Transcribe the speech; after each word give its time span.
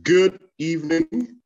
Good 0.00 0.40
evening 0.56 1.36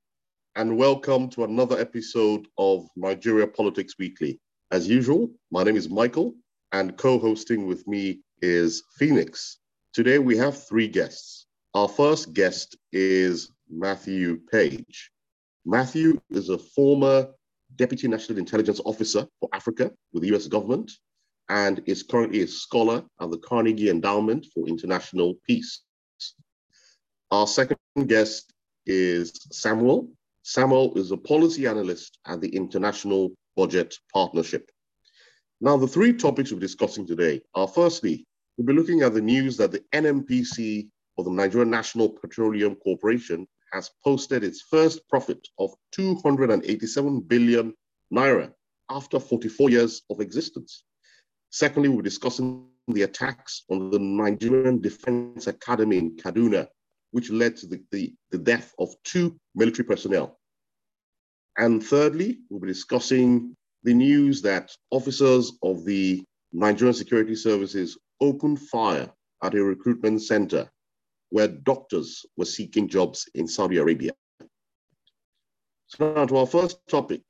and 0.55 0.79
welcome 0.79 1.29
to 1.31 1.43
another 1.43 1.77
episode 1.81 2.47
of 2.59 2.87
Nigeria 2.95 3.49
Politics 3.49 3.95
Weekly. 3.99 4.39
As 4.71 4.87
usual, 4.89 5.31
my 5.51 5.65
name 5.65 5.75
is 5.75 5.91
Michael 5.91 6.33
and 6.71 6.97
co 6.97 7.19
hosting 7.19 7.67
with 7.67 7.85
me 7.89 8.21
is 8.43 8.85
Phoenix. 9.01 9.59
Today 9.93 10.21
we 10.21 10.37
have 10.37 10.65
three 10.69 10.87
guests. 10.87 11.47
Our 11.75 11.89
first 11.89 12.35
guest 12.35 12.77
is 12.93 13.51
Matthew 13.69 14.39
Page. 14.53 15.11
Matthew 15.65 16.21
is 16.31 16.49
a 16.49 16.59
former 16.59 17.27
Deputy 17.75 18.07
National 18.07 18.39
Intelligence 18.39 18.81
Officer 18.85 19.27
for 19.41 19.49
Africa 19.55 19.91
with 20.13 20.23
the 20.23 20.33
US 20.37 20.47
government 20.47 20.93
and 21.49 21.83
is 21.87 22.05
currently 22.05 22.43
a 22.43 22.47
scholar 22.47 23.03
at 23.21 23.29
the 23.33 23.39
Carnegie 23.39 23.91
Endowment 23.91 24.47
for 24.55 24.69
International 24.69 25.35
Peace. 25.45 25.83
Our 27.33 27.49
second 27.49 27.79
guest 28.07 28.53
is 28.87 29.33
Samuel. 29.51 30.09
Samuel 30.45 30.95
is 30.97 31.11
a 31.11 31.17
policy 31.17 31.67
analyst 31.67 32.19
at 32.25 32.41
the 32.41 32.49
International 32.55 33.33
Budget 33.57 33.97
Partnership. 34.13 34.71
Now, 35.61 35.77
the 35.77 35.89
three 35.89 36.13
topics 36.13 36.53
we're 36.53 36.61
discussing 36.61 37.05
today 37.05 37.41
are 37.53 37.67
firstly, 37.67 38.25
we'll 38.57 38.67
be 38.69 38.75
looking 38.75 39.01
at 39.03 39.13
the 39.13 39.21
news 39.21 39.57
that 39.57 39.73
the 39.73 39.83
NNPC, 39.93 40.89
or 41.17 41.25
the 41.25 41.33
Nigerian 41.33 41.69
National 41.69 42.11
Petroleum 42.11 42.77
Corporation, 42.77 43.49
has 43.73 43.91
posted 44.05 44.45
its 44.45 44.63
first 44.63 45.01
profit 45.09 45.49
of 45.59 45.75
287 45.93 47.21
billion 47.23 47.75
naira 48.15 48.53
after 48.89 49.19
44 49.19 49.71
years 49.71 50.03
of 50.11 50.21
existence. 50.21 50.85
Secondly, 51.51 51.89
we're 51.89 52.03
discussing 52.03 52.69
the 52.87 53.03
attacks 53.03 53.65
on 53.69 53.91
the 53.91 53.99
Nigerian 53.99 54.81
Defense 54.81 55.49
Academy 55.49 55.99
in 55.99 56.15
Kaduna 56.15 56.69
which 57.11 57.31
led 57.31 57.57
to 57.57 57.67
the, 57.67 57.83
the, 57.91 58.15
the 58.31 58.39
death 58.39 58.75
of 58.79 58.91
two 59.05 59.37
military 59.55 59.87
personnel. 59.87 60.39
And 61.59 61.83
thirdly, 61.83 62.41
we'll 62.51 62.61
be 62.61 62.69
discussing 62.69 63.57
the 63.83 63.95
news 63.95 64.43
that 64.43 64.71
officers 64.91 65.53
of 65.63 65.85
the 65.85 66.23
Nigerian 66.53 66.95
Security 66.95 67.35
Services 67.35 67.99
opened 68.21 68.61
fire 68.61 69.11
at 69.43 69.55
a 69.55 69.63
recruitment 69.63 70.23
center 70.23 70.71
where 71.31 71.49
doctors 71.49 72.25
were 72.37 72.45
seeking 72.45 72.89
jobs 72.89 73.29
in 73.35 73.49
Saudi 73.49 73.79
Arabia. 73.79 74.13
So 75.87 76.13
now 76.13 76.27
to 76.27 76.37
our 76.39 76.47
first 76.47 76.79
topic, 76.89 77.23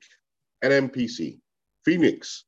NNPC. 0.63 1.39
Phoenix. 1.87 2.43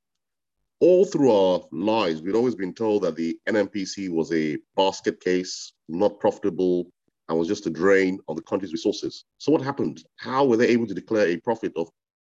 All 0.81 1.05
through 1.05 1.31
our 1.31 1.61
lives, 1.71 2.21
we'd 2.21 2.35
always 2.35 2.55
been 2.55 2.73
told 2.73 3.03
that 3.03 3.15
the 3.15 3.37
NNPC 3.47 4.09
was 4.09 4.33
a 4.33 4.57
basket 4.75 5.21
case, 5.21 5.71
not 5.87 6.19
profitable, 6.19 6.91
and 7.29 7.37
was 7.37 7.47
just 7.47 7.67
a 7.67 7.69
drain 7.69 8.19
on 8.27 8.35
the 8.35 8.41
country's 8.41 8.73
resources. 8.73 9.25
So 9.37 9.51
what 9.51 9.61
happened? 9.61 10.03
How 10.17 10.43
were 10.45 10.57
they 10.57 10.67
able 10.67 10.87
to 10.87 10.95
declare 10.95 11.27
a 11.27 11.37
profit 11.37 11.71
of 11.75 11.87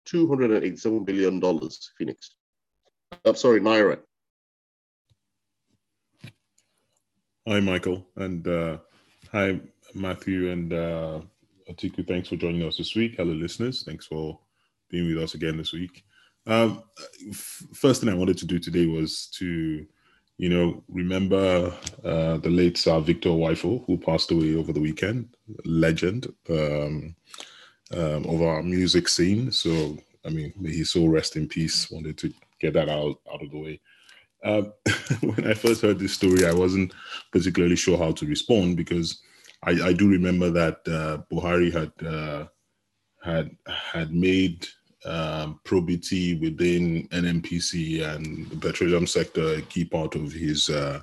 $287 0.09 1.05
billion, 1.07 1.41
Phoenix? 1.97 2.35
I'm 3.25 3.37
sorry, 3.37 3.61
Naira. 3.61 4.01
Hi, 7.49 7.61
Michael, 7.61 8.07
and 8.17 8.47
uh, 8.47 8.79
hi, 9.33 9.61
Matthew 9.95 10.51
and 10.51 10.73
uh, 10.73 11.21
Atiku. 11.71 12.07
Thanks 12.07 12.29
for 12.29 12.37
joining 12.37 12.67
us 12.67 12.77
this 12.77 12.95
week. 12.95 13.15
Hello, 13.17 13.33
listeners. 13.33 13.83
Thanks 13.85 14.07
for 14.07 14.39
being 14.91 15.07
with 15.07 15.23
us 15.23 15.35
again 15.35 15.57
this 15.57 15.73
week. 15.73 16.05
Um, 16.47 16.83
f- 17.29 17.67
first 17.75 18.01
thing 18.01 18.11
I 18.11 18.15
wanted 18.15 18.39
to 18.39 18.47
do 18.47 18.59
today 18.59 18.87
was 18.87 19.29
to 19.39 19.87
you 20.41 20.49
know, 20.49 20.83
remember 20.89 21.71
uh, 22.03 22.39
the 22.39 22.49
late 22.49 22.79
Sir 22.79 22.99
Victor 23.01 23.29
Uwaifo, 23.29 23.85
who 23.85 23.99
passed 23.99 24.31
away 24.31 24.55
over 24.55 24.73
the 24.73 24.81
weekend, 24.81 25.29
legend 25.67 26.33
um, 26.49 27.15
um, 27.93 28.25
of 28.25 28.41
our 28.41 28.63
music 28.63 29.07
scene. 29.09 29.53
So, 29.53 29.99
I 30.25 30.31
mean, 30.31 30.55
may 30.59 30.75
his 30.75 30.93
soul 30.93 31.11
rest 31.11 31.37
in 31.37 31.47
peace. 31.47 31.91
Wanted 31.91 32.17
to 32.17 32.33
get 32.59 32.73
that 32.73 32.89
out, 32.89 33.21
out 33.31 33.43
of 33.43 33.51
the 33.51 33.59
way. 33.59 33.81
Um, 34.43 34.73
when 35.21 35.47
I 35.47 35.53
first 35.53 35.83
heard 35.83 35.99
this 35.99 36.15
story, 36.15 36.47
I 36.47 36.55
wasn't 36.55 36.95
particularly 37.33 37.77
sure 37.77 37.99
how 37.99 38.13
to 38.13 38.25
respond 38.25 38.79
because 38.79 39.21
I, 39.63 39.73
I 39.73 39.93
do 39.93 40.09
remember 40.09 40.49
that 40.49 40.79
uh, 40.89 41.19
Buhari 41.31 41.71
had 41.71 41.93
uh, 42.07 42.47
had 43.23 43.55
had 43.93 44.15
made 44.15 44.67
um, 45.05 45.61
probity 45.65 46.39
within 46.39 47.09
NNPC 47.09 48.03
and 48.07 48.49
the 48.51 48.57
petroleum 48.57 49.07
sector 49.07 49.55
a 49.55 49.63
key 49.63 49.85
part 49.85 50.15
of 50.15 50.33
his 50.33 50.69
uh, 50.69 51.01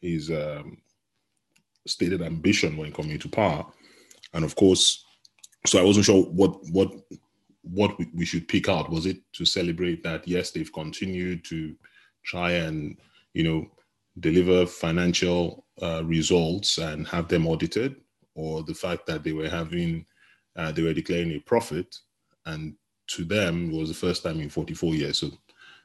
his 0.00 0.30
um, 0.30 0.78
stated 1.86 2.22
ambition 2.22 2.76
when 2.76 2.92
coming 2.92 3.18
to 3.18 3.28
power. 3.28 3.64
And 4.32 4.44
of 4.44 4.56
course, 4.56 5.04
so 5.66 5.78
I 5.78 5.84
wasn't 5.84 6.06
sure 6.06 6.22
what 6.24 6.58
what 6.70 6.92
what 7.62 7.96
we 8.14 8.24
should 8.24 8.48
pick 8.48 8.68
out. 8.68 8.90
Was 8.90 9.06
it 9.06 9.18
to 9.34 9.44
celebrate 9.44 10.02
that 10.02 10.26
yes, 10.26 10.50
they've 10.50 10.72
continued 10.72 11.44
to 11.46 11.76
try 12.24 12.52
and 12.52 12.96
you 13.34 13.44
know 13.44 13.66
deliver 14.18 14.66
financial 14.66 15.64
uh, 15.82 16.02
results 16.04 16.78
and 16.78 17.06
have 17.06 17.28
them 17.28 17.46
audited, 17.46 17.96
or 18.34 18.62
the 18.62 18.74
fact 18.74 19.06
that 19.06 19.22
they 19.22 19.32
were 19.32 19.48
having 19.48 20.04
uh, 20.56 20.72
they 20.72 20.82
were 20.82 20.94
declaring 20.94 21.32
a 21.32 21.38
profit 21.40 21.96
and 22.46 22.74
to 23.10 23.24
them 23.24 23.72
was 23.72 23.88
the 23.88 23.94
first 23.94 24.22
time 24.22 24.40
in 24.40 24.48
44 24.48 24.94
years. 24.94 25.18
So 25.18 25.30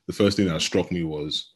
the 0.08 0.14
first 0.14 0.38
thing 0.38 0.48
that 0.48 0.62
struck 0.62 0.92
me 0.92 1.04
was, 1.04 1.54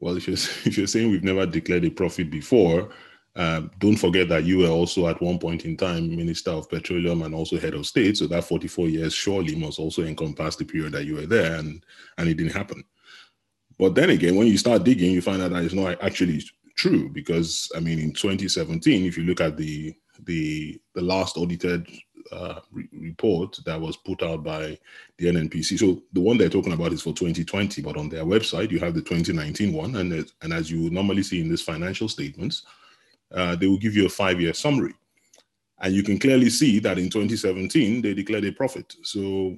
well, 0.00 0.16
if 0.16 0.26
you're, 0.26 0.34
if 0.64 0.76
you're 0.76 0.86
saying 0.86 1.10
we've 1.10 1.24
never 1.24 1.46
declared 1.46 1.84
a 1.84 1.90
profit 1.90 2.30
before, 2.30 2.90
um, 3.34 3.70
don't 3.78 3.96
forget 3.96 4.28
that 4.28 4.44
you 4.44 4.58
were 4.58 4.68
also 4.68 5.06
at 5.06 5.22
one 5.22 5.38
point 5.38 5.64
in 5.64 5.76
time 5.76 6.14
Minister 6.14 6.50
of 6.50 6.68
Petroleum 6.68 7.22
and 7.22 7.34
also 7.34 7.58
head 7.58 7.72
of 7.72 7.86
state. 7.86 8.18
So 8.18 8.26
that 8.26 8.44
44 8.44 8.88
years 8.88 9.14
surely 9.14 9.54
must 9.54 9.78
also 9.78 10.02
encompass 10.02 10.56
the 10.56 10.66
period 10.66 10.92
that 10.92 11.06
you 11.06 11.14
were 11.14 11.26
there, 11.26 11.56
and 11.56 11.82
and 12.18 12.28
it 12.28 12.34
didn't 12.34 12.52
happen. 12.52 12.84
But 13.78 13.94
then 13.94 14.10
again, 14.10 14.36
when 14.36 14.48
you 14.48 14.58
start 14.58 14.84
digging, 14.84 15.12
you 15.12 15.22
find 15.22 15.40
out 15.40 15.52
that 15.52 15.64
it's 15.64 15.72
not 15.72 16.02
actually 16.02 16.42
true 16.76 17.08
because 17.08 17.72
I 17.74 17.80
mean, 17.80 17.98
in 17.98 18.12
2017, 18.12 19.06
if 19.06 19.16
you 19.16 19.24
look 19.24 19.40
at 19.40 19.56
the 19.56 19.94
the 20.24 20.78
the 20.94 21.00
last 21.00 21.38
audited 21.38 21.88
uh, 22.30 22.60
re- 22.70 22.88
report 22.92 23.58
that 23.64 23.80
was 23.80 23.96
put 23.96 24.22
out 24.22 24.44
by 24.44 24.78
the 25.18 25.26
NNPC. 25.26 25.78
So 25.78 26.02
the 26.12 26.20
one 26.20 26.38
they're 26.38 26.48
talking 26.48 26.72
about 26.72 26.92
is 26.92 27.02
for 27.02 27.12
2020, 27.12 27.82
but 27.82 27.96
on 27.96 28.08
their 28.08 28.24
website 28.24 28.70
you 28.70 28.78
have 28.78 28.94
the 28.94 29.02
2019 29.02 29.72
one, 29.72 29.96
and 29.96 30.30
and 30.42 30.52
as 30.52 30.70
you 30.70 30.90
normally 30.90 31.22
see 31.22 31.40
in 31.40 31.48
these 31.48 31.62
financial 31.62 32.08
statements, 32.08 32.64
uh, 33.32 33.56
they 33.56 33.66
will 33.66 33.78
give 33.78 33.96
you 33.96 34.06
a 34.06 34.10
five-year 34.10 34.54
summary, 34.54 34.94
and 35.80 35.94
you 35.94 36.02
can 36.02 36.18
clearly 36.18 36.50
see 36.50 36.78
that 36.78 36.98
in 36.98 37.10
2017 37.10 38.02
they 38.02 38.14
declared 38.14 38.44
a 38.44 38.52
profit. 38.52 38.94
So 39.02 39.56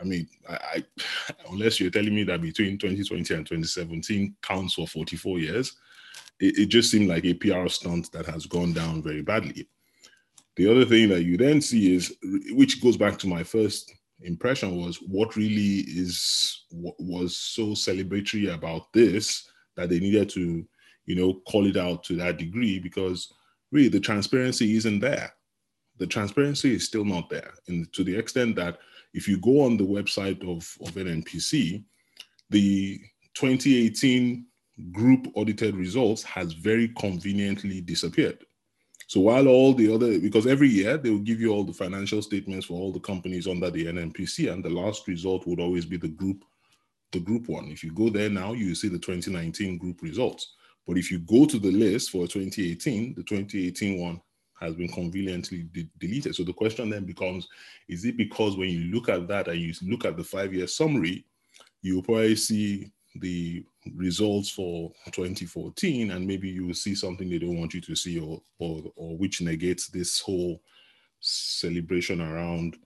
I 0.00 0.04
mean, 0.04 0.28
I, 0.48 0.58
I, 0.74 0.84
unless 1.50 1.80
you're 1.80 1.90
telling 1.90 2.14
me 2.14 2.24
that 2.24 2.42
between 2.42 2.78
2020 2.78 3.34
and 3.34 3.46
2017 3.46 4.36
counts 4.42 4.74
for 4.74 4.86
44 4.86 5.38
years, 5.38 5.76
it, 6.40 6.58
it 6.58 6.66
just 6.66 6.90
seemed 6.90 7.08
like 7.08 7.24
a 7.24 7.34
PR 7.34 7.68
stunt 7.68 8.12
that 8.12 8.26
has 8.26 8.46
gone 8.46 8.72
down 8.72 9.02
very 9.02 9.22
badly. 9.22 9.68
The 10.56 10.70
other 10.70 10.86
thing 10.86 11.10
that 11.10 11.24
you 11.24 11.36
then 11.36 11.60
see 11.60 11.94
is, 11.94 12.16
which 12.50 12.82
goes 12.82 12.96
back 12.96 13.18
to 13.18 13.26
my 13.26 13.42
first 13.42 13.92
impression, 14.22 14.76
was 14.76 14.96
what 14.96 15.36
really 15.36 15.80
is 15.86 16.64
what 16.70 16.94
was 16.98 17.36
so 17.36 17.68
celebratory 17.68 18.52
about 18.52 18.92
this 18.94 19.48
that 19.76 19.90
they 19.90 20.00
needed 20.00 20.30
to, 20.30 20.66
you 21.04 21.14
know, 21.14 21.40
call 21.46 21.66
it 21.66 21.76
out 21.76 22.02
to 22.04 22.16
that 22.16 22.38
degree 22.38 22.78
because 22.78 23.32
really 23.70 23.88
the 23.88 24.00
transparency 24.00 24.76
isn't 24.76 25.00
there. 25.00 25.30
The 25.98 26.06
transparency 26.06 26.74
is 26.74 26.86
still 26.86 27.04
not 27.04 27.28
there, 27.28 27.52
and 27.68 27.90
to 27.92 28.04
the 28.04 28.16
extent 28.16 28.56
that 28.56 28.78
if 29.14 29.26
you 29.26 29.38
go 29.38 29.62
on 29.62 29.76
the 29.76 29.84
website 29.84 30.42
of 30.42 30.76
of 30.86 30.94
NNPC, 30.94 31.84
the 32.50 32.98
2018 33.34 34.46
group 34.92 35.26
audited 35.34 35.74
results 35.74 36.22
has 36.22 36.52
very 36.52 36.88
conveniently 36.98 37.80
disappeared. 37.80 38.44
So 39.06 39.20
while 39.20 39.46
all 39.46 39.72
the 39.72 39.92
other, 39.92 40.18
because 40.18 40.46
every 40.46 40.68
year 40.68 40.96
they 40.96 41.10
will 41.10 41.20
give 41.20 41.40
you 41.40 41.52
all 41.52 41.64
the 41.64 41.72
financial 41.72 42.22
statements 42.22 42.66
for 42.66 42.74
all 42.74 42.92
the 42.92 43.00
companies 43.00 43.46
under 43.46 43.70
the 43.70 43.86
NNPC, 43.86 44.52
and 44.52 44.64
the 44.64 44.70
last 44.70 45.06
result 45.06 45.46
would 45.46 45.60
always 45.60 45.86
be 45.86 45.96
the 45.96 46.08
group, 46.08 46.44
the 47.12 47.20
group 47.20 47.48
one. 47.48 47.66
If 47.66 47.84
you 47.84 47.92
go 47.92 48.10
there 48.10 48.30
now, 48.30 48.52
you 48.52 48.74
see 48.74 48.88
the 48.88 48.98
2019 48.98 49.78
group 49.78 50.02
results. 50.02 50.54
But 50.86 50.98
if 50.98 51.10
you 51.10 51.20
go 51.20 51.46
to 51.46 51.58
the 51.58 51.70
list 51.70 52.10
for 52.10 52.26
2018, 52.26 53.14
the 53.14 53.22
2018 53.22 54.00
one 54.00 54.20
has 54.58 54.74
been 54.74 54.88
conveniently 54.88 55.64
de- 55.72 55.88
deleted. 55.98 56.34
So 56.34 56.42
the 56.42 56.52
question 56.52 56.90
then 56.90 57.04
becomes: 57.04 57.46
Is 57.88 58.04
it 58.04 58.16
because 58.16 58.56
when 58.56 58.70
you 58.70 58.92
look 58.92 59.08
at 59.08 59.28
that 59.28 59.48
and 59.48 59.60
you 59.60 59.72
look 59.82 60.04
at 60.04 60.16
the 60.16 60.24
five-year 60.24 60.66
summary, 60.66 61.26
you 61.82 62.02
probably 62.02 62.36
see 62.36 62.90
the 63.20 63.64
results 63.94 64.50
for 64.50 64.92
2014 65.12 66.10
and 66.10 66.26
maybe 66.26 66.48
you 66.48 66.66
will 66.66 66.74
see 66.74 66.94
something 66.94 67.28
they 67.28 67.38
don't 67.38 67.58
want 67.58 67.74
you 67.74 67.80
to 67.80 67.94
see 67.94 68.18
or 68.18 68.42
or, 68.58 68.82
or 68.96 69.16
which 69.16 69.40
negates 69.40 69.88
this 69.88 70.20
whole 70.20 70.60
celebration 71.20 72.20
around 72.20 72.76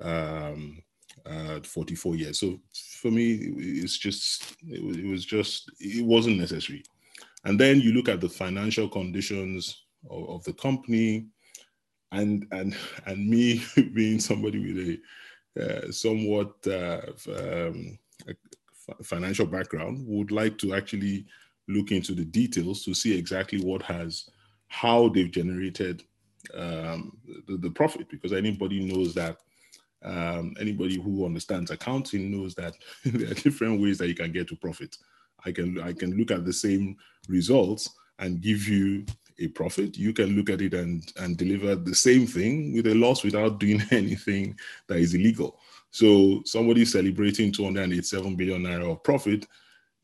um, 0.00 0.82
uh, 1.26 1.60
44 1.60 2.16
years. 2.16 2.38
So 2.40 2.60
for 3.00 3.10
me 3.10 3.34
it's 3.56 3.98
just 3.98 4.56
it 4.66 4.82
was, 4.82 4.96
it 4.96 5.06
was 5.06 5.24
just 5.24 5.70
it 5.78 6.04
wasn't 6.04 6.38
necessary. 6.38 6.82
And 7.44 7.58
then 7.58 7.80
you 7.80 7.92
look 7.92 8.08
at 8.08 8.20
the 8.20 8.28
financial 8.28 8.88
conditions 8.88 9.84
of, 10.10 10.28
of 10.28 10.44
the 10.44 10.52
company 10.52 11.26
and 12.12 12.46
and 12.50 12.76
and 13.06 13.28
me 13.28 13.62
being 13.94 14.20
somebody 14.20 14.58
with 14.58 14.78
a 14.78 15.00
uh, 15.58 15.90
somewhat 15.90 16.54
uh, 16.66 17.00
um, 17.36 17.98
financial 19.02 19.46
background 19.46 20.04
would 20.06 20.30
like 20.30 20.58
to 20.58 20.74
actually 20.74 21.26
look 21.68 21.92
into 21.92 22.14
the 22.14 22.24
details 22.24 22.84
to 22.84 22.94
see 22.94 23.16
exactly 23.16 23.60
what 23.60 23.82
has 23.82 24.28
how 24.68 25.08
they've 25.08 25.30
generated 25.30 26.02
um, 26.54 27.16
the, 27.46 27.56
the, 27.56 27.70
profit. 27.70 28.08
Because 28.08 28.32
anybody 28.32 28.84
knows 28.84 29.14
that 29.14 29.38
um, 30.02 30.54
anybody 30.58 31.00
who 31.00 31.26
understands 31.26 31.70
accounting 31.70 32.30
knows 32.30 32.54
that 32.54 32.74
there 33.04 33.30
are 33.30 33.34
different 33.34 33.80
ways 33.80 33.98
that 33.98 34.08
you 34.08 34.14
can 34.14 34.32
get 34.32 34.48
to 34.48 34.56
profit. 34.56 34.96
I 35.44 35.52
can 35.52 35.80
i 35.80 35.92
can 35.92 36.16
look 36.16 36.30
at 36.30 36.44
the 36.44 36.52
same 36.52 36.96
results 37.28 37.88
and 38.18 38.40
give 38.42 38.68
you 38.68 39.06
a 39.38 39.48
profit. 39.48 39.96
You 39.96 40.12
can 40.12 40.36
look 40.36 40.50
at 40.50 40.60
it 40.60 40.74
and 40.74 41.12
and 41.18 41.36
deliver 41.36 41.74
the 41.74 41.94
same 41.94 42.26
thing 42.26 42.74
with 42.74 42.86
a 42.86 42.94
loss 42.94 43.24
without 43.24 43.58
doing 43.58 43.82
anything 43.90 44.56
that 44.86 44.98
is 44.98 45.14
illegal 45.14 45.58
so 45.90 46.42
somebody 46.44 46.84
celebrating 46.84 47.52
287 47.52 48.36
billion 48.36 48.62
naira 48.62 48.90
of 48.90 49.02
profit 49.02 49.46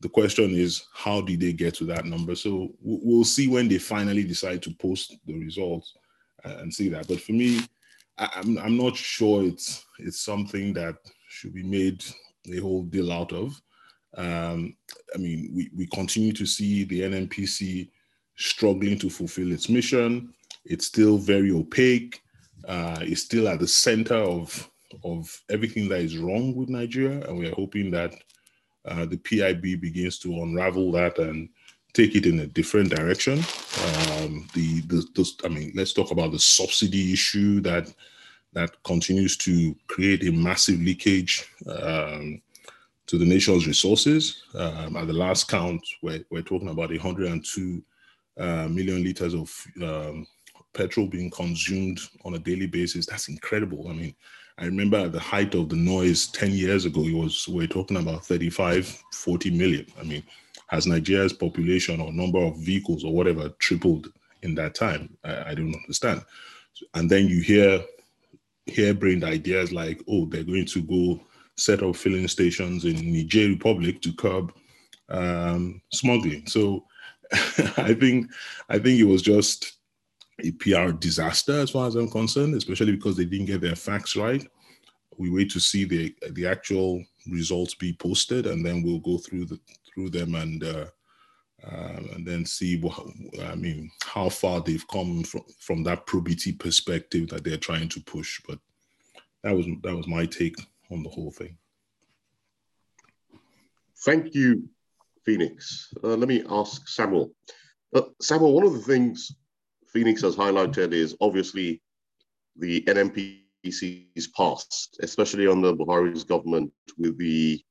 the 0.01 0.09
question 0.09 0.51
is 0.51 0.85
how 0.93 1.21
did 1.21 1.39
they 1.39 1.53
get 1.53 1.73
to 1.75 1.85
that 1.85 2.05
number? 2.05 2.35
So 2.35 2.73
we'll 2.81 3.23
see 3.23 3.47
when 3.47 3.67
they 3.67 3.79
finally 3.79 4.23
decide 4.23 4.61
to 4.63 4.73
post 4.75 5.17
the 5.25 5.37
results 5.39 5.95
and 6.43 6.73
see 6.73 6.89
that. 6.89 7.07
But 7.07 7.21
for 7.21 7.31
me 7.31 7.61
I'm, 8.17 8.57
I'm 8.59 8.77
not 8.77 8.95
sure 8.95 9.43
it's 9.43 9.85
it's 9.99 10.21
something 10.21 10.73
that 10.73 10.95
should 11.27 11.53
be 11.53 11.63
made 11.63 12.03
a 12.51 12.59
whole 12.59 12.83
deal 12.83 13.11
out 13.11 13.33
of. 13.33 13.59
Um, 14.15 14.75
i 15.13 15.17
mean 15.17 15.51
we, 15.53 15.69
we 15.75 15.85
continue 15.87 16.31
to 16.33 16.45
see 16.45 16.85
the 16.85 17.01
nnpc 17.01 17.91
struggling 18.35 18.97
to 18.99 19.09
fulfill 19.09 19.51
its 19.51 19.69
mission. 19.69 20.33
It's 20.65 20.85
still 20.85 21.17
very 21.17 21.51
opaque. 21.51 22.21
Uh, 22.67 22.99
it's 23.01 23.23
still 23.23 23.47
at 23.47 23.59
the 23.59 23.67
center 23.67 24.15
of 24.15 24.69
of 25.03 25.41
everything 25.49 25.87
that 25.89 26.01
is 26.01 26.17
wrong 26.17 26.55
with 26.55 26.69
nigeria 26.69 27.25
and 27.27 27.37
we 27.37 27.47
are 27.47 27.55
hoping 27.55 27.91
that 27.91 28.13
uh, 28.85 29.05
the 29.05 29.17
PIB 29.17 29.81
begins 29.81 30.17
to 30.19 30.41
unravel 30.41 30.91
that 30.93 31.17
and 31.19 31.49
take 31.93 32.15
it 32.15 32.25
in 32.25 32.39
a 32.39 32.47
different 32.47 32.89
direction. 32.89 33.39
Um, 34.19 34.47
the, 34.53 34.81
the, 34.87 35.05
the, 35.15 35.31
I 35.43 35.49
mean, 35.49 35.73
let's 35.75 35.93
talk 35.93 36.11
about 36.11 36.31
the 36.31 36.39
subsidy 36.39 37.11
issue 37.11 37.59
that 37.61 37.93
that 38.53 38.71
continues 38.83 39.35
to 39.37 39.75
create 39.87 40.25
a 40.27 40.31
massive 40.31 40.79
leakage 40.79 41.47
um, 41.67 42.41
to 43.05 43.17
the 43.17 43.25
nation's 43.25 43.67
resources. 43.67 44.43
Um, 44.55 44.95
at 44.95 45.07
the 45.07 45.13
last 45.13 45.47
count, 45.49 45.85
we're, 46.01 46.23
we're 46.31 46.41
talking 46.41 46.69
about 46.69 46.89
102 46.89 47.83
uh, 48.37 48.67
million 48.69 49.03
liters 49.03 49.35
of 49.35 49.67
um, 49.83 50.25
petrol 50.73 51.07
being 51.07 51.29
consumed 51.29 51.99
on 52.23 52.35
a 52.35 52.39
daily 52.39 52.67
basis. 52.67 53.05
That's 53.05 53.27
incredible. 53.27 53.89
I 53.89 53.93
mean, 53.93 54.15
I 54.59 54.65
remember 54.65 54.97
at 54.97 55.11
the 55.11 55.19
height 55.19 55.53
of 55.53 55.69
the 55.69 55.75
noise 55.75 56.27
10 56.27 56.51
years 56.51 56.85
ago, 56.85 57.01
it 57.01 57.13
was, 57.13 57.47
we 57.47 57.65
are 57.65 57.67
talking 57.67 57.97
about 57.97 58.25
35, 58.25 58.87
40 59.13 59.51
million. 59.51 59.85
I 59.99 60.03
mean, 60.03 60.23
has 60.67 60.87
Nigeria's 60.87 61.33
population 61.33 62.01
or 62.01 62.11
number 62.11 62.39
of 62.39 62.57
vehicles 62.57 63.03
or 63.03 63.13
whatever 63.13 63.49
tripled 63.59 64.11
in 64.41 64.55
that 64.55 64.73
time? 64.73 65.15
I, 65.23 65.51
I 65.51 65.53
don't 65.53 65.75
understand. 65.75 66.23
And 66.95 67.09
then 67.09 67.27
you 67.27 67.41
hear 67.41 67.83
harebrained 68.75 69.23
ideas 69.23 69.71
like, 69.71 70.01
oh, 70.09 70.25
they're 70.25 70.43
going 70.43 70.65
to 70.65 70.81
go 70.81 71.21
set 71.55 71.83
up 71.83 71.95
filling 71.95 72.27
stations 72.27 72.85
in 72.85 73.11
Niger 73.11 73.49
Republic 73.49 74.01
to 74.01 74.13
curb 74.13 74.53
um, 75.09 75.81
smuggling. 75.91 76.45
So 76.47 76.85
I 77.77 77.93
think 77.93 78.31
I 78.69 78.79
think 78.79 78.99
it 78.99 79.05
was 79.05 79.21
just 79.21 79.76
a 80.43 80.51
PR 80.51 80.91
disaster 80.91 81.59
as 81.59 81.71
far 81.71 81.87
as 81.87 81.95
I'm 81.95 82.09
concerned, 82.09 82.55
especially 82.55 82.91
because 82.91 83.17
they 83.17 83.25
didn't 83.25 83.47
get 83.47 83.61
their 83.61 83.75
facts 83.75 84.15
right. 84.15 84.45
We 85.17 85.29
wait 85.29 85.49
to 85.51 85.59
see 85.59 85.85
the 85.85 86.15
the 86.31 86.45
actual 86.45 87.03
results 87.27 87.73
be 87.73 87.93
posted, 87.93 88.45
and 88.45 88.65
then 88.65 88.83
we'll 88.83 88.99
go 88.99 89.17
through 89.17 89.45
the 89.45 89.59
through 89.93 90.11
them 90.11 90.35
and 90.35 90.63
uh, 90.63 90.85
uh, 91.65 91.99
and 92.13 92.25
then 92.25 92.45
see 92.45 92.79
what 92.79 92.99
I 93.43 93.55
mean 93.55 93.91
how 94.03 94.29
far 94.29 94.61
they've 94.61 94.87
come 94.87 95.23
from 95.23 95.41
from 95.59 95.83
that 95.83 96.05
probity 96.05 96.53
perspective 96.53 97.29
that 97.29 97.43
they're 97.43 97.57
trying 97.57 97.89
to 97.89 97.99
push. 98.01 98.39
But 98.47 98.59
that 99.43 99.55
was 99.55 99.65
that 99.83 99.95
was 99.95 100.07
my 100.07 100.27
take 100.27 100.55
on 100.91 101.01
the 101.01 101.09
whole 101.09 101.31
thing. 101.31 101.57
Thank 104.05 104.35
you, 104.35 104.69
Phoenix. 105.25 105.91
Uh, 106.03 106.15
let 106.15 106.29
me 106.29 106.43
ask 106.47 106.87
Samuel. 106.87 107.31
Uh, 107.95 108.03
Samuel, 108.21 108.53
one 108.53 108.65
of 108.65 108.73
the 108.73 108.81
things 108.81 109.31
Phoenix 109.91 110.21
has 110.21 110.35
highlighted 110.35 110.93
is 110.93 111.15
obviously 111.21 111.81
the 112.57 112.81
NNPC's 112.81 114.27
past, 114.35 114.97
especially 115.01 115.47
under 115.47 115.73
Buhari's 115.73 116.23
government 116.23 116.71
with 116.97 117.17
the 117.17 117.61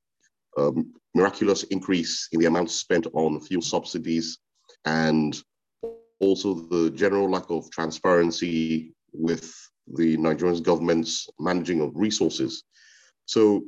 um, 0.56 0.92
miraculous 1.14 1.64
increase 1.64 2.28
in 2.32 2.40
the 2.40 2.46
amount 2.46 2.70
spent 2.70 3.06
on 3.12 3.40
fuel 3.40 3.62
subsidies 3.62 4.38
and 4.84 5.42
also 6.20 6.54
the 6.54 6.90
general 6.90 7.30
lack 7.30 7.50
of 7.50 7.70
transparency 7.70 8.94
with 9.12 9.54
the 9.94 10.16
Nigerian 10.16 10.62
government's 10.62 11.28
managing 11.38 11.80
of 11.80 11.92
resources. 11.94 12.64
So 13.26 13.64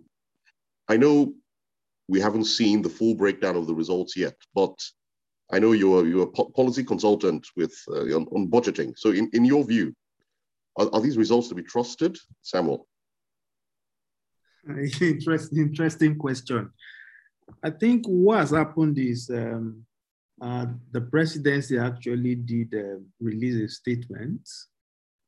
I 0.89 0.97
know 0.97 1.35
we 2.09 2.21
haven't 2.21 2.45
seen 2.45 2.81
the 2.81 2.89
full 2.89 3.15
breakdown 3.15 3.57
of 3.57 3.67
the 3.67 3.75
results 3.75 4.17
yet, 4.17 4.35
but 4.55 4.75
I 5.51 5.59
know 5.59 5.73
you're 5.73 6.07
you're 6.07 6.25
a 6.25 6.45
policy 6.53 6.85
consultant 6.85 7.47
with 7.57 7.75
uh, 7.89 8.15
on, 8.17 8.27
on, 8.35 8.49
budgeting. 8.49 8.93
So, 8.97 9.11
in, 9.11 9.31
in 9.33 9.45
your 9.45 9.65
view, 9.65 9.95
are, 10.77 10.89
are 10.93 11.01
these 11.01 11.17
results 11.17 11.49
to 11.49 11.55
be 11.55 11.63
trusted, 11.63 12.19
Samuel? 12.43 12.87
Interesting, 15.01 15.59
interesting 15.59 16.19
question. 16.19 16.71
I 17.63 17.71
think 17.71 18.05
what 18.07 18.41
has 18.41 18.51
happened 18.51 18.99
is 18.99 19.31
um, 19.31 19.87
uh, 20.43 20.67
the 20.93 21.01
presidency 21.01 21.79
actually 21.79 22.35
did 22.35 22.75
uh, 22.75 23.01
release 23.19 23.55
a 23.55 23.69
statement 23.69 24.47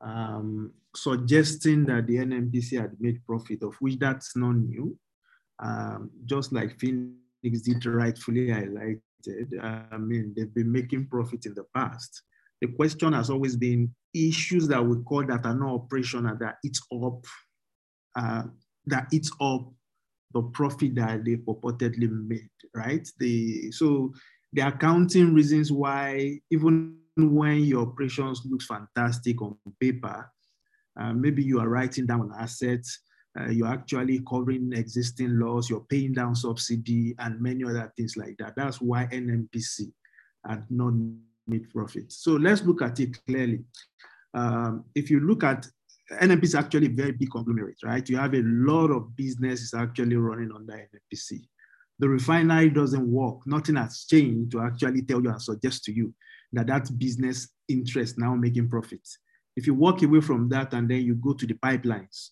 um, 0.00 0.72
suggesting 0.94 1.84
that 1.86 2.06
the 2.06 2.16
NNPC 2.16 2.80
had 2.80 3.00
made 3.00 3.24
profit, 3.24 3.62
of 3.62 3.74
which 3.76 3.98
that's 3.98 4.36
not 4.36 4.56
new. 4.56 4.96
Um, 5.58 6.10
just 6.24 6.52
like 6.52 6.78
Phoenix 6.78 7.14
did 7.42 7.84
rightfully 7.86 8.50
highlight, 8.50 8.98
I 9.62 9.96
mean, 9.98 10.34
they've 10.36 10.52
been 10.52 10.70
making 10.70 11.06
profit 11.06 11.46
in 11.46 11.54
the 11.54 11.64
past. 11.74 12.22
The 12.60 12.68
question 12.68 13.12
has 13.12 13.30
always 13.30 13.56
been 13.56 13.94
issues 14.14 14.68
that 14.68 14.84
we 14.84 15.02
call 15.04 15.24
that 15.26 15.46
are 15.46 15.54
not 15.54 15.74
operational 15.74 16.36
that 16.40 16.56
eat 16.64 16.78
up, 16.92 17.24
uh, 18.16 18.42
that 18.86 19.06
eat 19.12 19.28
up 19.40 19.72
the 20.32 20.42
profit 20.42 20.94
that 20.96 21.24
they 21.24 21.36
purportedly 21.36 22.10
made, 22.10 22.50
right? 22.74 23.08
The, 23.18 23.72
so 23.72 24.12
the 24.52 24.62
accounting 24.62 25.34
reasons 25.34 25.72
why 25.72 26.40
even 26.50 26.98
when 27.16 27.64
your 27.64 27.82
operations 27.82 28.42
looks 28.44 28.66
fantastic 28.66 29.40
on 29.42 29.56
paper, 29.80 30.30
uh, 31.00 31.12
maybe 31.12 31.42
you 31.42 31.60
are 31.60 31.68
writing 31.68 32.06
down 32.06 32.32
assets, 32.38 33.00
uh, 33.38 33.48
you're 33.48 33.68
actually 33.68 34.20
covering 34.28 34.72
existing 34.72 35.38
laws, 35.38 35.70
you're 35.70 35.86
paying 35.88 36.12
down 36.12 36.34
subsidy, 36.34 37.14
and 37.18 37.40
many 37.40 37.64
other 37.64 37.92
things 37.96 38.16
like 38.16 38.36
that. 38.38 38.54
That's 38.56 38.80
why 38.80 39.06
NNPC 39.06 39.92
had 40.46 40.64
not 40.70 40.94
made 41.46 41.70
profit. 41.70 42.10
So 42.12 42.32
let's 42.32 42.62
look 42.62 42.82
at 42.82 42.98
it 42.98 43.16
clearly. 43.26 43.60
Um, 44.34 44.84
if 44.94 45.10
you 45.10 45.20
look 45.20 45.44
at 45.44 45.66
NNPC 46.12 46.44
is 46.44 46.54
actually 46.56 46.86
a 46.86 46.90
very 46.90 47.12
big 47.12 47.30
conglomerate, 47.30 47.78
right? 47.84 48.08
You 48.08 48.16
have 48.16 48.34
a 48.34 48.42
lot 48.42 48.90
of 48.90 49.14
businesses 49.14 49.74
actually 49.74 50.16
running 50.16 50.50
under 50.52 50.72
NNPC. 50.72 51.40
The 52.00 52.08
refinery 52.08 52.70
doesn't 52.70 53.06
work. 53.06 53.46
Nothing 53.46 53.76
has 53.76 54.06
changed 54.06 54.52
to 54.52 54.60
actually 54.60 55.02
tell 55.02 55.22
you 55.22 55.30
and 55.30 55.40
suggest 55.40 55.84
to 55.84 55.92
you 55.92 56.12
that 56.52 56.66
that 56.66 56.98
business 56.98 57.48
interest 57.68 58.18
now 58.18 58.34
making 58.34 58.68
profits. 58.68 59.18
If 59.56 59.66
you 59.66 59.74
walk 59.74 60.02
away 60.02 60.20
from 60.20 60.48
that 60.48 60.72
and 60.72 60.88
then 60.88 61.02
you 61.02 61.14
go 61.14 61.34
to 61.34 61.46
the 61.46 61.54
pipelines, 61.54 62.30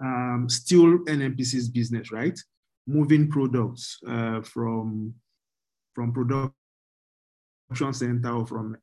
um, 0.00 0.46
still 0.48 0.98
NNPC's 1.04 1.68
business, 1.68 2.12
right? 2.12 2.38
Moving 2.86 3.28
products 3.28 3.98
uh, 4.06 4.40
from 4.42 5.14
from 5.94 6.12
production 6.12 6.52
center 7.92 8.30
or 8.30 8.46
from 8.46 8.76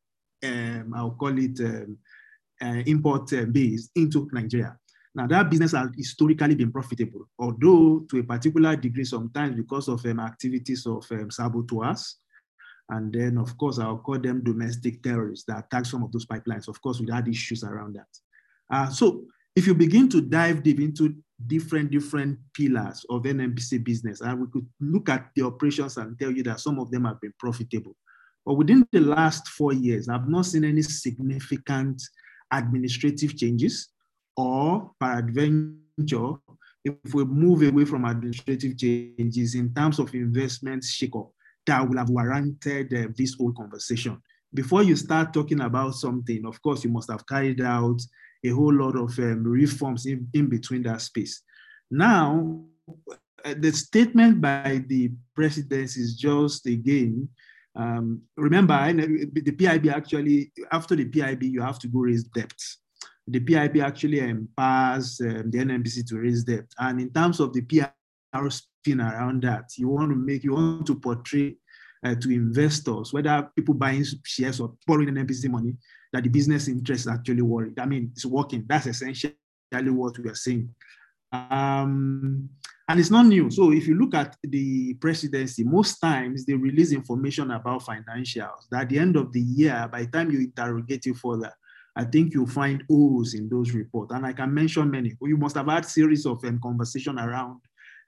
um, 0.44 0.94
I'll 0.96 1.12
call 1.12 1.38
it 1.38 1.60
um, 1.62 1.98
uh, 2.62 2.84
import 2.86 3.32
uh, 3.34 3.46
base 3.46 3.90
into 3.96 4.30
Nigeria. 4.32 4.78
Now 5.16 5.28
that 5.28 5.50
business 5.50 5.72
has 5.72 5.90
historically 5.96 6.56
been 6.56 6.72
profitable, 6.72 7.28
although 7.40 8.06
to 8.10 8.20
a 8.20 8.24
particular 8.24 8.76
degree 8.76 9.06
sometimes 9.06 9.56
because 9.56 9.88
of 9.88 10.06
um, 10.06 10.20
activities 10.20 10.86
of 10.86 11.06
um, 11.12 11.32
saboteurs. 11.32 12.18
And 12.90 13.12
then 13.14 13.38
of 13.38 13.58
course 13.58 13.80
I'll 13.80 13.98
call 13.98 14.20
them 14.20 14.44
domestic 14.44 15.02
terrorists 15.02 15.46
that 15.46 15.66
attack 15.66 15.86
some 15.86 16.04
of 16.04 16.12
those 16.12 16.26
pipelines. 16.26 16.68
Of 16.68 16.82
course 16.82 17.00
we 17.00 17.10
had 17.10 17.28
issues 17.28 17.64
around 17.64 17.96
that. 17.96 18.08
Uh, 18.70 18.90
so 18.90 19.24
if 19.56 19.66
you 19.68 19.74
begin 19.74 20.10
to 20.10 20.22
dive 20.22 20.64
deep 20.64 20.80
into 20.80 21.16
different 21.48 21.92
different 21.92 22.40
pillars 22.54 23.06
of 23.10 23.24
NNPC 23.24 23.84
business, 23.84 24.22
and 24.22 24.40
we 24.40 24.48
could 24.52 24.68
look 24.80 25.10
at 25.10 25.30
the 25.36 25.46
operations 25.46 25.98
and 25.98 26.18
tell 26.20 26.32
you 26.32 26.44
that 26.44 26.60
some 26.60 26.80
of 26.80 26.92
them 26.92 27.06
have 27.06 27.20
been 27.22 27.34
profitable. 27.40 27.96
But 28.46 28.56
within 28.56 28.88
the 28.92 29.00
last 29.00 29.48
four 29.48 29.74
years, 29.74 30.08
I've 30.08 30.30
not 30.30 30.46
seen 30.46 30.64
any 30.64 30.82
significant 30.82 32.02
administrative 32.52 33.36
changes, 33.36 33.90
or 34.38 34.92
peradventure, 35.00 36.34
if 36.84 37.14
we 37.14 37.26
move 37.26 37.64
away 37.64 37.86
from 37.86 38.06
administrative 38.06 38.78
changes 38.78 39.56
in 39.56 39.74
terms 39.74 40.00
of 40.00 40.14
investment 40.14 40.84
shake-up, 40.84 41.32
that 41.66 41.88
will 41.88 41.98
have 41.98 42.10
warranted 42.10 42.94
uh, 42.94 43.08
this 43.18 43.34
whole 43.34 43.52
conversation. 43.54 44.22
Before 44.54 44.84
you 44.84 44.96
start 44.96 45.34
talking 45.34 45.62
about 45.62 45.96
something, 45.96 46.46
of 46.46 46.62
course, 46.62 46.84
you 46.84 46.92
must 46.92 47.10
have 47.10 47.26
carried 47.26 47.62
out 47.62 48.00
a 48.46 48.54
whole 48.54 48.74
lot 48.74 48.96
of 48.96 49.18
um, 49.20 49.44
reforms 49.44 50.06
in, 50.06 50.28
in 50.34 50.48
between 50.48 50.84
that 50.84 51.02
space. 51.02 51.42
Now, 51.92 52.64
uh, 53.44 53.54
the 53.58 53.72
statement 53.72 54.42
by 54.42 54.84
the 54.88 55.12
president 55.36 55.96
is 55.96 56.16
just 56.16 56.66
again 56.66 57.30
um, 57.76 58.22
remember, 58.38 58.94
the 58.94 59.52
PIB 59.52 59.90
actually, 59.90 60.52
after 60.72 60.96
the 60.96 61.06
PIB, 61.06 61.44
you 61.44 61.62
have 61.62 61.80
to 61.80 61.88
go 61.88 62.00
raise 62.00 62.24
debt. 62.24 62.54
The 63.28 63.40
PIB 63.40 63.78
actually 63.78 64.20
empowers 64.20 65.20
um, 65.22 65.52
the 65.52 65.58
NNPC 65.58 66.08
to 66.08 66.18
raise 66.18 66.44
debt. 66.44 66.66
And 66.80 67.02
in 67.02 67.12
terms 67.12 67.40
of 67.40 67.54
the 67.54 67.62
PR 67.62 68.50
spin 68.50 69.02
around 69.02 69.44
that, 69.44 69.72
you 69.78 69.90
want 69.90 70.10
to 70.12 70.16
make, 70.16 70.44
you 70.44 70.54
want 70.54 70.88
to 70.88 70.96
portray 70.96 71.58
uh, 72.06 72.16
to 72.16 72.30
investors, 72.30 73.12
whether 73.12 73.50
people 73.56 73.74
buying 73.74 74.06
shares 74.24 74.60
or 74.60 74.76
borrowing 74.88 75.10
NNPC 75.10 75.50
money, 75.50 75.76
that 76.16 76.24
the 76.24 76.30
business 76.30 76.70
interest 76.70 77.02
is 77.02 77.08
actually 77.08 77.42
worried. 77.42 77.78
I 77.78 77.86
mean, 77.86 78.12
it's 78.14 78.26
working. 78.26 78.64
That's 78.66 78.88
essentially 78.88 79.36
what 79.72 80.18
we 80.18 80.30
are 80.30 80.36
saying. 80.36 80.74
Um, 81.34 82.50
and 82.88 83.00
it's 83.00 83.12
not 83.12 83.26
new. 83.26 83.52
So 83.52 83.74
if 83.74 83.86
you 83.86 83.96
look 83.96 84.14
at 84.14 84.38
the 84.44 84.94
presidency, 84.96 85.66
most 85.66 86.00
times 86.00 86.46
they 86.46 86.54
release 86.54 86.94
information 86.94 87.52
about 87.52 87.84
financials. 87.84 88.70
That 88.72 88.84
at 88.84 88.90
the 88.90 89.00
end 89.00 89.18
of 89.18 89.34
the 89.34 89.42
year, 89.42 89.90
by 89.92 90.04
the 90.04 90.12
time 90.12 90.32
you 90.32 90.40
interrogate 90.40 91.06
it 91.06 91.18
further, 91.18 91.52
I 91.98 92.06
think 92.06 92.34
you'll 92.34 92.48
find 92.48 92.84
O's 92.90 93.34
in 93.34 93.50
those 93.50 93.72
reports. 93.72 94.14
And 94.14 94.26
I 94.26 94.32
can 94.32 94.54
mention 94.54 94.90
many. 94.90 95.14
You 95.22 95.38
must 95.38 95.58
have 95.58 95.68
had 95.68 95.86
series 95.86 96.26
of 96.26 96.44
um, 96.46 96.60
conversation 96.62 97.20
around 97.20 97.60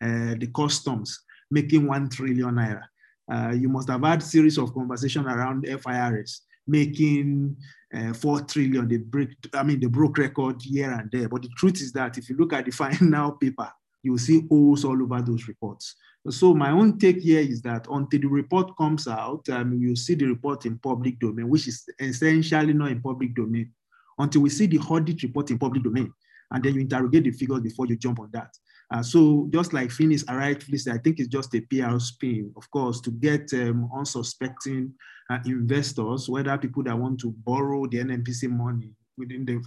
uh, 0.02 0.36
the 0.40 0.50
customs 0.56 1.20
making 1.52 1.88
one 1.88 2.08
trillion 2.10 2.56
naira. 2.56 2.84
Uh, 3.30 3.52
you 3.52 3.68
must 3.68 3.90
have 3.90 4.04
had 4.04 4.24
series 4.24 4.58
of 4.58 4.74
conversation 4.74 5.26
around 5.26 5.66
FIRS 5.68 6.42
making 6.68 7.56
uh, 7.94 8.14
four 8.14 8.42
trillion. 8.42 8.88
They 8.88 8.98
break, 8.98 9.30
I 9.54 9.64
mean, 9.64 9.80
they 9.80 9.88
broke 9.88 10.18
record 10.18 10.62
here 10.62 10.92
and 10.92 11.10
there. 11.12 11.30
But 11.30 11.44
the 11.44 11.50
truth 11.58 11.82
is 11.82 11.92
that 11.94 12.18
if 12.18 12.30
you 12.30 12.38
look 12.38 12.54
at 12.54 12.66
the 12.66 12.72
final 12.84 13.32
paper, 13.34 13.72
you 14.04 14.12
will 14.12 14.20
see 14.20 14.48
O's 14.52 14.86
all 14.86 15.02
over 15.02 15.22
those 15.22 15.48
reports. 15.48 15.96
So 16.30 16.54
my 16.54 16.72
own 16.72 17.00
take 17.00 17.22
here 17.22 17.40
is 17.40 17.62
that 17.62 17.88
until 17.90 18.20
the 18.20 18.28
report 18.28 18.76
comes 18.78 19.08
out, 19.08 19.48
um, 19.50 19.74
you 19.74 19.96
see 19.96 20.16
the 20.16 20.26
report 20.26 20.66
in 20.66 20.78
public 20.78 21.20
domain, 21.20 21.48
which 21.48 21.68
is 21.68 21.88
essentially 22.00 22.74
not 22.74 22.92
in 22.92 23.02
public 23.02 23.34
domain, 23.34 23.72
until 24.18 24.42
we 24.42 24.50
see 24.50 24.66
the 24.66 24.80
audit 24.80 25.24
report 25.24 25.52
in 25.52 25.58
public 25.58 25.84
domain, 25.84 26.12
and 26.52 26.64
then 26.64 26.76
you 26.76 26.82
interrogate 26.82 27.24
the 27.24 27.32
figures 27.32 27.62
before 27.62 27.86
you 27.88 27.96
jump 27.96 28.20
on 28.20 28.30
that. 28.34 28.54
Uh, 28.90 29.04
so 29.04 29.48
just 29.52 29.74
like 29.74 29.92
Phoenix 29.92 30.24
rightfully 30.30 30.78
said, 30.78 30.96
I 30.96 31.00
think 31.00 31.20
it's 31.20 31.28
just 31.28 31.54
a 31.56 31.62
PR 31.62 32.00
spin, 32.00 32.54
of 32.56 32.70
course, 32.72 33.02
to 33.02 33.12
get 33.12 33.52
um, 33.54 33.90
unsuspecting 33.94 34.94
uh, 35.30 35.40
investors, 35.46 36.30
whether 36.30 36.58
people 36.58 36.84
that 36.84 36.98
want 36.98 37.20
to 37.22 37.32
borrow 37.46 37.86
the 37.88 37.98
NNPC 37.98 38.50
money 38.50 38.92
within 39.18 39.46
the 39.46 39.62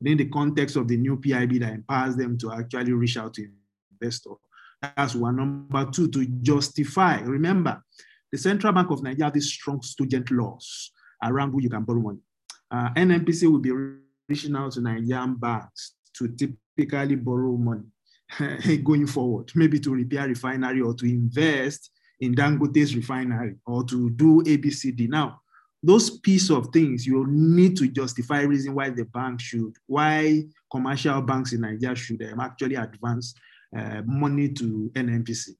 within 0.00 0.18
the 0.18 0.28
context 0.28 0.74
of 0.76 0.88
the 0.88 0.96
new 0.96 1.16
PIB 1.16 1.60
that 1.60 1.72
empowers 1.72 2.16
them 2.16 2.36
to 2.38 2.52
actually 2.52 2.92
reach 2.92 3.16
out 3.16 3.34
to 3.34 3.48
investor. 3.92 4.30
That's 4.82 5.14
one. 5.14 5.36
Number 5.36 5.88
two, 5.90 6.08
to 6.08 6.26
justify. 6.42 7.20
Remember, 7.20 7.82
the 8.32 8.38
Central 8.38 8.72
Bank 8.72 8.90
of 8.90 9.02
Nigeria 9.04 9.30
has 9.32 9.46
strong 9.48 9.80
student 9.82 10.30
laws 10.32 10.90
around 11.22 11.52
who 11.52 11.62
you 11.62 11.70
can 11.70 11.84
borrow 11.84 12.00
money. 12.00 12.18
Uh, 12.70 12.90
NNPC 12.94 13.50
will 13.50 13.60
be 13.60 13.70
reaching 14.28 14.56
out 14.56 14.72
to 14.72 14.80
Nigerian 14.80 15.36
banks 15.36 15.92
to 16.14 16.28
typically 16.28 17.14
borrow 17.14 17.56
money 17.56 17.84
going 18.84 19.06
forward, 19.06 19.50
maybe 19.54 19.78
to 19.80 19.94
repair 19.94 20.28
refinery 20.28 20.80
or 20.80 20.94
to 20.94 21.06
invest 21.06 21.90
in 22.20 22.34
Dangote's 22.34 22.94
refinery 22.94 23.56
or 23.66 23.84
to 23.84 24.10
do 24.10 24.42
ABCD. 24.42 25.08
Now, 25.08 25.40
those 25.82 26.18
piece 26.20 26.50
of 26.50 26.68
things 26.72 27.06
you 27.06 27.26
need 27.28 27.76
to 27.76 27.88
justify 27.88 28.40
reason 28.42 28.74
why 28.74 28.90
the 28.90 29.04
bank 29.04 29.40
should, 29.40 29.74
why 29.86 30.44
commercial 30.70 31.20
banks 31.20 31.52
in 31.52 31.60
Nigeria 31.60 31.94
should 31.94 32.22
um, 32.22 32.40
actually 32.40 32.76
advance 32.76 33.34
uh, 33.76 34.00
money 34.06 34.48
to 34.48 34.90
NNPC. 34.94 35.50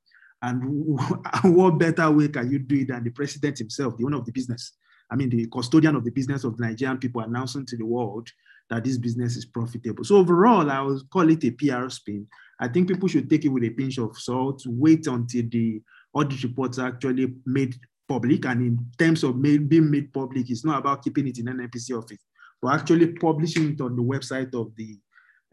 And 0.41 0.99
what 1.43 1.79
better 1.79 2.11
way 2.11 2.29
can 2.29 2.51
you 2.51 2.59
do 2.59 2.77
it 2.77 2.89
than 2.89 3.05
the 3.05 3.11
president 3.11 3.59
himself, 3.59 3.97
the 3.99 4.05
owner 4.07 4.19
of 4.19 4.25
the 4.25 4.33
business? 4.33 4.73
I 5.11 5.17
mean, 5.17 5.29
the 5.29 5.47
custodian 5.47 5.97
of 5.97 6.05
the 6.05 6.11
business 6.11 6.45
of 6.45 6.59
Nigerian 6.59 6.99
people 6.99 7.21
announcing 7.21 7.67
to 7.67 7.77
the 7.77 7.85
world 7.85 8.29
that 8.75 8.85
this 8.85 8.99
business 8.99 9.37
is 9.37 9.45
profitable. 9.45 10.05
So 10.05 10.17
overall, 10.17 10.69
I 10.69 10.81
would 10.81 11.09
call 11.11 11.31
it 11.31 11.45
a 11.45 11.51
PR 11.53 11.89
spin. 11.89 12.27
I 12.59 12.69
think 12.69 12.89
people 12.89 13.09
should 13.09 13.31
take 13.31 13.45
it 13.45 13.49
with 13.49 13.63
a 13.63 13.71
pinch 13.71 13.99
of 13.99 14.19
salt, 14.19 14.63
wait 14.67 15.07
until 15.07 15.45
the 15.49 15.81
audit 16.13 16.43
reports 16.43 16.79
are 16.79 16.89
actually 16.89 17.33
made 17.47 17.77
public. 18.09 18.45
And 18.47 18.63
in 18.63 18.87
terms 18.99 19.23
of 19.23 19.37
made, 19.37 19.69
being 19.69 19.91
made 19.91 20.13
public, 20.13 20.51
it's 20.51 20.65
not 20.65 20.79
about 20.79 21.05
keeping 21.05 21.29
it 21.29 21.39
in 21.39 21.47
NNPC 21.47 21.97
office, 21.97 22.19
but 22.61 22.75
actually 22.75 23.13
publishing 23.13 23.73
it 23.73 23.81
on 23.81 23.95
the 23.95 24.03
website 24.03 24.55
of 24.55 24.75
the 24.77 24.99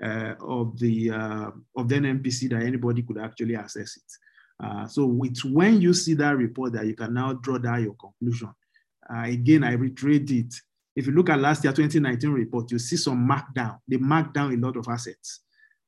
uh, 0.04 0.34
of 0.42 0.80
the 0.80 1.12
uh, 1.12 1.52
of 1.78 1.88
the 1.88 1.96
NNPC 1.96 2.50
that 2.50 2.64
anybody 2.64 3.04
could 3.04 3.20
actually 3.20 3.56
access 3.56 3.98
it. 3.98 4.66
Uh, 4.66 4.88
so 4.88 5.20
it's 5.24 5.46
when 5.46 5.80
you 5.80 5.94
see 5.94 6.16
that 6.16 6.38
report 6.38 6.74
that 6.74 6.88
you 6.88 6.96
can 6.96 7.14
now 7.14 7.34
draw 7.34 7.60
down 7.60 7.84
your 7.84 7.96
conclusion. 7.96 8.50
Uh, 9.14 9.24
again, 9.26 9.64
I 9.64 9.74
reiterate 9.74 10.32
it. 10.32 10.54
If 10.96 11.08
you 11.08 11.14
look 11.14 11.30
at 11.30 11.40
last 11.40 11.64
year 11.64 11.74
2019 11.74 12.30
report, 12.32 12.72
you 12.72 12.80
see 12.80 12.98
some 12.98 13.28
markdown. 13.28 13.80
They 13.88 13.98
marked 13.98 14.34
down 14.34 14.54
a 14.54 14.58
lot 14.58 14.76
of 14.76 14.88
assets. 14.88 15.42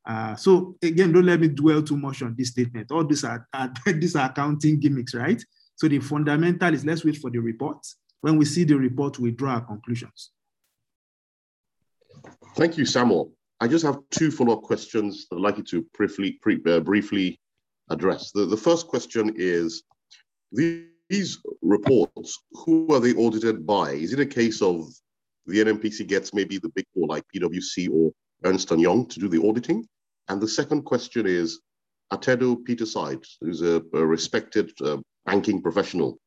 Uh, 0.06 0.36
so 0.36 0.76
again, 0.82 1.12
don't 1.12 1.26
let 1.26 1.40
me 1.40 1.48
dwell 1.48 1.82
too 1.82 1.98
much 1.98 2.22
on 2.22 2.36
this 2.38 2.50
statement. 2.50 2.92
All 2.92 3.06
these 3.06 3.24
are, 3.24 3.48
are 3.54 3.72
these 3.94 4.16
are 4.16 4.30
accounting 4.30 4.80
gimmicks, 4.80 5.14
right? 5.14 5.44
So 5.76 5.88
the 5.88 6.00
fundamental 6.00 6.74
is 6.74 6.86
let's 6.86 7.04
wait 7.04 7.18
for 7.18 7.30
the 7.30 7.40
report. 7.40 7.86
When 8.22 8.38
we 8.38 8.46
see 8.46 8.64
the 8.64 8.78
report, 8.78 9.20
we 9.20 9.32
draw 9.32 9.56
our 9.56 9.62
conclusions. 9.62 10.32
Thank 12.56 12.78
you, 12.78 12.86
Samuel. 12.86 13.34
I 13.60 13.68
just 13.68 13.86
have 13.86 14.00
two 14.12 14.32
follow-up 14.32 14.64
questions 14.64 15.28
that 15.30 15.38
I'd 15.38 15.42
like 15.42 15.58
you 15.58 15.64
to 15.64 15.86
briefly, 15.94 16.40
uh, 16.68 16.80
briefly 16.80 17.40
address. 17.90 18.32
The, 18.32 18.46
the 18.46 18.58
first 18.58 18.88
question 18.88 19.34
is, 19.36 19.84
reports, 21.62 22.40
who 22.52 22.94
are 22.94 23.00
they 23.00 23.14
audited 23.14 23.66
by? 23.66 23.92
Is 23.92 24.14
it 24.14 24.20
a 24.20 24.26
case 24.26 24.62
of 24.62 24.88
the 25.46 25.60
NNPC 25.64 26.08
gets 26.08 26.34
maybe 26.34 26.58
the 26.58 26.70
big 26.70 26.86
four 26.94 27.08
like 27.08 27.24
PwC 27.36 27.90
or 27.92 28.12
Ernst 28.44 28.72
& 28.72 28.78
Young 28.78 29.06
to 29.08 29.20
do 29.20 29.28
the 29.28 29.46
auditing? 29.48 29.86
And 30.30 30.42
the 30.42 30.48
second 30.48 30.84
question 30.84 31.26
is, 31.26 31.62
Atedo 32.12 32.64
Peterside, 32.64 33.24
who's 33.42 33.62
a, 33.62 33.82
a 33.94 34.06
respected 34.06 34.72
uh, 34.84 34.98
banking 35.26 35.62
professional, 35.62 36.20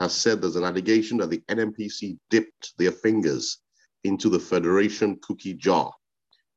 has 0.00 0.14
said 0.14 0.40
there's 0.40 0.56
an 0.56 0.64
allegation 0.64 1.18
that 1.18 1.30
the 1.30 1.42
NNPC 1.48 2.18
dipped 2.30 2.74
their 2.78 2.92
fingers 2.92 3.58
into 4.04 4.28
the 4.28 4.38
Federation 4.38 5.18
cookie 5.22 5.54
jar 5.54 5.92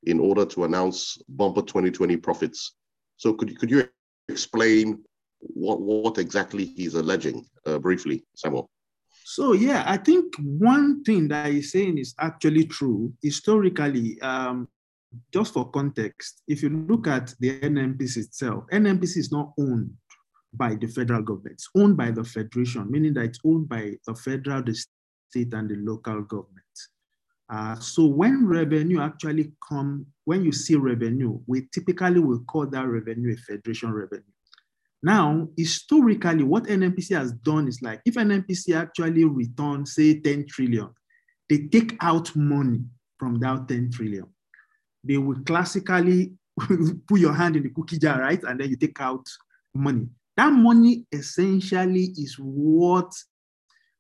in 0.04 0.20
order 0.20 0.46
to 0.46 0.64
announce 0.64 1.18
bumper 1.30 1.62
2020 1.62 2.18
profits. 2.18 2.76
So 3.18 3.34
could, 3.34 3.58
could 3.60 3.72
you 3.72 3.88
explain 4.30 5.04
what, 5.54 5.82
what 5.82 6.18
exactly 6.18 6.66
he's 6.66 6.96
alleging 6.96 7.46
uh, 7.66 7.80
briefly, 7.80 8.26
Samuel? 8.36 8.70
So 9.24 9.54
yeah, 9.54 9.84
I 9.88 9.98
think 9.98 10.36
one 10.38 11.04
thing 11.04 11.28
that 11.30 11.52
he's 11.52 11.72
saying 11.72 11.98
is 11.98 12.14
actually 12.20 12.66
true. 12.66 13.12
Historically, 13.24 14.22
um, 14.22 14.68
just 15.34 15.54
for 15.54 15.70
context, 15.72 16.42
if 16.48 16.62
you 16.62 16.70
look 16.70 17.08
at 17.08 17.34
the 17.40 17.60
NNPC 17.60 18.18
itself, 18.18 18.66
NNPC 18.72 19.18
is 19.18 19.32
not 19.32 19.52
owned 19.58 19.92
by 20.54 20.76
the 20.76 20.88
federal 20.88 21.22
government. 21.22 21.54
It's 21.54 21.70
owned 21.76 21.98
by 21.98 22.12
the 22.12 22.24
federation, 22.24 22.90
meaning 22.90 23.14
that 23.16 23.26
it's 23.26 23.40
owned 23.46 23.68
by 23.68 23.96
the 24.06 24.16
federal, 24.16 24.64
the 24.64 24.76
state, 24.76 25.54
and 25.54 25.70
the 25.70 25.76
local 25.78 26.22
government. 26.22 26.56
Uh, 27.50 27.76
so 27.80 28.06
when 28.06 28.48
revenue 28.48 29.02
actually 29.02 29.52
come, 29.68 30.06
when 30.24 30.44
you 30.44 30.52
see 30.52 30.76
revenue, 30.76 31.40
we 31.48 31.68
typically 31.74 32.20
will 32.20 32.44
call 32.46 32.66
that 32.68 32.88
revenue 32.88 33.34
a 33.34 33.38
federation 33.38 33.92
revenue. 33.92 34.24
Now, 35.06 35.48
historically, 35.56 36.42
what 36.42 36.64
NNPC 36.64 37.16
has 37.16 37.32
done 37.32 37.68
is 37.68 37.80
like, 37.84 38.02
if 38.06 38.16
NNPC 38.16 38.76
actually 38.76 39.24
returns, 39.24 39.94
say 39.94 40.20
10 40.20 40.48
trillion, 40.48 40.90
they 41.48 41.68
take 41.68 41.96
out 42.02 42.36
money 42.36 42.82
from 43.20 43.40
that 43.42 43.68
10 43.68 43.92
trillion. 43.92 44.26
They 45.04 45.20
will 45.20 45.40
classically 45.46 46.34
put 47.08 47.20
your 47.20 47.34
hand 47.34 47.56
in 47.56 47.62
the 47.62 47.70
cookie 47.70 48.00
jar, 48.00 48.20
right? 48.20 48.42
And 48.46 48.60
then 48.60 48.72
you 48.72 48.78
take 48.78 49.00
out 49.00 49.30
money. 49.76 50.08
That 50.38 50.52
money 50.52 51.06
essentially 51.12 52.06
is 52.18 52.38
what 52.40 53.14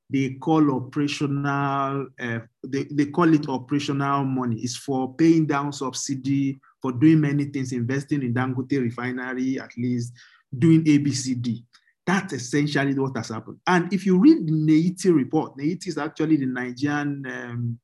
they 0.09 0.31
call 0.41 0.71
operational, 0.71 2.07
uh, 2.19 2.39
they, 2.65 2.85
they 2.85 3.05
call 3.05 3.31
it 3.31 3.47
operational 3.47 4.24
money. 4.24 4.55
It's 4.55 4.75
for 4.75 5.13
paying 5.13 5.45
down 5.45 5.71
subsidy, 5.71 6.59
for 6.81 6.91
doing 6.91 7.21
many 7.21 7.45
things, 7.45 7.74
investing 7.74 8.24
in 8.24 8.33
Dangote 8.33 8.81
refinery, 8.81 9.59
at 9.59 9.69
least 9.77 10.12
doing 10.59 10.83
ABCD. 10.83 11.63
That's 12.05 12.33
essentially 12.33 12.93
what 12.97 13.17
has 13.17 13.29
happened. 13.29 13.59
And 13.65 13.91
if 13.91 14.05
you 14.05 14.19
read 14.19 14.45
the 14.45 14.51
NEITI 14.51 15.15
report, 15.15 15.57
NEITI 15.57 15.88
is 15.88 15.97
actually 15.97 16.38
the 16.38 16.45
Nigerian 16.45 17.25
um, 17.25 17.79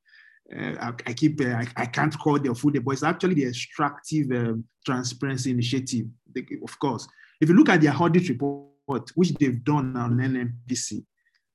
uh, 0.55 0.75
I, 0.81 0.93
I, 1.07 1.13
keep 1.13 1.39
uh, 1.39 1.45
I, 1.45 1.67
I, 1.77 1.85
can't 1.85 2.17
call 2.19 2.37
their 2.37 2.53
full 2.53 2.71
name, 2.71 2.83
but 2.83 2.91
it's 2.91 3.03
actually 3.03 3.35
the 3.35 3.45
Extractive 3.45 4.31
um, 4.31 4.65
Transparency 4.85 5.51
Initiative. 5.51 6.07
They, 6.33 6.45
of 6.63 6.77
course, 6.79 7.07
if 7.39 7.47
you 7.47 7.55
look 7.55 7.69
at 7.69 7.81
their 7.81 7.95
audit 7.95 8.27
report, 8.27 9.11
which 9.15 9.33
they've 9.35 9.63
done 9.63 9.95
on 9.95 10.17
NNPC, 10.17 11.03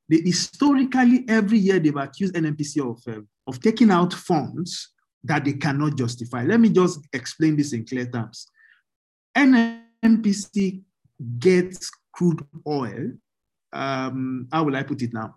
they 0.09 0.21
historically 0.21 1.25
every 1.29 1.59
year 1.59 1.79
they've 1.79 1.97
accused 1.97 2.35
NNPC 2.35 2.91
of 2.91 3.15
uh, 3.15 3.21
of 3.47 3.61
taking 3.61 3.91
out 3.91 4.15
funds 4.15 4.93
that 5.25 5.45
they 5.45 5.55
cannot 5.55 5.97
justify. 5.97 6.45
Let 6.45 6.61
me 6.61 6.71
just 6.71 7.01
explain 7.13 7.57
this 7.57 7.73
in 7.73 7.85
clear 7.85 8.07
terms. 8.07 8.47
NNPC 9.37 10.83
gets 11.39 11.91
crude 12.13 12.45
oil. 12.67 13.13
Um, 13.73 14.49
how 14.53 14.65
will 14.65 14.77
I 14.77 14.83
put 14.83 15.03
it 15.03 15.13
now? 15.13 15.37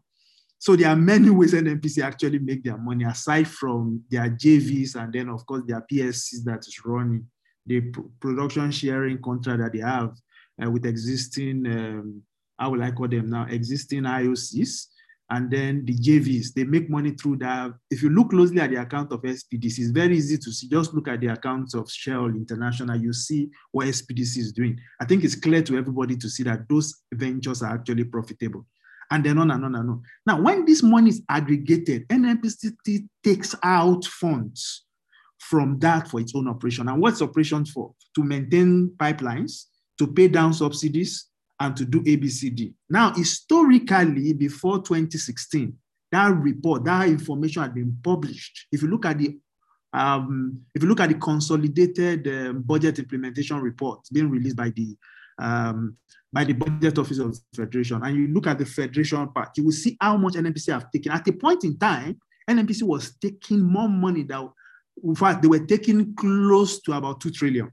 So 0.57 0.75
there 0.75 0.89
are 0.89 0.95
many 0.95 1.29
ways 1.29 1.53
NNPC 1.53 2.03
actually 2.03 2.39
make 2.39 2.63
their 2.63 2.77
money 2.77 3.05
aside 3.05 3.47
from 3.47 4.03
their 4.09 4.29
JVs 4.29 5.01
and 5.01 5.13
then 5.13 5.29
of 5.29 5.45
course 5.45 5.63
their 5.65 5.85
PSCs 5.89 6.43
that 6.43 6.59
is 6.59 6.81
running 6.83 7.25
the 7.65 7.81
production 8.19 8.71
sharing 8.71 9.21
contract 9.21 9.59
that 9.59 9.73
they 9.73 9.79
have 9.79 10.11
uh, 10.63 10.69
with 10.69 10.85
existing, 10.85 11.65
um, 11.67 12.21
how 12.57 12.71
will 12.71 12.83
I 12.83 12.91
call 12.91 13.07
them 13.07 13.29
now, 13.29 13.45
existing 13.49 14.03
IOCs 14.03 14.87
and 15.31 15.51
then 15.51 15.85
the 15.85 15.93
JVs, 15.93 16.53
they 16.55 16.63
make 16.63 16.89
money 16.89 17.11
through 17.11 17.37
that. 17.37 17.71
If 17.91 18.01
you 18.01 18.09
look 18.09 18.31
closely 18.31 18.59
at 18.59 18.71
the 18.71 18.77
account 18.81 19.11
of 19.11 19.21
SPDC, 19.21 19.79
it's 19.79 19.91
very 19.91 20.17
easy 20.17 20.37
to 20.37 20.51
see. 20.51 20.67
Just 20.67 20.93
look 20.93 21.07
at 21.07 21.21
the 21.21 21.27
accounts 21.27 21.75
of 21.75 21.89
Shell 21.89 22.27
International, 22.27 22.99
you 22.99 23.13
see 23.13 23.49
what 23.71 23.87
SPDC 23.87 24.37
is 24.37 24.51
doing. 24.51 24.79
I 24.99 25.05
think 25.05 25.23
it's 25.23 25.35
clear 25.35 25.61
to 25.63 25.77
everybody 25.77 26.17
to 26.17 26.29
see 26.29 26.43
that 26.43 26.67
those 26.67 27.03
ventures 27.13 27.61
are 27.61 27.75
actually 27.75 28.05
profitable. 28.05 28.65
And 29.11 29.23
then 29.23 29.37
on 29.37 29.51
and 29.51 29.65
on 29.65 29.75
and 29.75 29.89
on. 29.89 30.01
Now, 30.25 30.41
when 30.41 30.65
this 30.65 30.81
money 30.81 31.09
is 31.09 31.21
aggregated, 31.29 32.07
NNPC 32.09 33.07
takes 33.23 33.55
out 33.63 34.05
funds 34.05 34.85
from 35.39 35.79
that 35.79 36.07
for 36.07 36.19
its 36.19 36.33
own 36.35 36.47
operation. 36.47 36.89
And 36.89 37.01
what's 37.01 37.21
operations 37.21 37.71
for? 37.71 37.93
To 38.15 38.23
maintain 38.23 38.91
pipelines, 38.97 39.65
to 39.99 40.07
pay 40.07 40.27
down 40.27 40.53
subsidies, 40.53 41.28
and 41.59 41.75
to 41.75 41.85
do 41.85 42.01
ABCD. 42.01 42.73
Now, 42.89 43.13
historically, 43.13 44.33
before 44.33 44.77
2016, 44.77 45.77
that 46.11 46.27
report, 46.37 46.85
that 46.85 47.07
information 47.07 47.61
had 47.61 47.75
been 47.75 47.97
published. 48.03 48.67
If 48.71 48.81
you 48.81 48.87
look 48.87 49.05
at 49.05 49.17
the 49.17 49.37
um, 49.91 50.61
if 50.75 50.83
you 50.83 50.89
look 50.89 50.99
at 50.99 51.09
the 51.09 51.15
consolidated 51.15 52.27
um, 52.27 52.61
budget 52.61 52.99
implementation 52.99 53.59
report 53.59 54.01
being 54.13 54.29
released 54.29 54.55
by 54.55 54.69
the 54.69 54.95
um, 55.39 55.97
by 56.31 56.43
the 56.43 56.53
budget 56.53 56.99
office 56.99 57.17
of 57.17 57.33
the 57.33 57.41
federation, 57.55 58.03
and 58.03 58.15
you 58.15 58.27
look 58.27 58.45
at 58.45 58.59
the 58.59 58.65
federation 58.65 59.27
part, 59.29 59.49
you 59.57 59.63
will 59.65 59.71
see 59.71 59.97
how 59.99 60.15
much 60.15 60.33
NNPC 60.33 60.71
have 60.71 60.91
taken. 60.91 61.11
At 61.11 61.27
a 61.27 61.33
point 61.33 61.63
in 61.63 61.77
time, 61.77 62.19
NNPC 62.47 62.83
was 62.83 63.15
taking 63.19 63.61
more 63.61 63.89
money 63.89 64.23
than, 64.23 64.49
in 65.03 65.15
fact, 65.15 65.41
they 65.41 65.47
were 65.47 65.65
taking 65.65 66.13
close 66.13 66.81
to 66.81 66.93
about 66.93 67.19
two 67.19 67.31
trillion. 67.31 67.71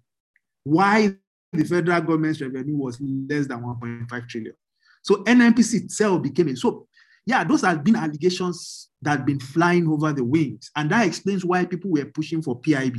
Why 0.65 1.17
the 1.57 1.65
federal 1.65 2.01
government's 2.01 2.41
revenue 2.41 2.77
was 2.77 2.99
less 3.01 3.47
than 3.47 3.61
1.5 3.61 4.29
trillion. 4.29 4.55
So 5.03 5.23
NNPC 5.25 5.85
itself 5.85 6.23
became 6.23 6.49
a 6.49 6.57
so 6.57 6.87
yeah, 7.27 7.43
those 7.43 7.63
have 7.63 7.83
been 7.83 7.97
allegations 7.97 8.89
that 9.03 9.19
have 9.19 9.27
been 9.27 9.41
flying 9.41 9.89
over 9.89 10.13
the 10.13 10.25
wings. 10.25 10.71
And 10.77 10.91
that 10.91 11.07
explains 11.07 11.45
why 11.45 11.65
people 11.65 11.91
were 11.91 12.05
pushing 12.05 12.41
for 12.41 12.59
PIB 12.61 12.99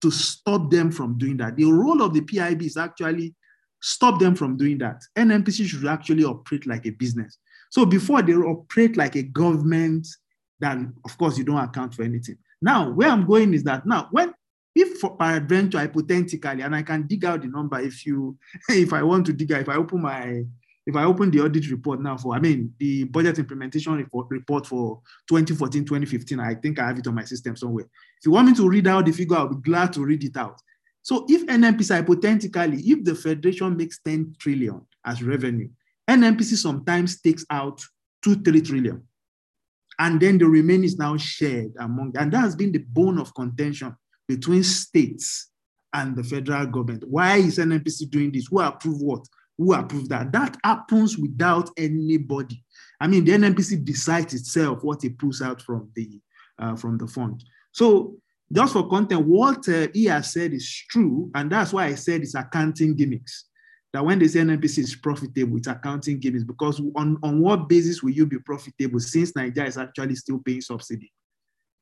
to 0.00 0.10
stop 0.10 0.70
them 0.70 0.90
from 0.90 1.18
doing 1.18 1.36
that. 1.38 1.56
The 1.56 1.64
role 1.64 2.02
of 2.02 2.14
the 2.14 2.22
PIB 2.22 2.62
is 2.62 2.76
actually 2.78 3.34
stop 3.82 4.18
them 4.18 4.34
from 4.34 4.56
doing 4.56 4.78
that. 4.78 5.02
NNPC 5.16 5.66
should 5.66 5.86
actually 5.86 6.24
operate 6.24 6.66
like 6.66 6.86
a 6.86 6.90
business. 6.90 7.38
So 7.70 7.84
before 7.84 8.22
they 8.22 8.32
operate 8.32 8.96
like 8.96 9.14
a 9.16 9.22
government, 9.22 10.06
then 10.58 10.94
of 11.04 11.16
course 11.18 11.36
you 11.36 11.44
don't 11.44 11.58
account 11.58 11.94
for 11.94 12.02
anything. 12.02 12.38
Now, 12.62 12.90
where 12.90 13.10
I'm 13.10 13.26
going 13.26 13.52
is 13.52 13.64
that 13.64 13.84
now 13.86 14.08
when 14.10 14.32
if 14.76 14.98
for 14.98 15.16
peradventure 15.16 15.78
hypothetically 15.78 16.62
and 16.62 16.76
i 16.76 16.82
can 16.82 17.06
dig 17.06 17.24
out 17.24 17.40
the 17.40 17.48
number 17.48 17.80
if 17.80 18.06
you 18.06 18.36
if 18.68 18.92
i 18.92 19.02
want 19.02 19.24
to 19.26 19.32
dig 19.32 19.50
out 19.52 19.62
if 19.62 19.68
i 19.68 19.74
open 19.74 20.02
my 20.02 20.44
if 20.86 20.94
i 20.94 21.02
open 21.02 21.30
the 21.30 21.40
audit 21.40 21.68
report 21.70 22.00
now 22.00 22.16
for 22.16 22.34
i 22.34 22.38
mean 22.38 22.72
the 22.78 23.04
budget 23.04 23.38
implementation 23.38 23.94
report, 23.94 24.26
report 24.30 24.66
for 24.66 25.00
2014 25.28 25.84
2015 25.84 26.38
i 26.38 26.54
think 26.54 26.78
i 26.78 26.86
have 26.86 26.98
it 26.98 27.06
on 27.06 27.14
my 27.14 27.24
system 27.24 27.56
somewhere. 27.56 27.86
If 28.18 28.26
you 28.26 28.32
want 28.32 28.48
me 28.48 28.54
to 28.54 28.68
read 28.68 28.86
out 28.86 29.06
the 29.06 29.12
figure 29.12 29.36
i'll 29.36 29.48
be 29.48 29.62
glad 29.62 29.92
to 29.94 30.04
read 30.04 30.22
it 30.22 30.36
out. 30.36 30.60
So 31.02 31.24
if 31.28 31.46
nnpc 31.46 31.94
hypothetically 31.94 32.80
if 32.80 33.02
the 33.02 33.14
federation 33.14 33.76
makes 33.76 33.98
10 34.04 34.36
trillion 34.38 34.82
as 35.04 35.22
revenue 35.22 35.70
nnpc 36.08 36.56
sometimes 36.56 37.20
takes 37.20 37.44
out 37.50 37.80
2 38.22 38.42
3 38.42 38.60
trillion. 38.60 39.02
And 39.98 40.20
then 40.20 40.36
the 40.36 40.44
remaining 40.44 40.84
is 40.84 40.98
now 40.98 41.16
shared 41.16 41.72
among 41.80 42.14
and 42.18 42.30
that 42.30 42.40
has 42.40 42.54
been 42.54 42.70
the 42.70 42.84
bone 42.86 43.18
of 43.18 43.34
contention 43.34 43.96
between 44.28 44.62
states 44.62 45.50
and 45.92 46.16
the 46.16 46.24
federal 46.24 46.66
government. 46.66 47.04
Why 47.08 47.36
is 47.36 47.58
NNPC 47.58 48.10
doing 48.10 48.32
this? 48.32 48.46
Who 48.48 48.60
approved 48.60 49.02
what? 49.02 49.24
Who 49.58 49.72
approved 49.72 50.10
that? 50.10 50.32
That 50.32 50.56
happens 50.62 51.16
without 51.16 51.70
anybody. 51.76 52.62
I 53.00 53.06
mean, 53.06 53.24
the 53.24 53.32
NNPC 53.32 53.84
decides 53.84 54.34
itself 54.34 54.82
what 54.82 55.04
it 55.04 55.18
pulls 55.18 55.40
out 55.40 55.62
from 55.62 55.90
the 55.94 56.20
uh, 56.58 56.76
from 56.76 56.98
the 56.98 57.06
fund. 57.06 57.44
So 57.72 58.16
just 58.52 58.72
for 58.72 58.88
content, 58.88 59.26
what 59.26 59.68
uh, 59.68 59.88
he 59.92 60.04
has 60.06 60.32
said 60.32 60.52
is 60.52 60.68
true, 60.90 61.30
and 61.34 61.50
that's 61.50 61.72
why 61.72 61.86
I 61.86 61.94
said 61.94 62.22
it's 62.22 62.34
accounting 62.34 62.94
gimmicks. 62.94 63.46
That 63.92 64.04
when 64.04 64.18
they 64.18 64.28
say 64.28 64.40
NNPC 64.40 64.78
is 64.78 64.96
profitable, 64.96 65.56
it's 65.56 65.68
accounting 65.68 66.20
gimmicks 66.20 66.44
because 66.44 66.80
on, 66.96 67.18
on 67.22 67.40
what 67.40 67.68
basis 67.68 68.02
will 68.02 68.10
you 68.10 68.26
be 68.26 68.38
profitable 68.38 69.00
since 69.00 69.34
Nigeria 69.34 69.68
is 69.68 69.78
actually 69.78 70.16
still 70.16 70.38
paying 70.38 70.60
subsidy? 70.60 71.10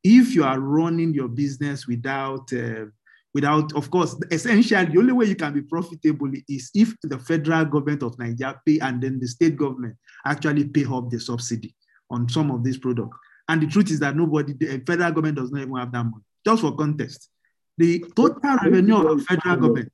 If 0.04 0.34
you 0.34 0.44
are 0.44 0.60
running 0.60 1.14
your 1.14 1.28
business 1.28 1.86
without 1.88 2.52
uh, 2.52 2.84
without 3.32 3.74
of 3.74 3.90
course 3.90 4.16
essentially 4.30 4.84
the 4.84 4.98
only 4.98 5.12
way 5.12 5.26
you 5.26 5.34
can 5.34 5.52
be 5.52 5.62
profitable 5.62 6.30
is 6.48 6.70
if 6.74 6.94
the 7.02 7.18
federal 7.18 7.64
government 7.64 8.02
of 8.02 8.16
nigeria 8.18 8.60
pay 8.64 8.78
and 8.80 9.02
then 9.02 9.18
the 9.18 9.26
state 9.26 9.56
government 9.56 9.96
actually 10.24 10.64
pay 10.64 10.84
up 10.84 11.10
the 11.10 11.18
subsidy 11.18 11.74
on 12.10 12.28
some 12.28 12.50
of 12.50 12.62
these 12.62 12.78
products. 12.78 13.16
And 13.48 13.62
the 13.62 13.66
truth 13.66 13.90
is 13.90 14.00
that 14.00 14.14
nobody 14.14 14.52
the 14.52 14.82
federal 14.86 15.10
government 15.10 15.36
does 15.36 15.50
not 15.50 15.62
even 15.62 15.76
have 15.76 15.90
that 15.92 16.04
money. 16.04 16.22
Just 16.46 16.60
for 16.62 16.76
context 16.76 17.30
the 17.76 18.04
total 18.14 18.56
revenue 18.62 18.96
of 18.96 19.18
the 19.18 19.24
federal 19.24 19.56
government 19.56 19.92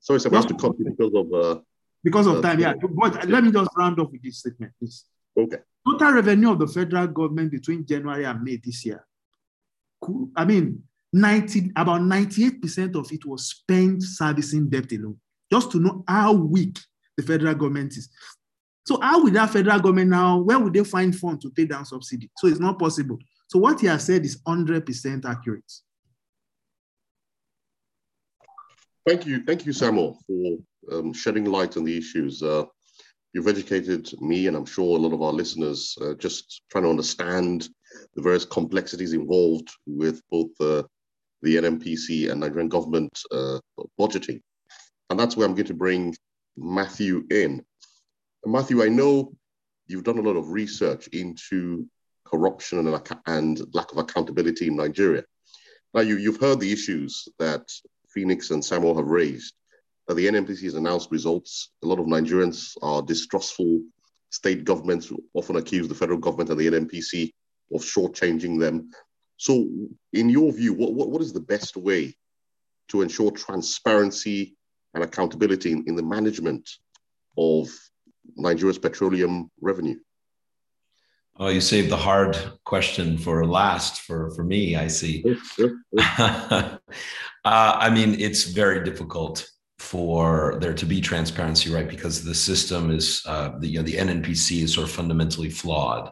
sorry 0.00 0.20
sir, 0.20 0.28
to 0.28 0.54
cut 0.54 0.76
because 0.78 1.14
of 1.14 1.32
uh, 1.32 1.60
because 2.04 2.26
of 2.26 2.36
uh, 2.36 2.42
time 2.42 2.60
yeah. 2.60 2.74
But 2.74 3.28
let 3.28 3.42
me 3.42 3.50
just 3.50 3.70
round 3.76 3.98
off 4.00 4.10
with 4.12 4.22
this 4.22 4.38
statement 4.38 4.72
please. 4.78 5.04
Okay. 5.36 5.58
Total 5.86 6.12
revenue 6.12 6.52
of 6.52 6.58
the 6.58 6.66
federal 6.66 7.06
government 7.06 7.50
between 7.50 7.86
january 7.86 8.24
and 8.24 8.42
may 8.42 8.56
this 8.56 8.84
year 8.84 9.04
I 10.36 10.44
mean, 10.44 10.82
90, 11.12 11.72
about 11.76 12.02
98% 12.02 12.96
of 12.96 13.10
it 13.10 13.24
was 13.24 13.46
spent 13.46 14.02
servicing 14.02 14.68
debt 14.68 14.92
alone, 14.92 15.18
just 15.50 15.70
to 15.72 15.78
know 15.78 16.04
how 16.06 16.32
weak 16.32 16.78
the 17.16 17.22
federal 17.22 17.54
government 17.54 17.96
is. 17.96 18.08
So 18.86 19.00
how 19.00 19.22
will 19.22 19.32
that 19.32 19.50
federal 19.50 19.80
government 19.80 20.10
now, 20.10 20.38
where 20.38 20.58
would 20.58 20.74
they 20.74 20.84
find 20.84 21.16
funds 21.16 21.42
to 21.44 21.50
pay 21.50 21.64
down 21.64 21.84
subsidy? 21.84 22.30
So 22.36 22.46
it's 22.46 22.60
not 22.60 22.78
possible. 22.78 23.18
So 23.48 23.58
what 23.58 23.80
he 23.80 23.86
has 23.86 24.04
said 24.04 24.24
is 24.24 24.40
100% 24.42 25.24
accurate. 25.24 25.72
Thank 29.06 29.26
you. 29.26 29.44
Thank 29.44 29.66
you, 29.66 29.72
Samuel, 29.72 30.18
for 30.26 30.58
um, 30.92 31.12
shedding 31.12 31.44
light 31.44 31.76
on 31.76 31.84
the 31.84 31.96
issues. 31.96 32.42
Uh, 32.42 32.64
you've 33.32 33.46
educated 33.46 34.10
me, 34.20 34.48
and 34.48 34.56
I'm 34.56 34.66
sure 34.66 34.96
a 34.96 35.00
lot 35.00 35.12
of 35.12 35.22
our 35.22 35.32
listeners, 35.32 35.96
uh, 36.02 36.14
just 36.14 36.62
trying 36.70 36.84
to 36.84 36.90
understand 36.90 37.68
the 38.14 38.22
various 38.22 38.44
complexities 38.44 39.12
involved 39.12 39.68
with 39.86 40.22
both 40.30 40.48
the, 40.58 40.86
the 41.42 41.56
NNPC 41.56 42.30
and 42.30 42.40
Nigerian 42.40 42.68
government 42.68 43.18
uh, 43.30 43.58
budgeting. 43.98 44.40
And 45.10 45.18
that's 45.18 45.36
where 45.36 45.46
I'm 45.46 45.54
going 45.54 45.66
to 45.66 45.74
bring 45.74 46.14
Matthew 46.56 47.24
in. 47.30 47.64
Matthew, 48.44 48.82
I 48.82 48.88
know 48.88 49.32
you've 49.86 50.04
done 50.04 50.18
a 50.18 50.22
lot 50.22 50.36
of 50.36 50.50
research 50.50 51.08
into 51.08 51.86
corruption 52.24 52.78
and, 52.86 53.18
and 53.26 53.74
lack 53.74 53.92
of 53.92 53.98
accountability 53.98 54.66
in 54.68 54.76
Nigeria. 54.76 55.24
Now, 55.94 56.00
you, 56.00 56.16
you've 56.16 56.40
heard 56.40 56.60
the 56.60 56.72
issues 56.72 57.28
that 57.38 57.70
Phoenix 58.08 58.50
and 58.50 58.64
Samuel 58.64 58.96
have 58.96 59.06
raised. 59.06 59.54
That 60.08 60.14
the 60.14 60.26
NNPC 60.26 60.62
has 60.64 60.74
announced 60.74 61.10
results. 61.10 61.70
A 61.82 61.86
lot 61.86 61.98
of 61.98 62.06
Nigerians 62.06 62.76
are 62.82 63.02
distrustful. 63.02 63.82
State 64.30 64.64
governments 64.64 65.12
often 65.34 65.56
accuse 65.56 65.88
the 65.88 65.94
federal 65.94 66.18
government 66.18 66.50
and 66.50 66.58
the 66.58 66.70
NNPC 66.70 67.32
of 67.74 67.82
shortchanging 67.82 68.60
them. 68.60 68.90
So, 69.36 69.66
in 70.12 70.30
your 70.30 70.52
view, 70.52 70.72
what, 70.72 70.94
what, 70.94 71.10
what 71.10 71.22
is 71.22 71.32
the 71.32 71.40
best 71.40 71.76
way 71.76 72.14
to 72.88 73.02
ensure 73.02 73.30
transparency 73.30 74.56
and 74.94 75.04
accountability 75.04 75.72
in, 75.72 75.84
in 75.86 75.96
the 75.96 76.02
management 76.02 76.68
of 77.36 77.68
Nigeria's 78.36 78.78
petroleum 78.78 79.50
revenue? 79.60 79.96
Oh, 81.38 81.48
you 81.48 81.60
saved 81.60 81.90
the 81.90 81.98
hard 81.98 82.38
question 82.64 83.18
for 83.18 83.46
last 83.46 84.00
for, 84.00 84.30
for 84.30 84.42
me, 84.42 84.74
I 84.76 84.86
see. 84.86 85.22
uh, 86.18 86.78
I 87.44 87.90
mean, 87.90 88.18
it's 88.18 88.44
very 88.44 88.82
difficult 88.82 89.46
for 89.78 90.56
there 90.62 90.72
to 90.72 90.86
be 90.86 91.02
transparency, 91.02 91.70
right? 91.70 91.88
Because 91.88 92.24
the 92.24 92.34
system 92.34 92.90
is, 92.90 93.22
uh, 93.26 93.50
the, 93.58 93.68
you 93.68 93.78
know, 93.78 93.84
the 93.84 93.96
NNPC 93.96 94.62
is 94.62 94.72
sort 94.72 94.88
of 94.88 94.94
fundamentally 94.94 95.50
flawed 95.50 96.10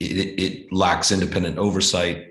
it, 0.00 0.40
it 0.40 0.72
lacks 0.72 1.12
independent 1.12 1.58
oversight. 1.58 2.26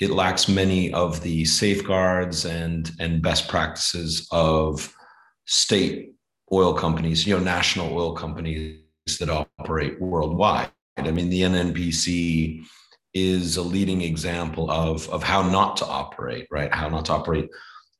it 0.00 0.10
lacks 0.10 0.48
many 0.48 0.92
of 0.92 1.22
the 1.22 1.44
safeguards 1.44 2.44
and 2.44 2.90
and 2.98 3.22
best 3.22 3.48
practices 3.48 4.26
of 4.32 4.94
state 5.46 6.12
oil 6.52 6.74
companies, 6.74 7.26
you 7.26 7.36
know, 7.36 7.42
national 7.42 7.96
oil 7.96 8.14
companies 8.14 8.80
that 9.18 9.30
operate 9.30 10.00
worldwide. 10.00 10.70
I 10.98 11.10
mean, 11.10 11.30
the 11.30 11.42
NNPC 11.42 12.62
is 13.14 13.56
a 13.56 13.62
leading 13.62 14.02
example 14.02 14.70
of, 14.70 15.08
of 15.10 15.22
how 15.22 15.42
not 15.42 15.76
to 15.78 15.86
operate, 15.86 16.46
right? 16.50 16.72
How 16.72 16.88
not 16.88 17.06
to 17.06 17.12
operate 17.12 17.48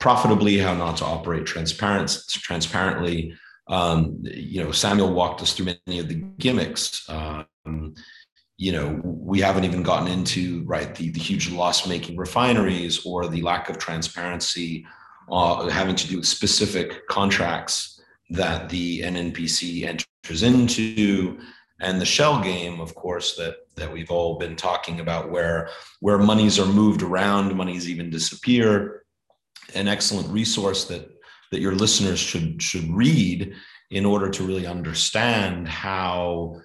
profitably, 0.00 0.58
how 0.58 0.74
not 0.74 0.98
to 0.98 1.04
operate 1.04 1.46
transparent, 1.46 2.16
transparently. 2.28 3.34
Um, 3.68 4.18
you 4.22 4.62
know, 4.62 4.72
Samuel 4.72 5.12
walked 5.12 5.42
us 5.42 5.52
through 5.52 5.74
many 5.86 5.98
of 5.98 6.08
the 6.08 6.24
gimmicks. 6.38 7.08
Um, 7.08 7.94
you 8.58 8.72
know, 8.72 9.00
we 9.02 9.40
haven't 9.40 9.64
even 9.64 9.82
gotten 9.82 10.08
into 10.08 10.62
right 10.64 10.94
the, 10.94 11.10
the 11.10 11.20
huge 11.20 11.50
loss-making 11.50 12.16
refineries 12.16 13.04
or 13.04 13.26
the 13.26 13.42
lack 13.42 13.68
of 13.68 13.78
transparency 13.78 14.86
uh, 15.30 15.68
having 15.68 15.96
to 15.96 16.08
do 16.08 16.18
with 16.18 16.26
specific 16.26 17.06
contracts 17.08 18.00
that 18.30 18.68
the 18.68 19.00
NNPC 19.00 19.84
enters 19.84 20.42
into 20.42 21.38
and 21.80 22.00
the 22.00 22.06
shell 22.06 22.40
game 22.42 22.80
of 22.80 22.94
course 22.94 23.36
that 23.36 23.56
that 23.76 23.92
we've 23.92 24.10
all 24.10 24.38
been 24.38 24.56
talking 24.56 25.00
about 25.00 25.30
where 25.30 25.68
where 26.00 26.18
monies 26.18 26.58
are 26.58 26.66
moved 26.66 27.02
around 27.02 27.54
monies 27.54 27.88
even 27.88 28.10
disappear. 28.10 29.04
An 29.74 29.88
excellent 29.88 30.28
resource 30.28 30.84
that 30.86 31.08
that 31.50 31.60
your 31.60 31.74
listeners 31.74 32.18
should 32.18 32.62
should 32.62 32.90
read 32.90 33.54
in 33.90 34.06
order 34.06 34.30
to 34.30 34.42
really 34.42 34.66
understand 34.66 35.68
how 35.68 36.60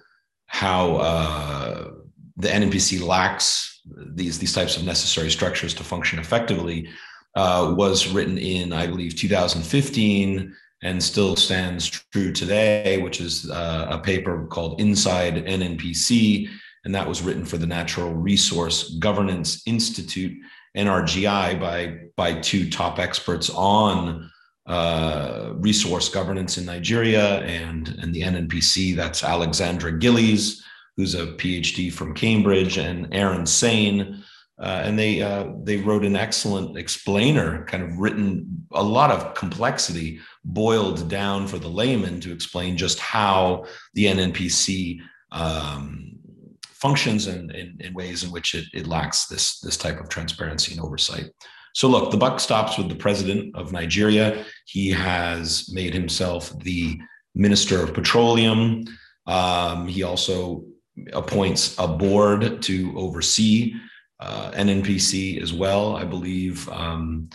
how 0.48 0.96
uh, 0.96 1.90
the 2.36 2.48
NNPC 2.48 3.00
lacks 3.00 3.80
these 4.14 4.38
these 4.38 4.52
types 4.52 4.76
of 4.76 4.84
necessary 4.84 5.30
structures 5.30 5.72
to 5.74 5.84
function 5.84 6.18
effectively 6.18 6.88
uh, 7.36 7.74
was 7.76 8.08
written 8.08 8.36
in 8.36 8.72
I 8.72 8.86
believe 8.86 9.16
2015 9.16 10.54
and 10.82 11.02
still 11.02 11.36
stands 11.36 11.88
true 11.88 12.32
today, 12.32 12.98
which 12.98 13.20
is 13.20 13.50
uh, 13.50 13.88
a 13.90 13.98
paper 13.98 14.46
called 14.46 14.80
Inside 14.80 15.44
NNPC. 15.46 16.48
And 16.84 16.94
that 16.94 17.08
was 17.08 17.22
written 17.22 17.44
for 17.44 17.58
the 17.58 17.66
Natural 17.66 18.14
Resource 18.14 18.96
Governance 18.98 19.62
Institute, 19.66 20.36
NRGI, 20.76 21.60
by, 21.60 21.98
by 22.16 22.40
two 22.40 22.70
top 22.70 22.98
experts 22.98 23.50
on 23.50 24.30
uh, 24.68 25.54
resource 25.54 26.08
governance 26.10 26.58
in 26.58 26.66
Nigeria 26.66 27.38
and, 27.40 27.88
and 28.02 28.14
the 28.14 28.20
NNPC. 28.20 28.94
That's 28.94 29.24
Alexandra 29.24 29.98
Gillies, 29.98 30.62
who's 30.96 31.14
a 31.14 31.26
PhD 31.26 31.90
from 31.92 32.14
Cambridge, 32.14 32.76
and 32.76 33.12
Aaron 33.14 33.46
Sayne, 33.46 34.22
uh, 34.60 34.82
and 34.84 34.98
they 34.98 35.22
uh, 35.22 35.52
they 35.62 35.78
wrote 35.78 36.04
an 36.04 36.16
excellent 36.16 36.76
explainer, 36.76 37.64
kind 37.66 37.82
of 37.82 37.96
written 37.98 38.66
a 38.72 38.82
lot 38.82 39.10
of 39.10 39.34
complexity 39.34 40.20
boiled 40.44 41.08
down 41.08 41.46
for 41.46 41.58
the 41.58 41.68
layman 41.68 42.20
to 42.20 42.32
explain 42.32 42.76
just 42.76 42.98
how 42.98 43.64
the 43.94 44.06
NNPC 44.06 45.00
um, 45.30 46.18
functions 46.64 47.26
and 47.26 47.52
in, 47.52 47.94
ways 47.94 48.24
in 48.24 48.30
which 48.30 48.54
it, 48.54 48.66
it 48.74 48.86
lacks 48.86 49.26
this 49.26 49.60
this 49.60 49.76
type 49.76 50.00
of 50.00 50.08
transparency 50.08 50.72
and 50.72 50.80
oversight. 50.80 51.30
So 51.74 51.88
look, 51.88 52.10
the 52.10 52.16
buck 52.16 52.40
stops 52.40 52.78
with 52.78 52.88
the 52.88 52.94
president 52.94 53.54
of 53.54 53.72
Nigeria. 53.72 54.44
He 54.66 54.90
has 54.90 55.70
made 55.72 55.94
himself 55.94 56.56
the 56.60 56.98
minister 57.34 57.82
of 57.82 57.94
petroleum. 57.94 58.84
Um, 59.26 59.86
he 59.86 60.02
also 60.02 60.64
appoints 61.12 61.76
a 61.78 61.86
board 61.86 62.62
to 62.62 62.92
oversee 62.96 63.74
uh, 64.20 64.50
NNPC 64.52 65.40
as 65.40 65.52
well. 65.52 65.96
I 65.96 66.04
believe, 66.04 66.68
um, 66.70 67.30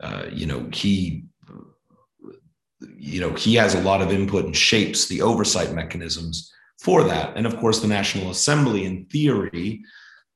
uh, 0.00 0.24
you 0.32 0.46
know, 0.46 0.68
he, 0.72 1.24
you 2.96 3.20
know, 3.20 3.30
he 3.34 3.54
has 3.54 3.74
a 3.74 3.82
lot 3.82 4.02
of 4.02 4.12
input 4.12 4.44
and 4.44 4.56
shapes 4.56 5.06
the 5.06 5.22
oversight 5.22 5.72
mechanisms 5.72 6.52
for 6.80 7.04
that. 7.04 7.36
And 7.36 7.46
of 7.46 7.56
course, 7.58 7.80
the 7.80 7.88
National 7.88 8.30
Assembly, 8.30 8.84
in 8.84 9.04
theory, 9.06 9.82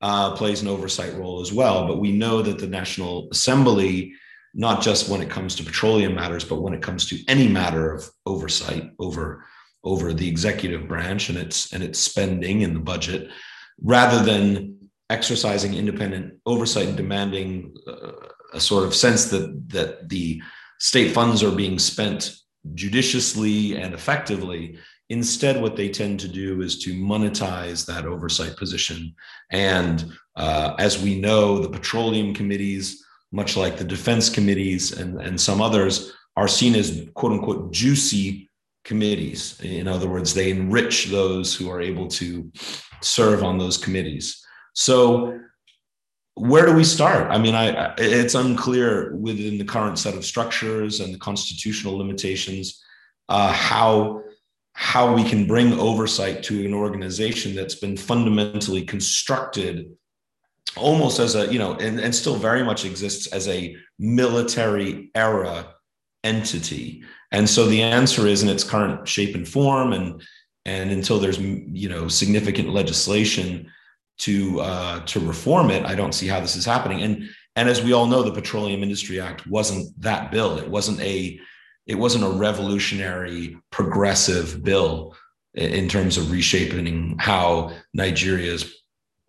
uh, 0.00 0.36
plays 0.36 0.62
an 0.62 0.68
oversight 0.68 1.14
role 1.14 1.40
as 1.40 1.52
well. 1.52 1.86
But 1.86 1.98
we 1.98 2.12
know 2.12 2.42
that 2.42 2.58
the 2.58 2.66
National 2.66 3.28
Assembly, 3.32 4.12
not 4.54 4.82
just 4.82 5.08
when 5.08 5.20
it 5.20 5.30
comes 5.30 5.54
to 5.56 5.64
petroleum 5.64 6.14
matters, 6.14 6.44
but 6.44 6.62
when 6.62 6.74
it 6.74 6.82
comes 6.82 7.08
to 7.08 7.18
any 7.28 7.48
matter 7.48 7.92
of 7.92 8.08
oversight 8.26 8.90
over 8.98 9.44
over 9.84 10.12
the 10.12 10.28
executive 10.28 10.88
branch 10.88 11.28
and 11.28 11.38
its 11.38 11.72
and 11.72 11.82
its 11.82 11.98
spending 11.98 12.62
in 12.62 12.74
the 12.74 12.80
budget, 12.80 13.30
rather 13.82 14.24
than 14.24 14.76
exercising 15.10 15.74
independent 15.74 16.34
oversight 16.46 16.88
and 16.88 16.96
demanding 16.96 17.74
uh, 17.86 18.12
a 18.52 18.60
sort 18.60 18.84
of 18.84 18.94
sense 18.94 19.26
that 19.26 19.68
that 19.68 20.08
the 20.08 20.40
state 20.78 21.12
funds 21.12 21.42
are 21.42 21.50
being 21.50 21.78
spent 21.78 22.34
judiciously 22.74 23.76
and 23.76 23.94
effectively 23.94 24.78
instead 25.10 25.60
what 25.60 25.76
they 25.76 25.88
tend 25.88 26.20
to 26.20 26.28
do 26.28 26.60
is 26.60 26.78
to 26.84 26.94
monetize 26.94 27.86
that 27.86 28.06
oversight 28.06 28.56
position. 28.56 29.14
And 29.50 30.12
uh, 30.36 30.74
as 30.78 31.02
we 31.02 31.18
know 31.20 31.58
the 31.58 31.70
petroleum 31.70 32.34
committees 32.34 33.04
much 33.32 33.56
like 33.56 33.76
the 33.76 33.84
defense 33.84 34.30
committees 34.30 34.92
and, 34.92 35.20
and 35.20 35.40
some 35.40 35.60
others 35.60 36.12
are 36.36 36.48
seen 36.48 36.74
as 36.74 37.06
quote 37.14 37.32
unquote 37.32 37.72
juicy 37.72 38.48
committees. 38.84 39.60
In 39.60 39.86
other 39.86 40.08
words 40.08 40.32
they 40.32 40.50
enrich 40.50 41.06
those 41.06 41.54
who 41.54 41.70
are 41.70 41.80
able 41.80 42.08
to 42.08 42.50
serve 43.02 43.44
on 43.44 43.58
those 43.58 43.76
committees. 43.76 44.44
So 44.72 45.38
where 46.34 46.64
do 46.64 46.72
we 46.72 46.84
start? 46.84 47.30
I 47.30 47.38
mean, 47.38 47.54
I, 47.56 47.94
it's 47.98 48.36
unclear 48.36 49.14
within 49.16 49.58
the 49.58 49.64
current 49.64 49.98
set 49.98 50.14
of 50.14 50.24
structures 50.24 51.00
and 51.00 51.12
the 51.12 51.18
constitutional 51.18 51.98
limitations 51.98 52.80
uh, 53.28 53.52
how 53.52 54.22
how 54.80 55.12
we 55.12 55.24
can 55.24 55.44
bring 55.44 55.72
oversight 55.74 56.42
to 56.44 56.64
an 56.64 56.72
organization 56.72 57.54
that's 57.54 57.74
been 57.74 57.96
fundamentally 57.96 58.84
constructed 58.84 59.90
almost 60.76 61.18
as 61.18 61.34
a 61.34 61.52
you 61.52 61.58
know 61.58 61.74
and, 61.74 61.98
and 61.98 62.14
still 62.14 62.36
very 62.36 62.62
much 62.62 62.84
exists 62.84 63.26
as 63.28 63.48
a 63.48 63.76
military 63.98 65.10
era 65.14 65.74
entity 66.22 67.02
and 67.32 67.48
so 67.48 67.66
the 67.66 67.82
answer 67.82 68.26
is 68.26 68.42
in 68.42 68.48
its 68.48 68.62
current 68.62 69.08
shape 69.08 69.34
and 69.34 69.48
form 69.48 69.92
and 69.92 70.22
and 70.64 70.90
until 70.90 71.18
there's 71.18 71.38
you 71.38 71.88
know 71.88 72.06
significant 72.06 72.68
legislation 72.68 73.68
to 74.18 74.60
uh, 74.60 75.00
to 75.06 75.20
reform 75.20 75.70
it, 75.70 75.84
I 75.84 75.94
don't 75.94 76.14
see 76.14 76.26
how 76.26 76.40
this 76.40 76.56
is 76.56 76.64
happening. 76.64 77.02
And 77.02 77.28
and 77.56 77.68
as 77.68 77.82
we 77.82 77.92
all 77.92 78.06
know, 78.06 78.22
the 78.22 78.32
Petroleum 78.32 78.82
Industry 78.82 79.20
Act 79.20 79.46
wasn't 79.46 79.98
that 80.00 80.30
bill. 80.30 80.58
It 80.58 80.68
wasn't 80.68 81.00
a 81.00 81.40
it 81.88 81.96
wasn't 81.96 82.22
a 82.22 82.28
revolutionary 82.28 83.56
progressive 83.70 84.62
bill 84.62 85.16
in 85.54 85.88
terms 85.88 86.18
of 86.18 86.30
reshaping 86.30 87.16
how 87.18 87.72
Nigeria's 87.94 88.82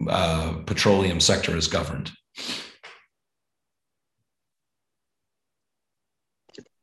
uh, 0.08 0.58
petroleum 0.66 1.20
sector 1.22 1.56
is 1.56 1.68
governed. 1.68 2.12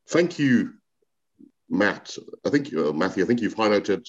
Thank 0.08 0.38
you, 0.38 0.72
Matt. 1.68 2.16
I 2.44 2.50
think 2.50 2.74
uh, 2.74 2.92
Matthew. 2.92 3.22
I 3.22 3.26
think 3.26 3.40
you've 3.40 3.56
highlighted 3.56 4.08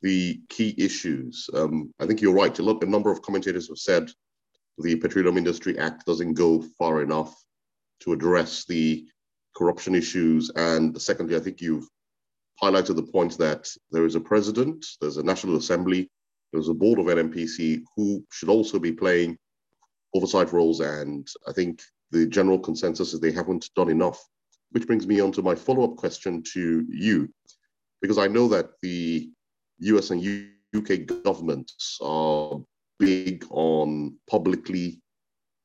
the 0.00 0.40
key 0.48 0.74
issues. 0.78 1.50
Um, 1.52 1.92
I 2.00 2.06
think 2.06 2.20
you're 2.20 2.32
right. 2.32 2.58
A, 2.58 2.62
lot, 2.62 2.82
a 2.82 2.86
number 2.86 3.10
of 3.10 3.20
commentators 3.22 3.68
have 3.68 3.78
said 3.78 4.10
the 4.78 4.96
Petroleum 4.96 5.36
Industry 5.36 5.78
Act 5.78 6.06
doesn't 6.06 6.34
go 6.34 6.62
far 6.78 7.02
enough 7.02 7.34
to 8.00 8.12
address 8.12 8.64
the 8.64 9.06
corruption 9.56 9.94
issues. 9.94 10.50
And 10.56 11.00
secondly, 11.00 11.36
I 11.36 11.40
think 11.40 11.60
you've 11.60 11.88
highlighted 12.62 12.96
the 12.96 13.02
point 13.02 13.36
that 13.38 13.68
there 13.90 14.04
is 14.04 14.14
a 14.14 14.20
president, 14.20 14.84
there's 15.00 15.16
a 15.16 15.22
National 15.22 15.56
Assembly, 15.56 16.10
there's 16.52 16.68
a 16.68 16.74
board 16.74 16.98
of 16.98 17.06
NNPC 17.06 17.82
who 17.96 18.24
should 18.30 18.48
also 18.48 18.78
be 18.78 18.92
playing 18.92 19.36
oversight 20.14 20.52
roles. 20.52 20.80
And 20.80 21.26
I 21.48 21.52
think 21.52 21.82
the 22.10 22.26
general 22.26 22.58
consensus 22.58 23.12
is 23.12 23.20
they 23.20 23.32
haven't 23.32 23.70
done 23.74 23.90
enough, 23.90 24.24
which 24.70 24.86
brings 24.86 25.06
me 25.06 25.20
on 25.20 25.32
to 25.32 25.42
my 25.42 25.54
follow 25.54 25.84
up 25.84 25.96
question 25.96 26.42
to 26.52 26.86
you, 26.88 27.28
because 28.00 28.18
I 28.18 28.28
know 28.28 28.46
that 28.48 28.70
the 28.82 29.30
US 29.80 30.10
and 30.10 30.22
UK 30.76 31.06
governments 31.24 31.98
are 32.00 32.60
big 33.00 33.44
on 33.50 34.16
publicly 34.30 35.00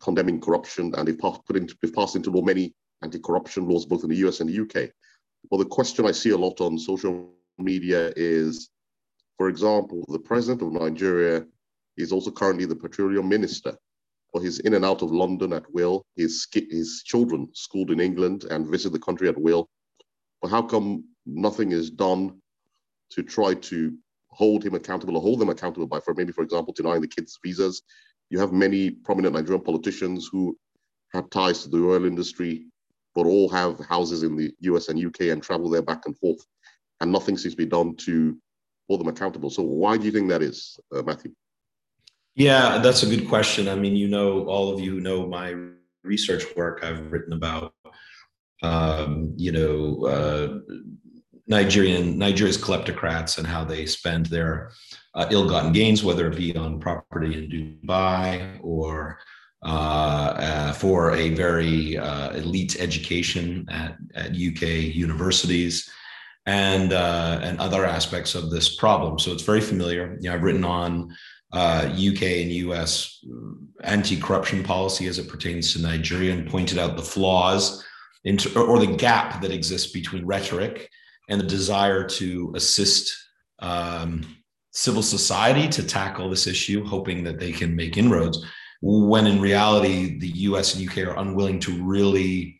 condemning 0.02 0.42
corruption, 0.42 0.94
and 0.96 1.08
they've 1.08 1.20
passed, 1.20 1.46
put 1.46 1.56
into, 1.56 1.76
they've 1.82 1.94
passed 1.94 2.16
into 2.16 2.32
law 2.32 2.42
many 2.42 2.74
anti-corruption 3.02 3.68
laws 3.68 3.86
both 3.86 4.04
in 4.04 4.10
the 4.10 4.18
US 4.28 4.40
and 4.40 4.50
the 4.50 4.62
UK. 4.62 4.90
Well, 5.50 5.60
the 5.60 5.66
question 5.66 6.06
I 6.06 6.12
see 6.12 6.32
a 6.32 6.38
lot 6.38 6.62
on 6.62 6.78
social 6.78 7.34
media 7.58 8.12
is, 8.16 8.70
for 9.38 9.50
example, 9.50 10.06
the 10.10 10.20
president 10.20 10.62
of 10.62 10.82
Nigeria 10.82 11.46
is 11.98 12.12
also 12.12 12.32
currently 12.32 12.66
the 12.66 12.76
petroleum 12.76 13.28
minister. 13.28 13.78
Well, 14.34 14.44
he's 14.44 14.60
in 14.60 14.74
and 14.74 14.86
out 14.86 15.02
of 15.02 15.12
London 15.12 15.54
at 15.54 15.72
will. 15.74 16.06
His, 16.16 16.48
his 16.54 17.04
children 17.06 17.50
schooled 17.54 17.92
in 17.92 18.00
England 18.00 18.46
and 18.50 18.68
visit 18.68 18.92
the 18.92 19.00
country 19.00 19.28
at 19.28 19.40
will. 19.40 19.68
But 20.42 20.52
how 20.52 20.62
come 20.62 21.04
nothing 21.26 21.72
is 21.72 21.90
done 21.90 22.40
to 23.12 23.24
try 23.24 23.56
to 23.56 23.98
hold 24.30 24.64
him 24.64 24.76
accountable 24.76 25.16
or 25.16 25.22
hold 25.22 25.40
them 25.40 25.50
accountable 25.50 25.88
by, 25.88 26.00
for 26.00 26.14
maybe, 26.14 26.32
for 26.32 26.44
example, 26.44 26.74
denying 26.74 27.02
the 27.02 27.08
kids 27.08 27.40
visas 27.44 27.82
you 28.30 28.40
have 28.40 28.54
many 28.54 28.92
prominent 28.92 29.34
Nigerian 29.36 29.64
politicians 29.64 30.30
who 30.32 30.58
have 31.14 31.30
ties 31.30 31.64
to 31.64 31.70
the 31.70 31.84
oil 31.84 32.06
industry, 32.06 32.68
but 33.16 33.26
all 33.26 33.50
have 33.50 33.80
houses 33.80 34.24
in 34.24 34.36
the 34.36 34.54
US 34.62 34.90
and 34.90 35.04
UK 35.04 35.22
and 35.32 35.42
travel 35.42 35.70
there 35.70 35.82
back 35.82 36.06
and 36.06 36.18
forth, 36.18 36.46
and 37.02 37.12
nothing 37.12 37.38
seems 37.38 37.54
to 37.54 37.58
be 37.58 37.66
done 37.66 37.96
to 37.98 38.38
hold 38.88 39.00
them 39.02 39.08
accountable. 39.08 39.50
So 39.50 39.64
why 39.64 39.98
do 39.98 40.06
you 40.06 40.12
think 40.12 40.30
that 40.30 40.42
is, 40.42 40.80
uh, 40.94 41.04
Matthew? 41.04 41.32
Yeah, 42.36 42.80
that's 42.80 43.04
a 43.04 43.08
good 43.08 43.28
question. 43.28 43.68
I 43.68 43.76
mean, 43.76 43.96
you 43.96 44.08
know, 44.08 44.46
all 44.46 44.74
of 44.74 44.80
you 44.80 45.00
know 45.00 45.28
my 45.28 45.56
research 46.04 46.44
work, 46.56 46.84
I've 46.84 47.12
written 47.12 47.34
about, 47.34 47.74
um, 48.64 49.34
you 49.36 49.52
know, 49.52 50.06
uh, 50.06 50.60
Nigerian 51.48 52.18
Nigeria's 52.18 52.58
kleptocrats 52.58 53.40
and 53.40 53.48
how 53.48 53.66
they 53.66 53.86
spend 53.88 54.28
their 54.28 54.72
uh, 55.16 55.28
ill-gotten 55.32 55.74
gains, 55.74 56.04
whether 56.04 56.32
it 56.32 56.38
be 56.38 56.56
on 56.56 56.80
property 56.80 57.34
in 57.34 57.50
Dubai 57.50 58.60
or 58.62 59.20
uh, 59.62 60.34
uh, 60.38 60.74
for 60.74 61.12
a 61.16 61.32
very 61.32 61.98
uh, 61.98 62.32
elite 62.32 62.78
education 62.80 63.66
at, 63.70 63.98
at 64.16 64.32
UK 64.32 64.96
universities 64.96 65.90
and 66.46 66.94
uh, 66.94 67.40
and 67.44 67.60
other 67.60 67.86
aspects 67.86 68.36
of 68.36 68.52
this 68.52 68.78
problem. 68.78 69.20
So 69.20 69.34
it's 69.34 69.44
very 69.44 69.60
familiar. 69.60 70.18
You 70.22 70.30
know, 70.30 70.36
I've 70.36 70.44
written 70.44 70.64
on 70.64 71.10
UK 71.54 72.22
uh, 72.22 72.26
and 72.26 72.52
US 72.52 73.20
anti-corruption 73.84 74.64
policy 74.64 75.08
as 75.08 75.20
it 75.20 75.28
pertains 75.28 75.74
to 75.74 75.82
Nigeria 75.82 76.32
and 76.34 76.50
pointed 76.50 76.78
out 76.78 76.96
the 76.96 77.04
flaws 77.04 77.84
into, 78.24 78.58
or 78.58 78.80
the 78.80 78.96
gap 78.96 79.42
that 79.42 79.52
exists 79.52 79.92
between 79.92 80.26
rhetoric 80.26 80.90
and 81.28 81.40
the 81.40 81.46
desire 81.46 82.06
to 82.06 82.54
assist 82.56 83.14
um, 83.60 84.38
civil 84.72 85.04
society 85.04 85.68
to 85.68 85.86
tackle 85.86 86.30
this 86.30 86.48
issue, 86.48 86.86
hoping 86.86 87.24
that 87.24 87.40
they 87.40 87.52
can 87.52 87.76
make 87.76 87.98
inroads, 87.98 88.44
when 88.82 89.28
in 89.28 89.42
reality, 89.42 90.20
the 90.20 90.28
US 90.28 90.76
and 90.76 90.90
UK 90.90 91.00
are 91.00 91.18
unwilling 91.18 91.60
to 91.62 91.84
really 91.84 92.60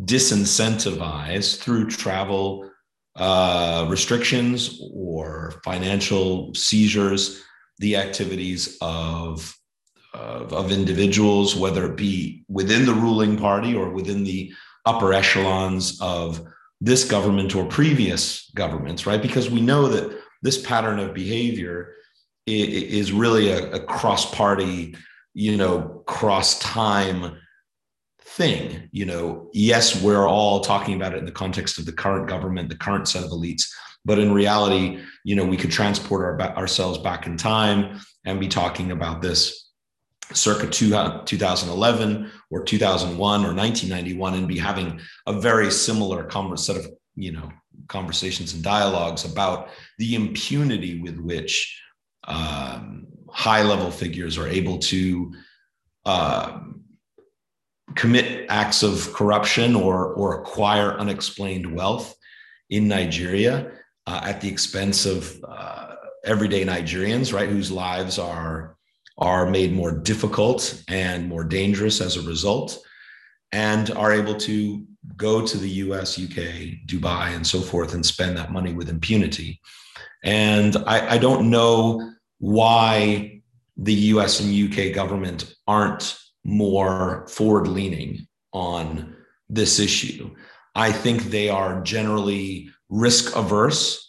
disincentivize 0.00 1.58
through 1.58 1.88
travel 1.88 2.70
uh, 3.16 3.86
restrictions 3.88 4.80
or 4.92 5.54
financial 5.64 6.52
seizures 6.54 7.42
the 7.78 7.96
activities 7.96 8.76
of, 8.80 9.56
of, 10.14 10.52
of 10.52 10.70
individuals, 10.70 11.56
whether 11.56 11.86
it 11.86 11.96
be 11.96 12.44
within 12.48 12.84
the 12.86 12.92
ruling 12.92 13.36
party 13.36 13.74
or 13.74 13.90
within 13.90 14.22
the 14.22 14.52
upper 14.84 15.12
echelons 15.12 15.98
of 16.00 16.46
this 16.80 17.04
government 17.04 17.54
or 17.54 17.64
previous 17.64 18.50
governments, 18.54 19.06
right? 19.06 19.22
Because 19.22 19.50
we 19.50 19.60
know 19.60 19.88
that 19.88 20.18
this 20.42 20.64
pattern 20.64 20.98
of 20.98 21.14
behavior 21.14 21.94
is 22.46 23.12
really 23.12 23.50
a, 23.50 23.72
a 23.72 23.80
cross-party, 23.80 24.94
you 25.38 25.54
know, 25.54 26.02
cross-time 26.06 27.36
thing. 28.22 28.88
You 28.90 29.04
know, 29.04 29.50
yes, 29.52 30.00
we're 30.02 30.26
all 30.26 30.60
talking 30.60 30.94
about 30.94 31.12
it 31.12 31.18
in 31.18 31.26
the 31.26 31.30
context 31.30 31.78
of 31.78 31.84
the 31.84 31.92
current 31.92 32.26
government, 32.26 32.70
the 32.70 32.76
current 32.76 33.06
set 33.06 33.22
of 33.22 33.30
elites, 33.30 33.64
but 34.02 34.18
in 34.18 34.32
reality, 34.32 34.98
you 35.24 35.36
know, 35.36 35.44
we 35.44 35.58
could 35.58 35.70
transport 35.70 36.40
our, 36.40 36.56
ourselves 36.56 36.96
back 36.96 37.26
in 37.26 37.36
time 37.36 38.00
and 38.24 38.40
be 38.40 38.48
talking 38.48 38.92
about 38.92 39.20
this 39.20 39.72
circa 40.32 40.68
two, 40.68 40.88
2011 41.26 42.30
or 42.50 42.64
2001 42.64 43.40
or 43.44 43.54
1991 43.54 44.34
and 44.34 44.48
be 44.48 44.58
having 44.58 44.98
a 45.26 45.38
very 45.38 45.70
similar 45.70 46.26
set 46.56 46.76
of 46.76 46.86
you 47.14 47.30
know 47.30 47.50
conversations 47.88 48.54
and 48.54 48.64
dialogues 48.64 49.24
about 49.24 49.68
the 49.98 50.14
impunity 50.14 51.00
with 51.00 51.18
which 51.18 51.80
um, 52.24 53.06
high 53.36 53.62
level 53.62 53.90
figures 53.90 54.38
are 54.38 54.48
able 54.48 54.78
to 54.78 55.30
uh, 56.06 56.58
commit 57.94 58.46
acts 58.48 58.82
of 58.82 59.12
corruption 59.12 59.76
or 59.76 60.14
or 60.14 60.40
acquire 60.40 60.92
unexplained 60.98 61.70
wealth 61.76 62.16
in 62.70 62.88
Nigeria 62.88 63.70
uh, 64.06 64.20
at 64.24 64.40
the 64.40 64.48
expense 64.48 65.04
of 65.04 65.44
uh, 65.46 65.96
everyday 66.24 66.64
Nigerians, 66.64 67.30
right, 67.30 67.48
whose 67.50 67.70
lives 67.70 68.18
are 68.18 68.78
are 69.18 69.50
made 69.50 69.72
more 69.72 69.92
difficult 69.92 70.82
and 70.88 71.28
more 71.28 71.44
dangerous 71.44 72.00
as 72.00 72.16
a 72.16 72.22
result, 72.26 72.78
and 73.52 73.90
are 73.90 74.12
able 74.12 74.34
to 74.36 74.82
go 75.14 75.46
to 75.46 75.58
the 75.58 75.70
US, 75.84 76.18
UK, 76.18 76.86
Dubai, 76.86 77.36
and 77.36 77.46
so 77.46 77.60
forth 77.60 77.92
and 77.92 78.04
spend 78.04 78.38
that 78.38 78.50
money 78.50 78.72
with 78.72 78.88
impunity. 78.88 79.60
And 80.24 80.74
I, 80.86 81.14
I 81.14 81.18
don't 81.18 81.50
know 81.50 82.15
why 82.38 83.42
the 83.76 83.94
US 83.94 84.40
and 84.40 84.54
UK 84.54 84.94
government 84.94 85.54
aren't 85.66 86.18
more 86.44 87.26
forward 87.28 87.68
leaning 87.68 88.26
on 88.52 89.16
this 89.48 89.78
issue. 89.78 90.34
I 90.74 90.92
think 90.92 91.24
they 91.24 91.48
are 91.48 91.82
generally 91.82 92.68
risk 92.88 93.34
averse 93.34 94.06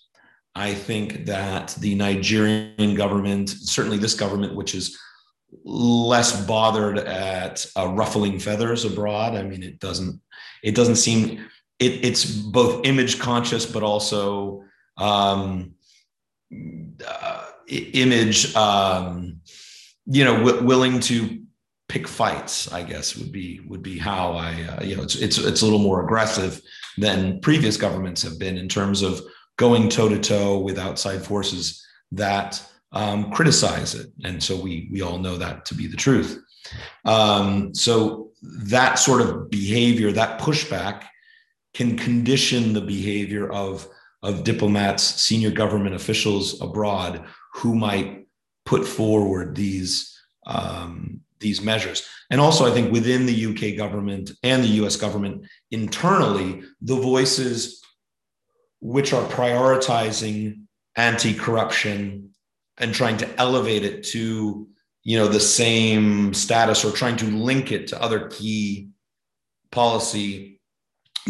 I 0.58 0.74
think 0.74 1.28
that 1.28 1.76
the 1.80 1.94
Nigerian 1.94 2.96
government, 2.96 3.50
certainly 3.50 4.00
this 4.00 4.16
government, 4.16 4.56
which 4.56 4.74
is 4.74 4.98
less 5.64 6.46
bothered 6.48 6.98
at 6.98 7.64
uh, 7.78 7.88
ruffling 7.90 8.40
feathers 8.40 8.84
abroad. 8.84 9.36
I 9.36 9.44
mean, 9.44 9.62
it 9.62 9.80
doesn't 9.80 10.20
it 10.64 10.74
doesn't 10.74 10.96
seem 10.96 11.46
it, 11.78 12.04
it's 12.04 12.26
both 12.26 12.84
image 12.88 13.20
conscious, 13.20 13.68
but 13.68 13.84
also 13.84 14.64
um, 14.98 15.76
uh, 17.06 17.46
image, 17.68 18.56
um, 18.56 19.40
you 20.06 20.24
know, 20.24 20.44
w- 20.44 20.64
willing 20.64 21.00
to 21.02 21.42
pick 21.90 22.08
fights. 22.08 22.72
I 22.72 22.84
guess 22.84 23.16
would 23.16 23.32
be 23.32 23.62
would 23.68 23.84
be 23.84 23.98
how 23.98 24.34
I 24.34 24.64
uh, 24.64 24.84
you 24.84 24.96
know 24.96 25.04
it's 25.04 25.16
it's 25.16 25.38
it's 25.38 25.62
a 25.62 25.66
little 25.66 25.80
more 25.80 26.04
aggressive 26.04 26.62
than 26.98 27.40
previous 27.42 27.78
governments 27.78 28.22
have 28.24 28.40
been 28.40 28.58
in 28.58 28.68
terms 28.68 29.02
of 29.02 29.22
going 29.58 29.90
toe 29.90 30.10
to 30.10 30.20
toe 30.20 30.60
with 30.60 30.78
outside 30.78 31.24
forces 31.24 31.84
that 32.12 32.64
um, 32.92 33.32
criticize 33.32 33.96
it. 33.96 34.12
And 34.24 34.42
so 34.42 34.56
we, 34.56 34.90
we 34.92 35.02
all 35.02 35.18
know 35.18 35.38
that 35.38 35.66
to 35.66 35.76
be 35.76 35.88
the 35.88 35.98
truth. 35.98 36.42
Um, 37.06 37.74
so 37.74 38.32
that 38.42 39.00
sort 39.00 39.22
of 39.22 39.50
behavior, 39.50 40.12
that 40.12 40.40
pushback 40.40 41.04
can 41.74 41.98
condition 41.98 42.74
the 42.74 42.82
behavior 42.82 43.52
of, 43.52 43.88
of 44.24 44.44
diplomats, 44.44 45.04
senior 45.04 45.52
government 45.52 45.96
officials 45.96 46.62
abroad 46.62 47.26
who 47.58 47.76
might 47.76 48.28
put 48.66 48.86
forward 48.86 49.56
these, 49.56 50.18
um, 50.46 51.22
these 51.40 51.62
measures. 51.62 52.08
And 52.30 52.42
also, 52.42 52.66
I 52.66 52.72
think 52.72 52.92
within 52.92 53.26
the 53.26 53.46
UK 53.48 53.78
government 53.78 54.32
and 54.44 54.64
the 54.64 54.84
US 54.84 54.96
government 54.96 55.46
internally, 55.72 56.64
the 56.82 56.96
voices 56.96 57.82
which 58.80 59.14
are 59.14 59.28
prioritizing 59.30 60.62
anti-corruption 60.96 62.30
and 62.78 62.94
trying 62.94 63.18
to 63.18 63.40
elevate 63.40 63.84
it 63.84 64.04
to 64.04 64.68
you 65.04 65.18
know 65.18 65.28
the 65.28 65.40
same 65.40 66.34
status 66.34 66.84
or 66.84 66.92
trying 66.92 67.16
to 67.16 67.26
link 67.26 67.72
it 67.72 67.88
to 67.88 68.02
other 68.02 68.28
key 68.28 68.90
policy 69.72 70.60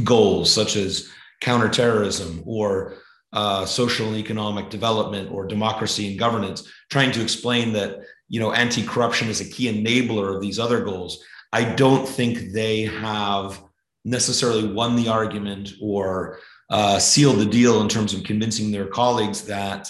goals 0.04 0.52
such 0.52 0.76
as 0.76 1.10
counterterrorism 1.42 2.42
or 2.46 2.96
uh, 3.38 3.66
social 3.68 4.08
and 4.08 4.18
economic 4.18 4.68
development 4.72 5.32
or 5.32 5.46
democracy 5.46 6.10
and 6.10 6.18
governance 6.18 6.68
trying 6.90 7.12
to 7.12 7.22
explain 7.22 7.72
that 7.72 8.00
you 8.30 8.40
know 8.40 8.52
anti-corruption 8.52 9.28
is 9.30 9.42
a 9.42 9.52
key 9.54 9.68
enabler 9.72 10.34
of 10.34 10.42
these 10.42 10.58
other 10.58 10.84
goals 10.84 11.24
i 11.54 11.64
don't 11.76 12.08
think 12.08 12.52
they 12.52 12.82
have 12.82 13.62
necessarily 14.04 14.68
won 14.68 14.96
the 14.96 15.08
argument 15.08 15.74
or 15.80 16.40
uh, 16.72 16.98
seal 16.98 17.34
the 17.34 17.46
deal 17.46 17.80
in 17.82 17.88
terms 17.88 18.12
of 18.14 18.24
convincing 18.24 18.72
their 18.72 18.88
colleagues 18.88 19.44
that 19.44 19.88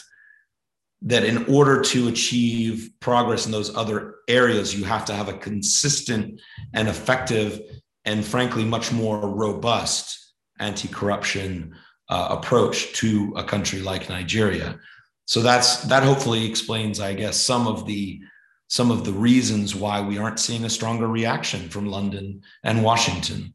that 1.02 1.24
in 1.24 1.46
order 1.46 1.82
to 1.82 2.10
achieve 2.10 2.90
progress 3.00 3.46
in 3.46 3.52
those 3.52 3.76
other 3.76 4.16
areas, 4.28 4.78
you 4.78 4.84
have 4.84 5.06
to 5.06 5.14
have 5.14 5.30
a 5.30 5.38
consistent 5.38 6.42
and 6.74 6.88
effective 6.88 7.62
and 8.04 8.26
frankly 8.26 8.66
much 8.66 8.92
more 8.92 9.20
robust 9.30 10.34
anti-corruption 10.60 11.76
uh, 12.10 12.28
approach 12.32 12.93
to 12.93 13.34
a 13.36 13.43
country 13.43 13.80
like 13.80 14.10
Nigeria. 14.10 14.80
So 15.26 15.41
that's 15.41 15.82
that 15.84 16.04
hopefully 16.04 16.46
explains, 16.50 17.00
I 17.00 17.13
guess, 17.13 17.39
some 17.39 17.67
of 17.67 17.86
the 17.86 18.22
some 18.70 18.91
of 18.91 19.06
the 19.06 19.13
reasons 19.13 19.76
why 19.76 20.02
we 20.02 20.17
aren't 20.17 20.39
seeing 20.39 20.65
a 20.65 20.70
stronger 20.70 21.08
reaction 21.08 21.70
from 21.70 21.88
London 21.88 22.41
and 22.63 22.84
Washington. 22.84 23.54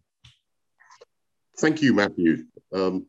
Thank 1.58 1.82
you, 1.82 1.92
Matthew. 1.94 2.44
Um, 2.72 3.06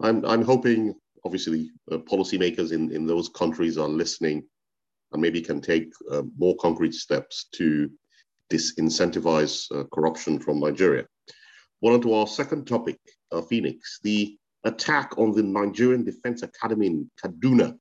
I'm, 0.00 0.24
I'm 0.24 0.42
hoping, 0.42 0.94
obviously, 1.24 1.70
uh, 1.90 1.98
policymakers 1.98 2.72
in, 2.72 2.92
in 2.92 3.06
those 3.06 3.28
countries 3.28 3.78
are 3.78 3.88
listening 3.88 4.44
and 5.12 5.22
maybe 5.22 5.40
can 5.40 5.60
take 5.60 5.92
uh, 6.10 6.22
more 6.36 6.56
concrete 6.56 6.94
steps 6.94 7.46
to 7.52 7.90
disincentivize 8.50 9.70
uh, 9.74 9.84
corruption 9.94 10.38
from 10.40 10.60
Nigeria. 10.60 11.06
Well, 11.80 11.94
on 11.94 12.00
to 12.02 12.14
our 12.14 12.26
second 12.26 12.66
topic, 12.66 12.98
uh, 13.30 13.42
Phoenix, 13.42 14.00
the 14.02 14.36
attack 14.64 15.16
on 15.18 15.32
the 15.32 15.42
Nigerian 15.42 16.04
Defense 16.04 16.42
Academy 16.42 16.86
in 16.86 17.10
Kaduna 17.22 17.78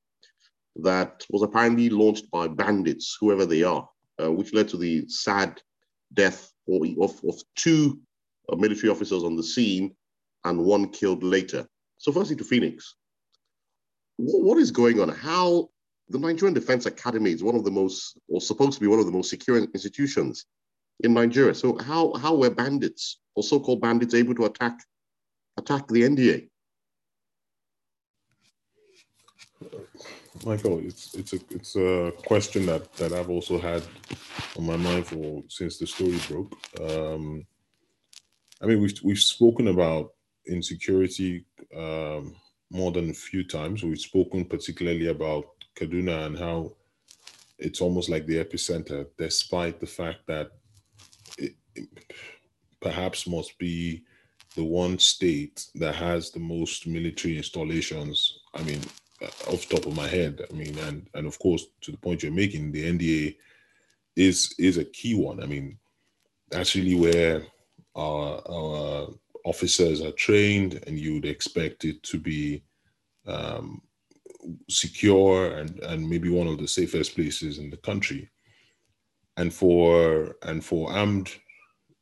that 0.78 1.26
was 1.30 1.42
apparently 1.42 1.90
launched 1.90 2.30
by 2.32 2.48
bandits, 2.48 3.18
whoever 3.20 3.46
they 3.46 3.64
are. 3.64 3.88
uh, 4.22 4.32
which 4.32 4.54
led 4.54 4.68
to 4.70 4.78
the 4.78 5.08
sad 5.08 5.62
death 6.14 6.52
of, 6.70 7.22
of 7.28 7.42
two 7.56 8.00
uh, 8.52 8.56
military 8.56 8.90
officers 8.92 9.24
on 9.24 9.36
the 9.36 9.44
scene 9.44 9.96
and 10.46 10.64
one 10.64 10.90
killed 10.90 11.24
later. 11.24 11.68
So, 11.98 12.12
firstly, 12.12 12.36
to 12.38 12.44
Phoenix, 12.44 12.96
what 14.18 14.58
is 14.58 14.72
going 14.72 15.00
on? 15.02 15.10
How 15.10 15.70
the 16.10 16.20
Nigerian 16.20 16.54
Defense 16.54 16.86
Academy 16.86 17.32
is 17.32 17.44
one 17.44 17.56
of 17.56 17.64
the 17.64 17.72
most, 17.72 18.18
or 18.28 18.40
supposed 18.40 18.74
to 18.74 18.80
be 18.80 18.88
one 18.88 19.00
of 19.00 19.06
the 19.06 19.12
most 19.12 19.30
secure 19.30 19.58
institutions 19.58 20.46
in 21.04 21.14
Nigeria. 21.14 21.56
So, 21.56 21.78
how 21.78 22.14
how 22.14 22.36
were 22.36 22.50
bandits 22.50 23.20
or 23.36 23.44
so-called 23.44 23.82
bandits 23.82 24.14
able 24.14 24.36
to 24.36 24.46
attack 24.46 24.78
attack 25.58 25.88
the 25.88 26.04
NDA? 26.04 26.50
Michael, 30.46 30.80
it's 30.86 31.16
it's 31.16 31.34
a 31.34 31.40
it's 31.50 31.76
a 31.76 32.14
question 32.24 32.68
that 32.68 32.94
that 32.98 33.14
I've 33.14 33.32
also 33.32 33.58
had 33.58 33.82
on 34.56 34.68
my 34.68 34.78
mind 34.78 35.08
for 35.08 35.44
since 35.48 35.80
the 35.80 35.88
story 35.88 36.20
broke. 36.30 36.56
Um, 36.80 37.48
I 38.62 38.68
mean, 38.68 38.80
we've 38.80 39.00
we've 39.04 39.18
spoken 39.18 39.70
about 39.70 40.14
insecurity 40.48 41.46
um, 41.76 42.36
more 42.70 42.92
than 42.92 43.10
a 43.10 43.14
few 43.14 43.44
times. 43.44 43.82
We've 43.84 44.00
spoken 44.00 44.46
particularly 44.46 45.08
about 45.08 45.46
Kaduna 45.76 46.28
and 46.28 46.38
how 46.38 46.74
it's 47.58 47.82
almost 47.82 48.10
like 48.10 48.28
the 48.28 48.44
epicenter, 48.44 49.08
despite 49.18 49.80
the 49.80 49.88
fact 49.88 50.28
that 50.28 50.52
it, 51.40 51.56
it 51.74 51.90
perhaps 52.82 53.28
must 53.28 53.58
be 53.58 54.04
the 54.56 54.64
one 54.64 55.00
state 55.00 55.66
that 55.74 55.96
has 55.96 56.30
the 56.30 56.40
most 56.40 56.86
military 56.86 57.36
installations. 57.36 58.42
I 58.54 58.62
mean, 58.62 58.82
off 59.48 59.68
top 59.70 59.86
of 59.86 59.96
my 59.96 60.08
head, 60.08 60.42
I 60.50 60.54
mean, 60.54 60.78
and 60.80 61.08
and 61.14 61.28
of 61.28 61.38
course, 61.40 61.66
to 61.82 61.92
the 61.92 61.98
point 61.98 62.24
you're 62.24 62.32
making, 62.32 62.72
the 62.72 62.84
NDA 62.84 63.38
is 64.16 64.56
is 64.58 64.78
a 64.78 64.86
key 64.86 65.16
one. 65.16 65.42
I 65.42 65.46
mean, 65.46 65.78
that's 66.50 66.76
really 66.76 66.96
where 66.96 67.44
our 67.96 68.42
our 68.50 69.08
officers 69.46 70.02
are 70.02 70.12
trained, 70.12 70.84
and 70.88 71.00
you 71.00 71.16
would 71.16 71.26
expect 71.26 71.86
it 71.86 72.02
to 72.04 72.18
be 72.18 72.64
um, 73.28 73.82
secure 74.70 75.58
and 75.58 75.80
and 75.80 76.10
maybe 76.10 76.30
one 76.30 76.48
of 76.48 76.58
the 76.58 76.68
safest 76.68 77.16
places 77.16 77.58
in 77.58 77.70
the 77.70 77.78
country. 77.78 78.30
And 79.38 79.54
for 79.54 80.36
and 80.44 80.64
for 80.64 80.92
armed 80.92 81.36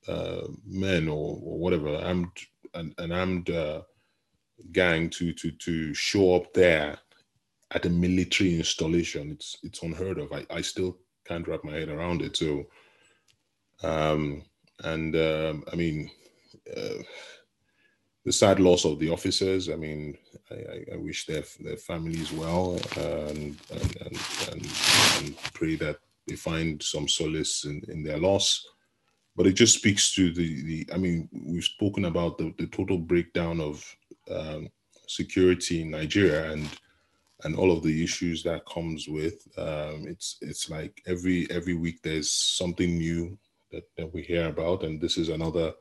uh, 0.08 0.48
men 0.66 1.08
or, 1.08 1.40
or 1.42 1.58
whatever 1.58 1.96
armed 1.96 2.32
an, 2.74 2.94
an 2.98 3.12
armed 3.12 3.50
uh, 3.50 3.82
gang 4.72 5.10
to 5.10 5.34
to 5.34 5.52
to 5.52 5.94
show 5.94 6.36
up 6.36 6.54
there 6.54 6.98
at 7.74 7.86
a 7.86 7.90
military 7.90 8.56
installation 8.56 9.32
it's 9.32 9.58
it's 9.64 9.84
unheard 9.84 10.20
of. 10.20 10.32
I, 10.32 10.46
I 10.50 10.62
still 10.62 10.98
can't 11.26 11.48
wrap 11.48 11.64
my 11.64 11.74
head 11.74 11.90
around 11.90 12.22
it 12.22 12.38
so 12.38 12.66
um 13.84 14.44
and 14.84 15.16
um, 15.16 15.64
i 15.72 15.76
mean 15.76 16.10
uh, 16.76 17.02
the 18.26 18.32
sad 18.32 18.60
loss 18.60 18.86
of 18.86 19.00
the 19.00 19.10
officers 19.10 19.70
i 19.70 19.76
mean 19.76 20.18
i, 20.52 20.94
I 20.94 20.98
wish 20.98 21.26
their 21.26 21.44
their 21.60 21.78
families 21.78 22.32
well 22.32 22.80
and 22.98 23.58
and, 23.72 23.98
and 24.06 24.18
and, 24.52 24.68
and 25.18 25.38
pray 25.54 25.76
that 25.76 25.98
they 26.28 26.36
find 26.36 26.82
some 26.82 27.08
solace 27.08 27.66
in, 27.66 27.82
in 27.90 28.04
their 28.04 28.18
loss. 28.18 28.66
But 29.36 29.48
it 29.48 29.54
just 29.54 29.78
speaks 29.78 30.14
to 30.16 30.32
the 30.32 30.64
the 30.64 30.90
i 30.94 30.98
mean 30.98 31.28
we've 31.32 31.64
spoken 31.64 32.06
about 32.06 32.38
the, 32.38 32.54
the 32.58 32.68
total 32.68 32.98
breakdown 32.98 33.60
of 33.60 33.84
um, 34.30 34.70
security 35.08 35.82
in 35.82 35.92
nigeria 35.92 36.52
and 36.52 36.70
and 37.44 37.56
all 37.56 37.72
of 37.72 37.84
the 37.84 38.04
issues 38.04 38.44
that 38.44 38.66
comes 38.66 39.08
with 39.08 39.48
um, 39.58 40.06
it's 40.08 40.38
it's 40.42 40.70
like 40.70 41.02
every 41.08 41.48
every 41.52 41.74
week 41.74 42.02
there's 42.02 42.32
something 42.32 42.98
new 42.98 43.38
that, 43.72 43.84
that 43.98 44.14
we 44.14 44.22
hear 44.22 44.48
about 44.48 44.84
and 44.84 45.02
this 45.02 45.18
is 45.18 45.30
another 45.30 45.74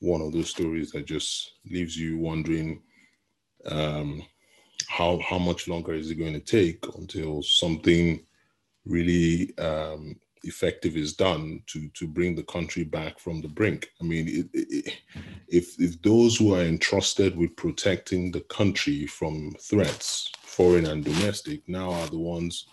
one 0.00 0.20
of 0.20 0.32
those 0.32 0.50
stories 0.50 0.90
that 0.90 1.06
just 1.06 1.52
leaves 1.70 1.96
you 1.96 2.18
wondering 2.18 2.82
um, 3.66 4.22
how 4.88 5.18
how 5.18 5.38
much 5.38 5.68
longer 5.68 5.94
is 5.94 6.10
it 6.10 6.16
going 6.16 6.34
to 6.34 6.40
take 6.40 6.84
until 6.96 7.42
something 7.42 8.20
really 8.84 9.56
um, 9.58 10.16
effective 10.44 10.96
is 10.96 11.14
done 11.14 11.62
to 11.66 11.88
to 11.90 12.06
bring 12.06 12.34
the 12.34 12.42
country 12.44 12.84
back 12.84 13.18
from 13.18 13.40
the 13.40 13.48
brink. 13.48 13.90
I 14.00 14.04
mean, 14.04 14.28
it, 14.28 14.48
it, 14.52 14.94
if 15.48 15.80
if 15.80 16.00
those 16.02 16.36
who 16.36 16.54
are 16.54 16.62
entrusted 16.62 17.36
with 17.36 17.56
protecting 17.56 18.30
the 18.30 18.42
country 18.42 19.06
from 19.06 19.52
threats, 19.60 20.30
foreign 20.54 20.86
and 20.86 21.04
domestic, 21.04 21.68
now 21.68 21.90
are 21.90 22.06
the 22.06 22.18
ones 22.18 22.66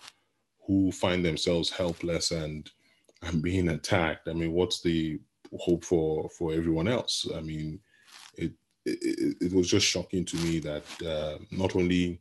who 0.66 0.92
find 0.92 1.24
themselves 1.24 1.70
helpless 1.70 2.30
and 2.30 2.70
and 3.22 3.42
being 3.42 3.68
attacked, 3.68 4.28
I 4.28 4.32
mean, 4.32 4.52
what's 4.52 4.80
the 4.80 5.20
hope 5.60 5.84
for 5.84 6.28
for 6.30 6.52
everyone 6.52 6.88
else? 6.88 7.26
I 7.34 7.40
mean, 7.40 7.80
it 8.36 8.52
it, 8.84 9.36
it 9.40 9.52
was 9.52 9.68
just 9.68 9.86
shocking 9.86 10.24
to 10.24 10.36
me 10.38 10.58
that 10.60 10.84
uh, 11.06 11.38
not 11.50 11.76
only 11.76 12.20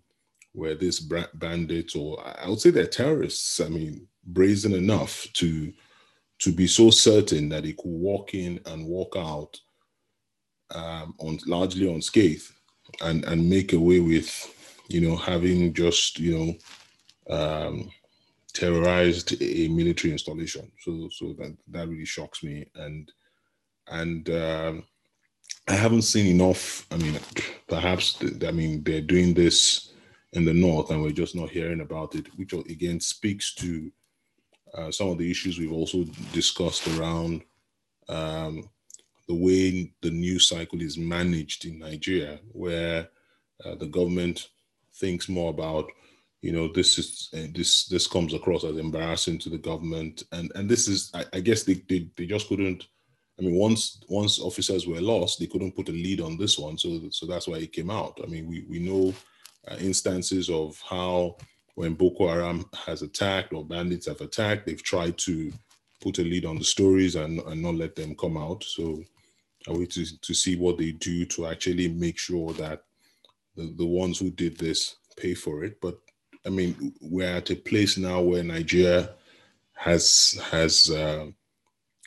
were 0.53 0.75
these 0.75 0.99
bandits 1.35 1.95
or 1.95 2.23
I 2.43 2.47
would 2.49 2.59
say 2.59 2.71
they're 2.71 2.85
terrorists. 2.85 3.59
I 3.59 3.69
mean, 3.69 4.07
brazen 4.25 4.73
enough 4.73 5.27
to 5.33 5.73
to 6.39 6.51
be 6.51 6.67
so 6.67 6.89
certain 6.89 7.49
that 7.49 7.63
he 7.63 7.73
could 7.73 7.85
walk 7.85 8.33
in 8.33 8.59
and 8.65 8.85
walk 8.85 9.15
out 9.17 9.59
um, 10.71 11.15
on 11.19 11.39
largely 11.47 11.91
unscathed 11.91 12.51
and 13.01 13.23
and 13.25 13.49
make 13.49 13.73
away 13.73 13.99
with 13.99 14.53
you 14.91 15.01
know 15.01 15.15
having 15.15 15.73
just 15.73 16.19
you 16.19 16.37
know 16.37 17.35
um, 17.35 17.91
terrorized 18.53 19.41
a 19.41 19.67
military 19.69 20.11
installation. 20.11 20.71
So 20.83 21.09
so 21.11 21.33
that 21.33 21.55
that 21.69 21.87
really 21.87 22.05
shocks 22.05 22.43
me 22.43 22.67
and 22.75 23.11
and 23.87 24.29
um, 24.29 24.83
I 25.67 25.73
haven't 25.73 26.03
seen 26.03 26.27
enough. 26.27 26.85
I 26.91 26.97
mean, 26.97 27.19
perhaps 27.67 28.17
I 28.45 28.51
mean 28.51 28.83
they're 28.83 29.01
doing 29.01 29.33
this 29.33 29.93
in 30.33 30.45
the 30.45 30.53
north 30.53 30.91
and 30.91 31.01
we're 31.01 31.11
just 31.11 31.35
not 31.35 31.49
hearing 31.49 31.81
about 31.81 32.15
it, 32.15 32.27
which 32.37 32.53
again 32.53 32.99
speaks 32.99 33.53
to 33.55 33.91
uh, 34.73 34.91
some 34.91 35.09
of 35.09 35.17
the 35.17 35.29
issues 35.29 35.59
we've 35.59 35.73
also 35.73 36.03
discussed 36.31 36.87
around 36.87 37.41
um, 38.07 38.69
the 39.27 39.35
way 39.35 39.91
the 40.01 40.11
news 40.11 40.47
cycle 40.47 40.81
is 40.81 40.97
managed 40.97 41.65
in 41.65 41.79
Nigeria, 41.79 42.39
where 42.53 43.09
uh, 43.63 43.75
the 43.75 43.87
government 43.87 44.49
thinks 45.01 45.27
more 45.27 45.49
about, 45.49 45.91
you 46.41 46.53
know, 46.53 46.71
this 46.71 46.97
is 46.97 47.29
uh, 47.33 47.47
this 47.53 47.85
this 47.85 48.07
comes 48.07 48.33
across 48.33 48.63
as 48.63 48.77
embarrassing 48.77 49.39
to 49.39 49.49
the 49.49 49.57
government, 49.69 50.23
and 50.31 50.51
and 50.55 50.69
this 50.69 50.87
is, 50.87 51.11
I, 51.13 51.25
I 51.37 51.39
guess 51.41 51.63
they, 51.63 51.75
they 51.89 52.09
they 52.15 52.27
just 52.27 52.47
couldn't. 52.47 52.87
I 53.37 53.43
mean, 53.43 53.55
once 53.55 53.81
once 54.07 54.39
officers 54.39 54.87
were 54.87 55.01
lost, 55.01 55.39
they 55.39 55.47
couldn't 55.47 55.75
put 55.75 55.89
a 55.89 55.91
lead 56.05 56.21
on 56.21 56.37
this 56.37 56.57
one, 56.57 56.77
so 56.77 56.89
so 57.09 57.25
that's 57.25 57.47
why 57.47 57.57
it 57.57 57.73
came 57.73 57.89
out. 57.89 58.19
I 58.23 58.27
mean, 58.27 58.47
we 58.47 58.65
we 58.69 58.79
know 58.79 59.13
uh, 59.67 59.77
instances 59.79 60.49
of 60.49 60.79
how 60.89 61.37
when 61.75 61.93
Boko 61.93 62.27
Haram 62.27 62.65
has 62.85 63.01
attacked 63.01 63.53
or 63.53 63.65
bandits 63.65 64.07
have 64.07 64.21
attacked, 64.21 64.65
they've 64.65 64.83
tried 64.83 65.17
to 65.19 65.51
put 66.01 66.19
a 66.19 66.23
lead 66.23 66.45
on 66.45 66.57
the 66.57 66.63
stories 66.63 67.15
and, 67.15 67.39
and 67.39 67.61
not 67.61 67.75
let 67.75 67.95
them 67.95 68.15
come 68.15 68.37
out. 68.37 68.63
So 68.63 69.03
I 69.67 69.71
wait 69.71 69.91
to, 69.91 70.05
to 70.19 70.33
see 70.33 70.55
what 70.55 70.77
they 70.77 70.91
do 70.91 71.25
to 71.25 71.47
actually 71.47 71.87
make 71.87 72.17
sure 72.17 72.53
that 72.53 72.83
the, 73.55 73.73
the 73.77 73.85
ones 73.85 74.19
who 74.19 74.31
did 74.31 74.57
this 74.57 74.95
pay 75.17 75.33
for 75.33 75.63
it. 75.63 75.79
But 75.81 75.97
I 76.45 76.49
mean, 76.49 76.93
we're 77.01 77.35
at 77.37 77.51
a 77.51 77.55
place 77.55 77.97
now 77.97 78.21
where 78.21 78.43
Nigeria 78.43 79.11
has 79.73 80.39
has 80.51 80.89
uh, 80.89 81.27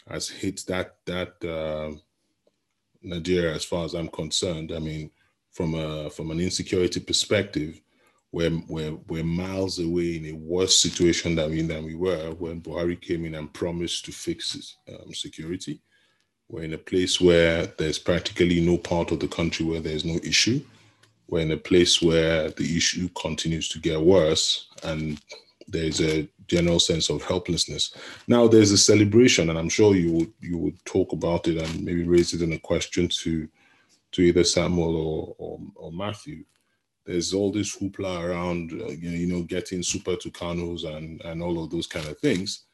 has 0.09 0.28
hit 0.28 0.64
that 0.68 0.96
that 1.07 1.44
uh, 1.44 1.96
Nigeria, 3.02 3.54
as 3.54 3.64
far 3.64 3.85
as 3.85 3.94
I'm 3.94 4.09
concerned. 4.09 4.72
I 4.72 4.78
mean, 4.78 5.11
from 5.52 5.74
a 5.74 6.11
from 6.11 6.30
an 6.30 6.40
insecurity 6.40 7.00
perspective, 7.00 7.80
we're, 8.35 8.61
we're, 8.68 8.96
we're 9.09 9.22
miles 9.22 9.79
away 9.79 10.16
in 10.16 10.27
a 10.27 10.33
worse 10.33 10.77
situation 10.77 11.37
than 11.37 11.50
we, 11.52 11.62
than 11.62 11.85
we 11.85 11.94
were 11.94 12.33
when 12.33 12.60
Buhari 12.60 13.00
came 13.00 13.25
in 13.25 13.37
and 13.37 13.52
promised 13.52 14.04
to 14.06 14.12
fix 14.12 14.77
um, 14.88 15.14
security. 15.14 15.81
We're 16.48 16.64
in 16.64 16.75
a 16.75 16.79
place 16.79 17.21
where 17.21 17.66
there's 17.79 18.00
practically 18.00 18.60
no 18.60 18.77
part 18.77 19.12
of 19.12 19.21
the 19.21 19.29
country 19.29 19.64
where 19.64 19.79
there's 19.79 20.04
no 20.04 20.18
issue. 20.25 20.64
We're 21.29 21.40
in 21.40 21.52
a 21.52 21.56
place 21.56 22.02
where 22.02 22.50
the 22.50 22.77
issue 22.77 23.08
continues 23.20 23.68
to 23.70 23.79
get 23.79 24.00
worse 24.00 24.68
and 24.83 25.20
there's 25.66 26.00
a 26.00 26.29
general 26.46 26.79
sense 26.79 27.08
of 27.08 27.22
helplessness. 27.22 27.94
Now 28.29 28.46
there's 28.46 28.70
a 28.70 28.79
celebration, 28.79 29.48
and 29.48 29.58
I'm 29.58 29.70
sure 29.70 29.94
you 29.94 30.12
would 30.12 30.33
you 30.40 30.58
would 30.58 30.85
talk 30.85 31.12
about 31.12 31.48
it 31.48 31.56
and 31.56 31.83
maybe 31.83 32.02
raise 32.02 32.35
it 32.35 32.42
in 32.42 32.52
a 32.52 32.58
question 32.58 33.08
to 33.22 33.48
to 34.12 34.22
either 34.22 34.44
Samuel 34.44 34.94
or, 34.94 35.35
or, 35.38 35.60
or 35.77 35.90
Matthew 35.90 36.44
there's 37.06 37.35
all 37.35 37.52
this 37.52 37.77
hoopla 37.77 38.22
around, 38.22 38.72
uh, 38.72 38.88
you 38.88 39.27
know, 39.27 39.42
getting 39.42 39.83
super 39.83 40.16
Tucanos 40.16 40.85
and 40.85 41.20
and 41.22 41.42
all 41.42 41.62
of 41.62 41.70
those 41.70 41.87
kind 41.87 42.06
of 42.06 42.18
things, 42.18 42.64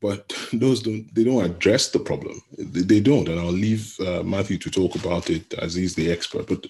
but 0.00 0.32
those 0.52 0.82
don't 0.82 1.12
they 1.14 1.24
don't 1.24 1.44
address 1.44 1.90
the 1.90 1.98
problem. 1.98 2.40
They, 2.56 2.82
they 2.82 3.00
don't, 3.00 3.28
and 3.28 3.40
I'll 3.40 3.52
leave 3.52 3.98
uh, 4.00 4.22
Matthew 4.22 4.58
to 4.58 4.70
talk 4.70 4.94
about 4.94 5.30
it 5.30 5.52
as 5.54 5.74
he's 5.74 5.94
the 5.94 6.10
expert. 6.10 6.46
But 6.46 6.66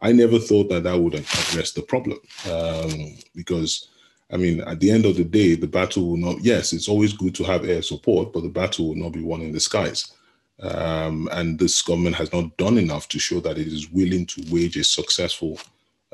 I 0.00 0.12
never 0.12 0.38
thought 0.38 0.68
that 0.68 0.84
that 0.84 0.98
would 0.98 1.14
address 1.14 1.72
the 1.72 1.82
problem 1.82 2.18
um, 2.50 3.16
because 3.34 3.88
I 4.32 4.36
mean, 4.36 4.60
at 4.62 4.80
the 4.80 4.90
end 4.90 5.06
of 5.06 5.16
the 5.16 5.24
day, 5.24 5.54
the 5.54 5.68
battle 5.68 6.08
will 6.08 6.16
not, 6.16 6.42
yes, 6.42 6.72
it's 6.72 6.88
always 6.88 7.12
good 7.12 7.34
to 7.36 7.44
have 7.44 7.64
air 7.64 7.82
support, 7.82 8.32
but 8.32 8.42
the 8.42 8.48
battle 8.48 8.88
will 8.88 8.96
not 8.96 9.12
be 9.12 9.22
won 9.22 9.40
in 9.40 9.52
the 9.52 9.60
skies. 9.60 10.12
Um, 10.60 11.28
and 11.32 11.58
this 11.58 11.80
government 11.82 12.16
has 12.16 12.32
not 12.32 12.56
done 12.56 12.78
enough 12.78 13.08
to 13.08 13.18
show 13.18 13.40
that 13.40 13.58
it 13.58 13.66
is 13.68 13.90
willing 13.90 14.26
to 14.26 14.44
wage 14.50 14.76
a 14.76 14.84
successful 14.84 15.60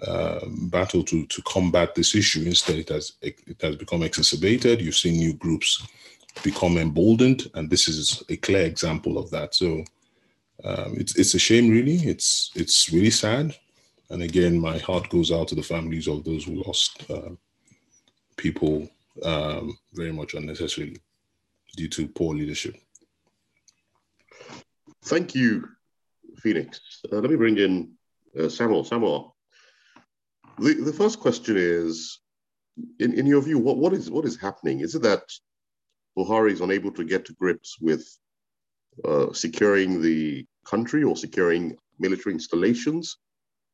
um, 0.07 0.69
battle 0.69 1.03
to, 1.05 1.25
to 1.27 1.43
combat 1.43 1.95
this 1.95 2.15
issue. 2.15 2.43
Instead, 2.43 2.81
it 2.81 2.89
has, 2.91 3.13
it 3.23 3.61
has 3.63 3.77
become 3.77 4.03
exacerbated. 4.03 4.83
You've 4.83 4.97
seen 4.97 5.15
new 5.15 5.33
groups 5.35 5.87
become 6.43 6.77
emboldened, 6.77 7.51
and 7.55 7.71
this 7.71 7.89
is 7.89 8.23
a 8.29 8.37
clear 8.37 8.67
example 8.67 9.17
of 9.17 9.31
that. 9.31 9.55
So 9.55 9.85
um, 10.65 10.97
it's, 10.99 11.17
it's 11.17 11.35
a 11.35 11.39
shame, 11.39 11.71
really. 11.71 11.97
It's, 11.97 12.51
it's 12.55 12.93
really 12.93 13.11
sad. 13.11 13.57
And 14.13 14.23
again, 14.23 14.61
my 14.61 14.77
heart 14.77 15.09
goes 15.09 15.33
out 15.33 15.49
to 15.49 15.55
the 15.55 15.63
families 15.63 16.07
of 16.07 16.23
those 16.23 16.45
who 16.45 16.63
lost 16.67 17.11
uh, 17.11 17.31
people 18.37 18.87
um, 19.23 19.79
very 19.95 20.13
much 20.13 20.35
unnecessarily 20.35 20.99
due 21.77 21.89
to 21.89 22.07
poor 22.09 22.35
leadership. 22.35 22.77
Thank 25.05 25.35
you, 25.35 25.67
Phoenix. 26.37 27.01
Uh, 27.11 27.17
let 27.17 27.31
me 27.31 27.37
bring 27.37 27.57
in 27.57 27.93
uh, 28.39 28.51
Samuel. 28.51 28.85
Samuel, 28.85 29.35
the, 30.59 30.75
the 30.75 30.93
first 30.93 31.19
question 31.19 31.57
is, 31.57 32.21
in, 33.01 33.15
in 33.15 33.25
your 33.25 33.41
view, 33.41 33.59
what, 33.59 33.79
what 33.79 33.95
is 33.95 34.11
what 34.11 34.27
is 34.27 34.39
happening? 34.39 34.81
Is 34.81 34.95
it 34.95 35.03
that 35.03 35.23
Buhari 36.19 36.53
is 36.53 36.61
unable 36.61 36.93
to 36.93 37.05
get 37.05 37.25
to 37.25 37.33
grips 37.33 37.79
with 37.81 38.07
uh, 39.07 39.33
securing 39.33 40.03
the 40.03 40.47
country 40.67 41.03
or 41.03 41.17
securing 41.17 41.79
military 41.99 42.35
installations, 42.35 43.17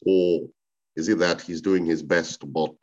or 0.05 0.49
is 0.97 1.09
it 1.09 1.19
that 1.19 1.41
he's 1.41 1.61
doing 1.61 1.85
his 1.85 2.03
best 2.03 2.51
but 2.53 2.75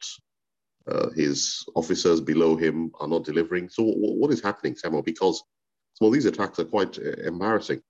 uh, 0.88 1.10
his 1.12 1.66
officers 1.76 2.22
below 2.22 2.56
him 2.56 2.92
are 3.00 3.08
not 3.08 3.24
delivering? 3.24 3.70
So, 3.70 3.84
w- 3.84 4.20
what 4.20 4.32
is 4.32 4.42
happening, 4.42 4.76
Samuel? 4.76 5.02
Because 5.02 5.44
of 6.02 6.14
these 6.14 6.26
attacks 6.26 6.60
are 6.60 6.66
quite 6.66 6.98
uh, 6.98 7.28
embarrassing. 7.28 7.82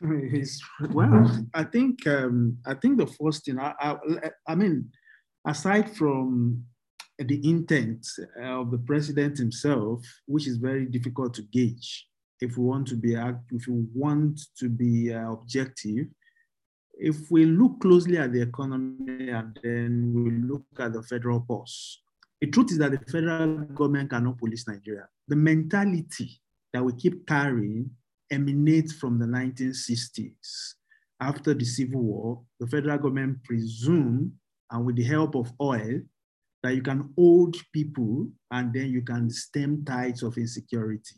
well, 0.90 1.46
I 1.54 1.64
think 1.64 2.06
um, 2.06 2.58
I 2.66 2.74
think 2.74 2.98
the 2.98 3.06
first 3.06 3.44
thing 3.44 3.58
I, 3.58 3.72
I, 3.80 3.96
I 4.48 4.54
mean, 4.54 4.90
aside 5.46 5.96
from 5.96 6.64
the 7.18 7.48
intent 7.48 8.06
of 8.42 8.70
the 8.70 8.78
president 8.78 9.38
himself, 9.38 10.02
which 10.26 10.46
is 10.46 10.56
very 10.56 10.84
difficult 10.86 11.34
to 11.34 11.42
gauge, 11.42 12.06
if 12.40 12.58
we 12.58 12.64
want 12.64 12.88
to 12.88 12.96
be 12.96 13.14
if 13.14 13.66
we 13.68 13.84
want 13.94 14.40
to 14.58 14.68
be 14.68 15.14
uh, 15.14 15.32
objective, 15.32 16.06
if 16.98 17.30
we 17.30 17.44
look 17.44 17.80
closely 17.80 18.18
at 18.18 18.32
the 18.32 18.42
economy 18.42 19.30
and 19.30 19.58
then 19.62 20.12
we 20.14 20.30
look 20.48 20.64
at 20.78 20.92
the 20.92 21.02
federal 21.02 21.40
pulse, 21.40 22.00
the 22.40 22.48
truth 22.48 22.72
is 22.72 22.78
that 22.78 22.92
the 22.92 23.10
federal 23.10 23.56
government 23.56 24.10
cannot 24.10 24.38
police 24.38 24.66
Nigeria. 24.68 25.08
The 25.28 25.36
mentality 25.36 26.40
that 26.72 26.84
we 26.84 26.92
keep 26.94 27.26
carrying 27.26 27.90
emanates 28.30 28.92
from 28.92 29.18
the 29.18 29.26
1960s. 29.26 30.74
After 31.20 31.54
the 31.54 31.64
Civil 31.64 32.02
War, 32.02 32.42
the 32.60 32.66
federal 32.66 32.98
government 32.98 33.42
presumed, 33.44 34.32
and 34.70 34.84
with 34.84 34.96
the 34.96 35.04
help 35.04 35.36
of 35.36 35.52
oil, 35.60 36.00
that 36.62 36.74
you 36.74 36.82
can 36.82 37.12
hold 37.16 37.56
people 37.72 38.26
and 38.50 38.72
then 38.72 38.88
you 38.88 39.02
can 39.02 39.30
stem 39.30 39.84
tides 39.84 40.22
of 40.22 40.36
insecurity, 40.36 41.16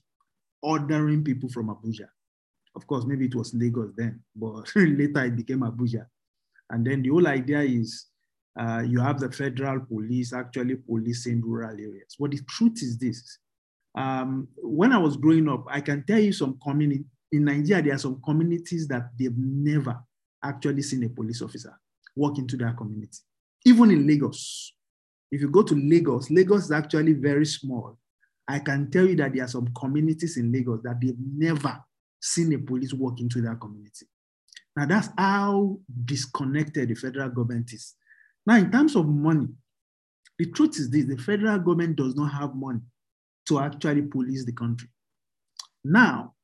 ordering 0.62 1.24
people 1.24 1.48
from 1.48 1.68
Abuja. 1.68 2.08
Of 2.76 2.86
course, 2.86 3.04
maybe 3.06 3.26
it 3.26 3.34
was 3.34 3.54
Lagos 3.54 3.90
then, 3.96 4.22
but 4.34 4.70
later 4.76 5.24
it 5.24 5.36
became 5.36 5.60
Abuja. 5.60 6.06
And 6.70 6.86
then 6.86 7.02
the 7.02 7.08
whole 7.08 7.26
idea 7.26 7.60
is 7.60 8.06
uh, 8.58 8.82
you 8.86 9.00
have 9.00 9.18
the 9.18 9.32
federal 9.32 9.80
police 9.80 10.32
actually 10.32 10.76
policing 10.76 11.42
rural 11.42 11.70
areas. 11.70 12.16
But 12.18 12.32
the 12.32 12.40
truth 12.48 12.82
is 12.82 12.98
this 12.98 13.38
um, 13.96 14.48
when 14.56 14.92
I 14.92 14.98
was 14.98 15.16
growing 15.16 15.48
up, 15.48 15.64
I 15.70 15.80
can 15.80 16.04
tell 16.06 16.18
you 16.18 16.32
some 16.32 16.58
community 16.62 17.06
in 17.32 17.44
Nigeria, 17.44 17.82
there 17.82 17.94
are 17.94 17.98
some 17.98 18.20
communities 18.24 18.86
that 18.88 19.10
they've 19.18 19.36
never 19.36 19.98
actually 20.44 20.82
seen 20.82 21.04
a 21.04 21.08
police 21.08 21.42
officer 21.42 21.72
walk 22.14 22.38
into 22.38 22.56
their 22.56 22.72
community. 22.72 23.18
Even 23.64 23.90
in 23.90 24.06
Lagos, 24.06 24.72
if 25.30 25.40
you 25.40 25.50
go 25.50 25.62
to 25.62 25.74
Lagos, 25.74 26.30
Lagos 26.30 26.64
is 26.64 26.70
actually 26.70 27.14
very 27.14 27.46
small. 27.46 27.98
I 28.46 28.60
can 28.60 28.90
tell 28.90 29.06
you 29.06 29.16
that 29.16 29.34
there 29.34 29.44
are 29.44 29.48
some 29.48 29.68
communities 29.74 30.36
in 30.36 30.52
Lagos 30.52 30.82
that 30.84 31.00
they've 31.00 31.16
never 31.18 31.82
seen 32.20 32.52
a 32.54 32.58
police 32.58 32.92
walk 32.92 33.20
into 33.20 33.40
their 33.40 33.56
community. 33.56 34.06
Now, 34.76 34.86
that's 34.86 35.08
how 35.16 35.78
disconnected 36.04 36.90
the 36.90 36.94
federal 36.94 37.30
government 37.30 37.72
is. 37.72 37.94
Now, 38.46 38.56
in 38.56 38.70
terms 38.70 38.94
of 38.94 39.06
money, 39.06 39.48
the 40.38 40.50
truth 40.50 40.78
is 40.78 40.90
this 40.90 41.06
the 41.06 41.16
federal 41.16 41.58
government 41.58 41.96
does 41.96 42.14
not 42.14 42.32
have 42.32 42.54
money 42.54 42.80
to 43.48 43.58
actually 43.60 44.02
police 44.02 44.44
the 44.44 44.52
country. 44.52 44.88
Now, 45.82 46.34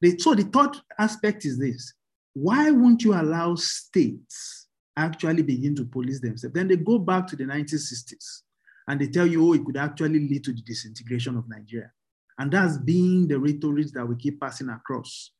the, 0.00 0.18
so 0.18 0.34
the 0.34 0.44
third 0.44 0.76
aspect 0.98 1.44
is 1.44 1.58
this 1.58 1.94
why 2.34 2.70
won't 2.70 3.02
you 3.04 3.14
allow 3.14 3.54
states 3.54 4.66
actually 4.96 5.42
begin 5.42 5.74
to 5.76 5.84
police 5.84 6.20
themselves? 6.20 6.54
Then 6.54 6.68
they 6.68 6.76
go 6.76 6.98
back 6.98 7.26
to 7.28 7.36
the 7.36 7.44
1960s 7.44 8.42
and 8.88 9.00
they 9.00 9.08
tell 9.08 9.26
you, 9.26 9.46
oh, 9.46 9.52
it 9.52 9.64
could 9.64 9.76
actually 9.76 10.28
lead 10.28 10.44
to 10.44 10.52
the 10.52 10.62
disintegration 10.62 11.36
of 11.36 11.48
Nigeria. 11.48 11.90
And 12.38 12.50
that's 12.50 12.78
being 12.78 13.28
the 13.28 13.38
rhetoric 13.38 13.92
that 13.92 14.06
we 14.06 14.16
keep 14.16 14.40
passing 14.40 14.68
across. 14.68 15.30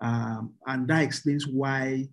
Um, 0.00 0.54
and 0.66 0.88
that 0.88 1.02
explains 1.02 1.46
why 1.46 2.08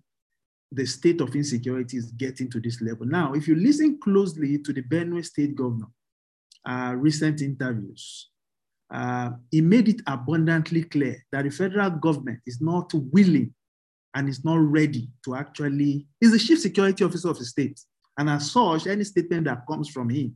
the 0.70 0.84
state 0.86 1.20
of 1.20 1.34
insecurity 1.34 1.96
is 1.96 2.12
getting 2.12 2.50
to 2.50 2.60
this 2.60 2.80
level. 2.82 3.06
Now, 3.06 3.32
if 3.32 3.48
you 3.48 3.54
listen 3.54 3.98
closely 3.98 4.58
to 4.58 4.72
the 4.72 4.82
Benue 4.82 5.24
state 5.24 5.56
governor, 5.56 5.86
uh, 6.68 6.94
recent 6.96 7.40
interviews, 7.40 8.28
uh, 8.92 9.30
he 9.50 9.60
made 9.60 9.88
it 9.88 10.02
abundantly 10.06 10.84
clear 10.84 11.24
that 11.32 11.44
the 11.44 11.50
federal 11.50 11.90
government 11.90 12.40
is 12.46 12.60
not 12.60 12.92
willing 12.94 13.54
and 14.14 14.28
is 14.28 14.44
not 14.44 14.56
ready 14.56 15.08
to 15.24 15.34
actually, 15.34 16.06
he's 16.20 16.32
the 16.32 16.38
chief 16.38 16.60
security 16.60 17.04
officer 17.04 17.30
of 17.30 17.38
the 17.38 17.44
state. 17.44 17.80
And 18.18 18.28
as 18.28 18.50
such, 18.50 18.86
any 18.86 19.04
statement 19.04 19.44
that 19.44 19.66
comes 19.66 19.88
from 19.88 20.08
him 20.10 20.34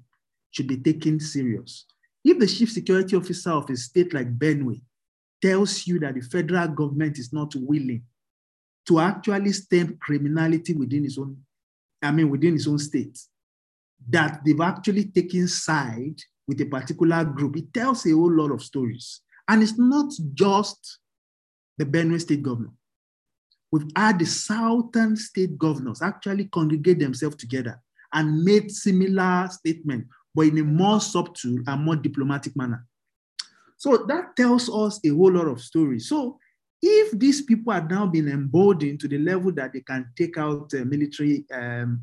should 0.50 0.68
be 0.68 0.76
taken 0.76 1.18
serious. 1.18 1.86
If 2.24 2.38
the 2.38 2.46
chief 2.46 2.70
security 2.70 3.16
officer 3.16 3.50
of 3.50 3.68
a 3.70 3.76
state 3.76 4.14
like 4.14 4.38
Benue 4.38 4.80
tells 5.40 5.86
you 5.86 5.98
that 6.00 6.14
the 6.14 6.20
federal 6.20 6.68
government 6.68 7.18
is 7.18 7.32
not 7.32 7.54
willing 7.56 8.02
to 8.86 9.00
actually 9.00 9.52
stem 9.52 9.96
criminality 10.00 10.74
within 10.74 11.04
his 11.04 11.18
own, 11.18 11.36
I 12.00 12.10
mean, 12.12 12.30
within 12.30 12.54
his 12.54 12.68
own 12.68 12.78
state, 12.78 13.18
that 14.08 14.40
they've 14.44 14.60
actually 14.60 15.06
taken 15.06 15.48
side 15.48 16.20
with 16.46 16.60
a 16.60 16.66
particular 16.66 17.24
group, 17.24 17.56
it 17.56 17.72
tells 17.72 18.06
a 18.06 18.10
whole 18.10 18.32
lot 18.32 18.50
of 18.50 18.62
stories. 18.62 19.20
And 19.48 19.62
it's 19.62 19.78
not 19.78 20.12
just 20.34 20.98
the 21.78 21.84
Benue 21.84 22.20
state 22.20 22.42
governor. 22.42 22.70
We've 23.70 23.90
had 23.96 24.18
the 24.18 24.26
southern 24.26 25.16
state 25.16 25.56
governors 25.56 26.02
actually 26.02 26.44
congregate 26.46 26.98
themselves 26.98 27.36
together 27.36 27.80
and 28.12 28.44
made 28.44 28.70
similar 28.70 29.48
statements 29.50 30.08
but 30.34 30.46
in 30.46 30.58
a 30.58 30.64
more 30.64 31.00
subtle 31.00 31.58
and 31.66 31.84
more 31.84 31.96
diplomatic 31.96 32.56
manner. 32.56 32.86
So 33.76 34.04
that 34.08 34.36
tells 34.36 34.70
us 34.70 35.00
a 35.04 35.08
whole 35.08 35.32
lot 35.32 35.48
of 35.48 35.60
stories. 35.60 36.08
So 36.08 36.38
if 36.80 37.18
these 37.18 37.42
people 37.42 37.72
are 37.72 37.86
now 37.86 38.06
being 38.06 38.28
emboldened 38.28 39.00
to 39.00 39.08
the 39.08 39.18
level 39.18 39.52
that 39.52 39.72
they 39.72 39.80
can 39.80 40.08
take 40.16 40.36
out 40.38 40.72
uh, 40.74 40.84
military 40.84 41.44
um, 41.52 42.02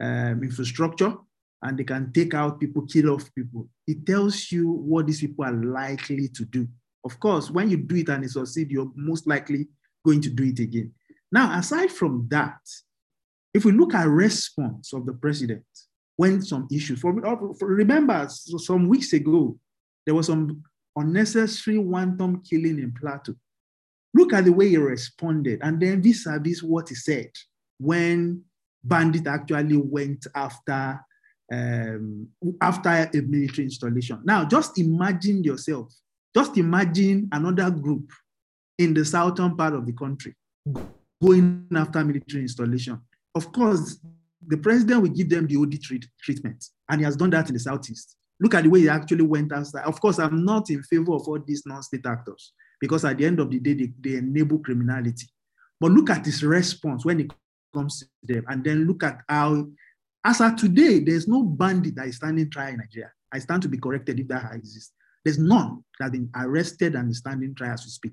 um, 0.00 0.42
infrastructure 0.42 1.14
and 1.62 1.78
they 1.78 1.84
can 1.84 2.12
take 2.12 2.34
out 2.34 2.60
people, 2.60 2.82
kill 2.86 3.10
off 3.10 3.32
people, 3.34 3.68
it 3.86 4.06
tells 4.06 4.50
you 4.52 4.70
what 4.70 5.06
these 5.06 5.20
people 5.20 5.44
are 5.44 5.52
likely 5.52 6.28
to 6.28 6.44
do. 6.44 6.66
Of 7.04 7.18
course, 7.18 7.50
when 7.50 7.70
you 7.70 7.78
do 7.78 7.96
it 7.96 8.08
and 8.08 8.24
it 8.24 8.30
succeeds, 8.30 8.70
you're 8.70 8.90
most 8.94 9.26
likely 9.26 9.68
going 10.04 10.20
to 10.22 10.30
do 10.30 10.44
it 10.44 10.58
again. 10.58 10.92
Now, 11.32 11.58
aside 11.58 11.90
from 11.90 12.26
that, 12.30 12.58
if 13.52 13.64
we 13.64 13.72
look 13.72 13.94
at 13.94 14.06
response 14.06 14.92
of 14.92 15.06
the 15.06 15.12
president, 15.12 15.64
when 16.20 16.42
some 16.42 16.68
issues. 16.70 17.00
For, 17.00 17.14
for 17.58 17.66
remember, 17.66 18.28
some 18.28 18.88
weeks 18.88 19.14
ago, 19.14 19.58
there 20.04 20.14
was 20.14 20.26
some 20.26 20.62
unnecessary 20.94 21.78
wanton 21.78 22.42
killing 22.42 22.78
in 22.78 22.92
Plateau. 22.92 23.34
Look 24.12 24.34
at 24.34 24.44
the 24.44 24.52
way 24.52 24.68
he 24.68 24.76
responded, 24.76 25.60
and 25.62 25.80
then 25.80 26.02
vis-a-vis 26.02 26.62
what 26.62 26.90
he 26.90 26.94
said 26.94 27.30
when 27.78 28.42
bandit 28.84 29.26
actually 29.26 29.78
went 29.78 30.26
after 30.34 31.00
um, 31.50 32.28
after 32.60 32.90
a 32.90 33.20
military 33.22 33.64
installation. 33.64 34.20
Now, 34.22 34.44
just 34.44 34.78
imagine 34.78 35.42
yourself. 35.42 35.90
Just 36.36 36.58
imagine 36.58 37.30
another 37.32 37.70
group 37.70 38.12
in 38.78 38.92
the 38.92 39.06
southern 39.06 39.56
part 39.56 39.72
of 39.72 39.86
the 39.86 39.92
country 39.92 40.34
going 41.22 41.66
after 41.74 42.04
military 42.04 42.42
installation. 42.42 43.00
Of 43.34 43.52
course, 43.52 43.98
the 44.46 44.56
president 44.56 45.02
will 45.02 45.10
give 45.10 45.28
them 45.28 45.46
the 45.46 45.56
OD 45.56 45.80
treat, 45.82 46.06
treatment. 46.22 46.64
And 46.88 47.00
he 47.00 47.04
has 47.04 47.16
done 47.16 47.30
that 47.30 47.48
in 47.48 47.54
the 47.54 47.60
Southeast. 47.60 48.16
Look 48.40 48.54
at 48.54 48.64
the 48.64 48.70
way 48.70 48.80
he 48.80 48.88
actually 48.88 49.22
went 49.24 49.52
outside. 49.52 49.84
Of 49.84 50.00
course, 50.00 50.18
I'm 50.18 50.44
not 50.44 50.70
in 50.70 50.82
favor 50.82 51.12
of 51.12 51.28
all 51.28 51.38
these 51.38 51.64
non-state 51.66 52.06
actors 52.06 52.52
because 52.80 53.04
at 53.04 53.18
the 53.18 53.26
end 53.26 53.38
of 53.38 53.50
the 53.50 53.58
day, 53.58 53.74
they, 53.74 53.92
they 54.00 54.16
enable 54.16 54.58
criminality. 54.58 55.26
But 55.78 55.92
look 55.92 56.10
at 56.10 56.24
his 56.24 56.42
response 56.42 57.04
when 57.04 57.20
it 57.20 57.32
comes 57.74 58.00
to 58.00 58.06
them, 58.22 58.44
and 58.48 58.64
then 58.64 58.86
look 58.86 59.02
at 59.04 59.20
how 59.28 59.66
As 60.24 60.40
of 60.40 60.56
today, 60.56 61.00
there's 61.00 61.26
no 61.26 61.42
bandit 61.42 61.94
that 61.96 62.08
is 62.08 62.16
standing 62.16 62.50
trial 62.50 62.74
in 62.74 62.78
Nigeria. 62.78 63.10
I 63.32 63.38
stand 63.38 63.62
to 63.62 63.68
be 63.68 63.78
corrected 63.78 64.20
if 64.20 64.28
that 64.28 64.52
exists. 64.54 64.92
There's 65.24 65.38
none 65.38 65.82
that 65.98 66.06
have 66.06 66.12
been 66.12 66.30
arrested 66.34 66.94
and 66.94 67.14
standing 67.14 67.54
trial 67.54 67.72
as 67.74 67.84
we 67.84 67.90
speak. 67.90 68.12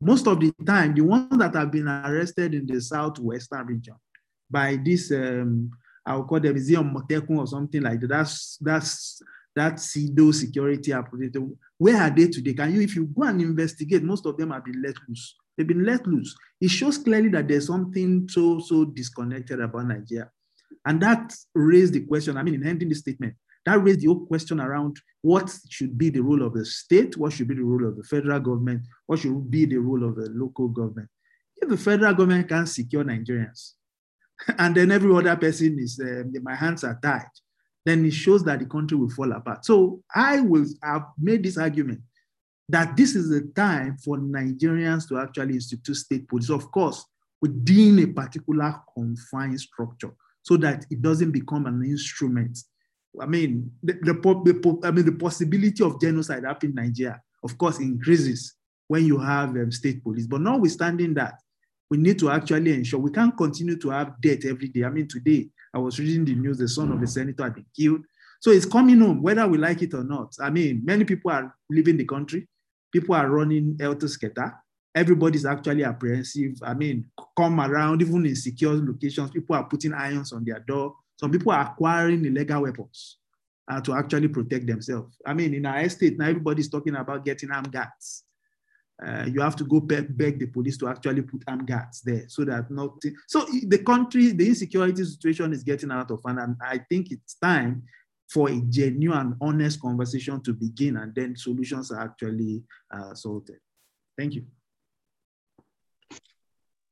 Most 0.00 0.26
of 0.26 0.40
the 0.40 0.52
time, 0.66 0.94
the 0.94 1.02
ones 1.02 1.38
that 1.38 1.54
have 1.54 1.70
been 1.70 1.88
arrested 1.88 2.54
in 2.54 2.66
the 2.66 2.80
southwestern 2.80 3.66
region 3.66 3.94
by 4.50 4.78
this, 4.82 5.10
um, 5.12 5.70
I'll 6.04 6.24
call 6.24 6.40
them 6.40 6.58
Zion 6.58 6.92
Motekun 6.94 7.38
or 7.38 7.46
something 7.46 7.82
like 7.82 8.00
that. 8.00 8.08
That's 8.08 8.56
that's 8.60 9.22
that 9.54 9.80
pseudo 9.80 10.30
security 10.30 10.92
operator. 10.92 11.40
Where 11.78 11.96
are 11.96 12.10
they 12.10 12.28
today? 12.28 12.54
Can 12.54 12.74
you, 12.74 12.80
if 12.82 12.94
you 12.96 13.06
go 13.06 13.24
and 13.24 13.40
investigate, 13.40 14.02
most 14.02 14.26
of 14.26 14.36
them 14.36 14.50
have 14.50 14.64
been 14.64 14.82
let 14.82 14.94
loose. 15.08 15.36
They've 15.56 15.66
been 15.66 15.84
let 15.84 16.06
loose. 16.06 16.34
It 16.60 16.70
shows 16.70 16.98
clearly 16.98 17.28
that 17.30 17.48
there's 17.48 17.66
something 17.66 18.28
so 18.28 18.60
so 18.60 18.84
disconnected 18.84 19.60
about 19.60 19.86
Nigeria, 19.86 20.30
and 20.86 21.00
that 21.02 21.34
raised 21.54 21.92
the 21.92 22.00
question. 22.00 22.36
I 22.36 22.42
mean, 22.42 22.54
in 22.54 22.66
ending 22.66 22.88
the 22.88 22.94
statement, 22.94 23.34
that 23.66 23.82
raised 23.82 24.00
the 24.00 24.06
whole 24.06 24.26
question 24.26 24.60
around 24.60 24.96
what 25.22 25.54
should 25.68 25.98
be 25.98 26.08
the 26.08 26.20
role 26.20 26.42
of 26.42 26.54
the 26.54 26.64
state, 26.64 27.16
what 27.16 27.32
should 27.32 27.48
be 27.48 27.54
the 27.54 27.62
role 27.62 27.86
of 27.86 27.96
the 27.96 28.04
federal 28.04 28.40
government, 28.40 28.82
what 29.06 29.18
should 29.18 29.50
be 29.50 29.66
the 29.66 29.76
role 29.76 30.04
of 30.08 30.16
the 30.16 30.30
local 30.30 30.68
government. 30.68 31.08
If 31.56 31.68
the 31.68 31.76
federal 31.76 32.14
government 32.14 32.48
can 32.48 32.66
secure 32.66 33.04
Nigerians, 33.04 33.74
and 34.58 34.74
then 34.74 34.90
every 34.90 35.14
other 35.14 35.36
person 35.36 35.78
is, 35.78 36.00
uh, 36.00 36.22
my 36.42 36.54
hands 36.54 36.84
are 36.84 36.98
tied, 37.02 37.26
then 37.84 38.04
it 38.04 38.12
shows 38.12 38.44
that 38.44 38.58
the 38.58 38.66
country 38.66 38.96
will 38.96 39.10
fall 39.10 39.32
apart. 39.32 39.64
So 39.64 40.02
I 40.14 40.40
will 40.40 40.66
have 40.82 41.06
made 41.18 41.42
this 41.42 41.58
argument 41.58 42.00
that 42.68 42.96
this 42.96 43.16
is 43.16 43.30
the 43.30 43.50
time 43.54 43.96
for 43.98 44.16
Nigerians 44.18 45.08
to 45.08 45.18
actually 45.18 45.54
institute 45.54 45.96
state 45.96 46.28
police, 46.28 46.50
of 46.50 46.70
course, 46.70 47.04
within 47.42 47.98
a 48.00 48.06
particular 48.06 48.80
confined 48.94 49.60
structure, 49.60 50.12
so 50.42 50.56
that 50.58 50.86
it 50.90 51.02
doesn't 51.02 51.32
become 51.32 51.66
an 51.66 51.82
instrument 51.84 52.58
I 53.18 53.26
mean, 53.26 53.72
the, 53.82 53.94
the, 53.94 54.12
the, 54.12 54.80
I 54.84 54.90
mean, 54.90 55.04
the 55.04 55.12
possibility 55.12 55.82
of 55.82 56.00
genocide 56.00 56.44
happening 56.44 56.76
in 56.76 56.84
Nigeria, 56.84 57.20
of 57.42 57.56
course, 57.58 57.78
increases 57.80 58.54
when 58.86 59.04
you 59.04 59.18
have 59.18 59.50
um, 59.50 59.72
state 59.72 60.02
police. 60.02 60.26
But 60.26 60.42
notwithstanding 60.42 61.14
that, 61.14 61.34
we 61.90 61.96
need 61.96 62.18
to 62.20 62.30
actually 62.30 62.72
ensure 62.72 63.00
we 63.00 63.10
can't 63.10 63.36
continue 63.36 63.76
to 63.76 63.90
have 63.90 64.20
death 64.20 64.44
every 64.44 64.68
day. 64.68 64.84
I 64.84 64.90
mean, 64.90 65.08
today 65.08 65.48
I 65.74 65.78
was 65.78 65.98
reading 65.98 66.24
the 66.24 66.34
news, 66.34 66.58
the 66.58 66.68
son 66.68 66.92
of 66.92 67.00
the 67.00 67.06
senator 67.06 67.44
had 67.44 67.54
been 67.54 67.66
killed. 67.76 68.02
So 68.40 68.50
it's 68.50 68.66
coming 68.66 69.00
home, 69.00 69.22
whether 69.22 69.46
we 69.46 69.58
like 69.58 69.82
it 69.82 69.94
or 69.94 70.04
not. 70.04 70.34
I 70.40 70.50
mean, 70.50 70.82
many 70.84 71.04
people 71.04 71.30
are 71.30 71.54
leaving 71.68 71.96
the 71.96 72.06
country. 72.06 72.48
People 72.92 73.14
are 73.14 73.28
running 73.28 73.76
helter 73.78 74.08
skelter. 74.08 74.54
Everybody's 74.94 75.44
actually 75.44 75.84
apprehensive. 75.84 76.54
I 76.62 76.74
mean, 76.74 77.06
come 77.36 77.60
around, 77.60 78.02
even 78.02 78.26
in 78.26 78.34
secure 78.34 78.74
locations, 78.74 79.30
people 79.30 79.54
are 79.54 79.64
putting 79.64 79.92
irons 79.92 80.32
on 80.32 80.44
their 80.44 80.60
door 80.60 80.94
some 81.20 81.30
people 81.30 81.52
are 81.52 81.60
acquiring 81.70 82.24
illegal 82.24 82.62
weapons 82.62 83.18
uh, 83.70 83.78
to 83.82 83.92
actually 83.92 84.28
protect 84.28 84.66
themselves. 84.66 85.20
I 85.26 85.34
mean, 85.34 85.52
in 85.52 85.66
our 85.66 85.80
estate, 85.80 86.18
now 86.18 86.28
everybody's 86.28 86.70
talking 86.70 86.96
about 86.96 87.26
getting 87.26 87.50
armed 87.50 87.70
guards. 87.70 88.24
Uh, 89.04 89.24
you 89.26 89.40
have 89.40 89.56
to 89.56 89.64
go 89.64 89.80
beg, 89.80 90.16
beg, 90.16 90.38
the 90.38 90.46
police 90.46 90.76
to 90.76 90.88
actually 90.88 91.22
put 91.22 91.42
armed 91.48 91.66
guards 91.66 92.02
there 92.02 92.24
so 92.28 92.44
that 92.44 92.70
nothing. 92.70 93.14
So 93.26 93.46
the 93.66 93.78
country, 93.78 94.32
the 94.32 94.46
insecurity 94.46 95.04
situation 95.04 95.52
is 95.52 95.62
getting 95.62 95.90
out 95.90 96.10
of 96.10 96.20
hand, 96.26 96.38
and 96.38 96.56
I 96.62 96.78
think 96.88 97.10
it's 97.10 97.34
time 97.34 97.82
for 98.28 98.48
a 98.50 98.60
genuine, 98.68 99.36
honest 99.40 99.80
conversation 99.80 100.42
to 100.42 100.52
begin, 100.52 100.98
and 100.98 101.14
then 101.14 101.34
solutions 101.34 101.90
are 101.90 102.00
actually 102.00 102.62
uh, 102.92 103.14
sorted. 103.14 103.58
Thank 104.18 104.34
you. 104.34 104.44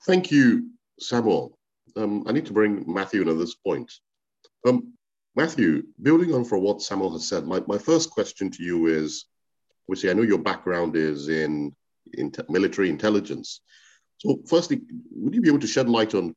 Thank 0.06 0.30
you, 0.30 0.70
Samuel. 0.98 1.58
Um, 1.96 2.24
I 2.26 2.32
need 2.32 2.46
to 2.46 2.52
bring 2.52 2.84
Matthew 2.92 3.22
in 3.22 3.28
at 3.28 3.38
this 3.38 3.54
point. 3.54 3.92
Um, 4.66 4.94
Matthew, 5.36 5.84
building 6.02 6.34
on 6.34 6.44
from 6.44 6.62
what 6.62 6.82
Samuel 6.82 7.12
has 7.12 7.28
said, 7.28 7.46
my, 7.46 7.62
my 7.66 7.78
first 7.78 8.10
question 8.10 8.50
to 8.50 8.62
you 8.62 8.86
is, 8.86 9.26
obviously, 9.88 10.10
I 10.10 10.14
know 10.14 10.22
your 10.22 10.38
background 10.38 10.96
is 10.96 11.28
in, 11.28 11.74
military 12.48 12.88
intelligence. 12.90 13.60
So 14.18 14.40
firstly, 14.48 14.82
would 15.12 15.34
you 15.34 15.40
be 15.40 15.48
able 15.48 15.60
to 15.60 15.66
shed 15.66 15.88
light 15.88 16.14
on 16.14 16.34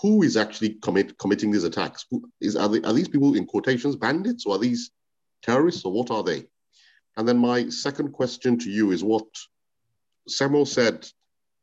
who 0.00 0.22
is 0.22 0.36
actually 0.36 0.74
commit, 0.82 1.18
committing 1.18 1.50
these 1.50 1.64
attacks? 1.64 2.06
Is, 2.40 2.56
are, 2.56 2.68
they, 2.68 2.80
are 2.82 2.92
these 2.92 3.08
people 3.08 3.34
in 3.34 3.46
quotations 3.46 3.96
bandits 3.96 4.46
or 4.46 4.56
are 4.56 4.58
these 4.58 4.90
terrorists 5.42 5.84
or 5.84 5.92
what 5.92 6.10
are 6.10 6.22
they? 6.22 6.44
And 7.16 7.28
then 7.28 7.38
my 7.38 7.68
second 7.68 8.12
question 8.12 8.58
to 8.58 8.70
you 8.70 8.90
is 8.90 9.04
what 9.04 9.26
Samuel 10.28 10.66
said, 10.66 11.06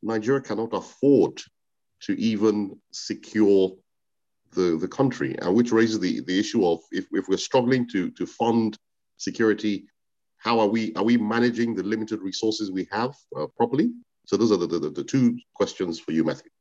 Nigeria 0.02 0.42
cannot 0.42 0.74
afford 0.74 1.42
to 2.02 2.20
even 2.20 2.80
secure 2.92 3.76
the, 4.52 4.78
the 4.78 4.88
country, 4.88 5.36
and 5.40 5.54
which 5.54 5.72
raises 5.72 6.00
the, 6.00 6.22
the 6.22 6.40
issue 6.40 6.66
of 6.66 6.80
if, 6.92 7.06
if 7.12 7.28
we're 7.28 7.38
struggling 7.38 7.88
to, 7.90 8.10
to 8.12 8.26
fund 8.26 8.78
security, 9.18 9.86
how 10.40 10.60
are 10.60 10.68
we 10.68 10.94
are 10.96 11.04
we 11.04 11.18
managing 11.18 11.76
the 11.76 11.84
limited 11.84 12.22
resources 12.22 12.72
we 12.72 12.88
have 12.92 13.16
uh, 13.38 13.48
properly? 13.58 13.92
So 14.26 14.38
those 14.38 14.52
are 14.52 14.58
the, 14.58 14.68
the, 14.68 14.90
the 14.90 15.04
two 15.04 15.38
questions 15.54 16.00
for 16.00 16.12
you, 16.12 16.24
Matthew. 16.24 16.52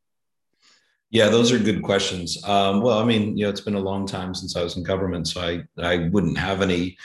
Yeah, 1.11 1.29
those 1.29 1.53
are 1.53 1.59
good 1.59 1.83
questions. 1.83 2.43
Um, 2.45 2.83
well, 2.83 2.99
I 2.99 3.05
mean, 3.05 3.37
you 3.37 3.45
know, 3.45 3.51
it's 3.51 3.63
been 3.63 3.75
a 3.75 3.81
long 3.81 4.07
time 4.07 4.35
since 4.35 4.57
I 4.57 4.63
was 4.63 4.77
in 4.77 4.83
government, 4.83 5.29
so 5.29 5.41
I 5.41 5.63
I 5.83 6.09
wouldn't 6.09 6.39
have 6.39 6.61
any, 6.61 6.99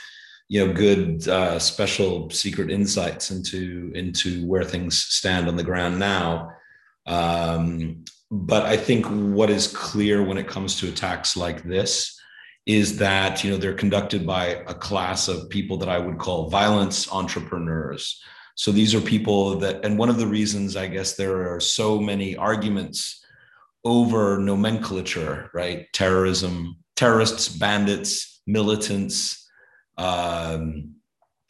you 0.48 0.66
know, 0.66 0.72
good 0.72 1.26
uh, 1.28 1.58
special 1.58 2.28
secret 2.30 2.70
insights 2.70 3.30
into 3.30 3.92
into 3.94 4.46
where 4.46 4.64
things 4.64 4.98
stand 4.98 5.48
on 5.48 5.56
the 5.56 5.62
ground 5.62 5.98
now. 5.98 6.50
Um, 7.06 8.04
but 8.30 8.66
I 8.66 8.76
think 8.76 9.06
what 9.06 9.48
is 9.48 9.68
clear 9.68 10.22
when 10.22 10.38
it 10.38 10.48
comes 10.48 10.80
to 10.80 10.88
attacks 10.88 11.36
like 11.36 11.62
this 11.62 12.18
is 12.66 12.96
that 12.98 13.44
you 13.44 13.50
know 13.50 13.56
they're 13.56 13.74
conducted 13.74 14.26
by 14.26 14.46
a 14.66 14.74
class 14.74 15.28
of 15.28 15.50
people 15.50 15.76
that 15.78 15.88
I 15.88 15.98
would 15.98 16.18
call 16.18 16.48
violence 16.48 17.10
entrepreneurs. 17.12 18.22
So 18.56 18.70
these 18.70 18.94
are 18.94 19.00
people 19.00 19.56
that, 19.58 19.84
and 19.84 19.98
one 19.98 20.08
of 20.08 20.16
the 20.16 20.26
reasons 20.26 20.76
I 20.76 20.86
guess 20.86 21.16
there 21.16 21.52
are 21.52 21.60
so 21.60 22.00
many 22.00 22.36
arguments 22.36 23.24
over 23.84 24.38
nomenclature, 24.38 25.50
right? 25.52 25.86
Terrorism, 25.92 26.76
terrorists, 26.96 27.48
bandits, 27.48 28.40
militants, 28.46 29.48
um, 29.98 30.94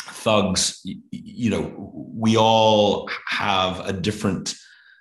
thugs. 0.03 0.81
You, 1.11 1.51
know, 1.51 1.93
we 1.93 2.37
all 2.37 3.09
have 3.29 3.87
a 3.87 3.93
different 3.93 4.55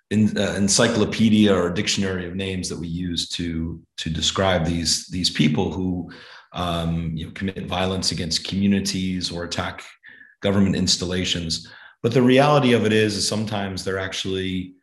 in, 0.09 0.37
uh, 0.37 0.53
encyclopedia 0.57 1.53
or 1.53 1.69
dictionary 1.69 2.27
of 2.27 2.35
names 2.35 2.69
that 2.69 2.79
we 2.79 2.87
use 2.87 3.27
to 3.29 3.81
to 3.97 4.09
describe 4.09 4.65
these 4.65 5.07
these 5.07 5.29
people 5.29 5.71
who 5.71 6.09
um, 6.53 7.11
you 7.15 7.25
know, 7.25 7.31
commit 7.31 7.65
violence 7.65 8.11
against 8.11 8.47
communities 8.47 9.31
or 9.31 9.43
attack 9.43 9.83
government 10.41 10.75
installations. 10.75 11.67
But 12.03 12.13
the 12.13 12.21
reality 12.21 12.73
of 12.73 12.85
it 12.85 12.93
is, 12.93 13.15
is 13.15 13.27
sometimes 13.27 13.83
they're 13.83 13.97
actually 13.97 14.75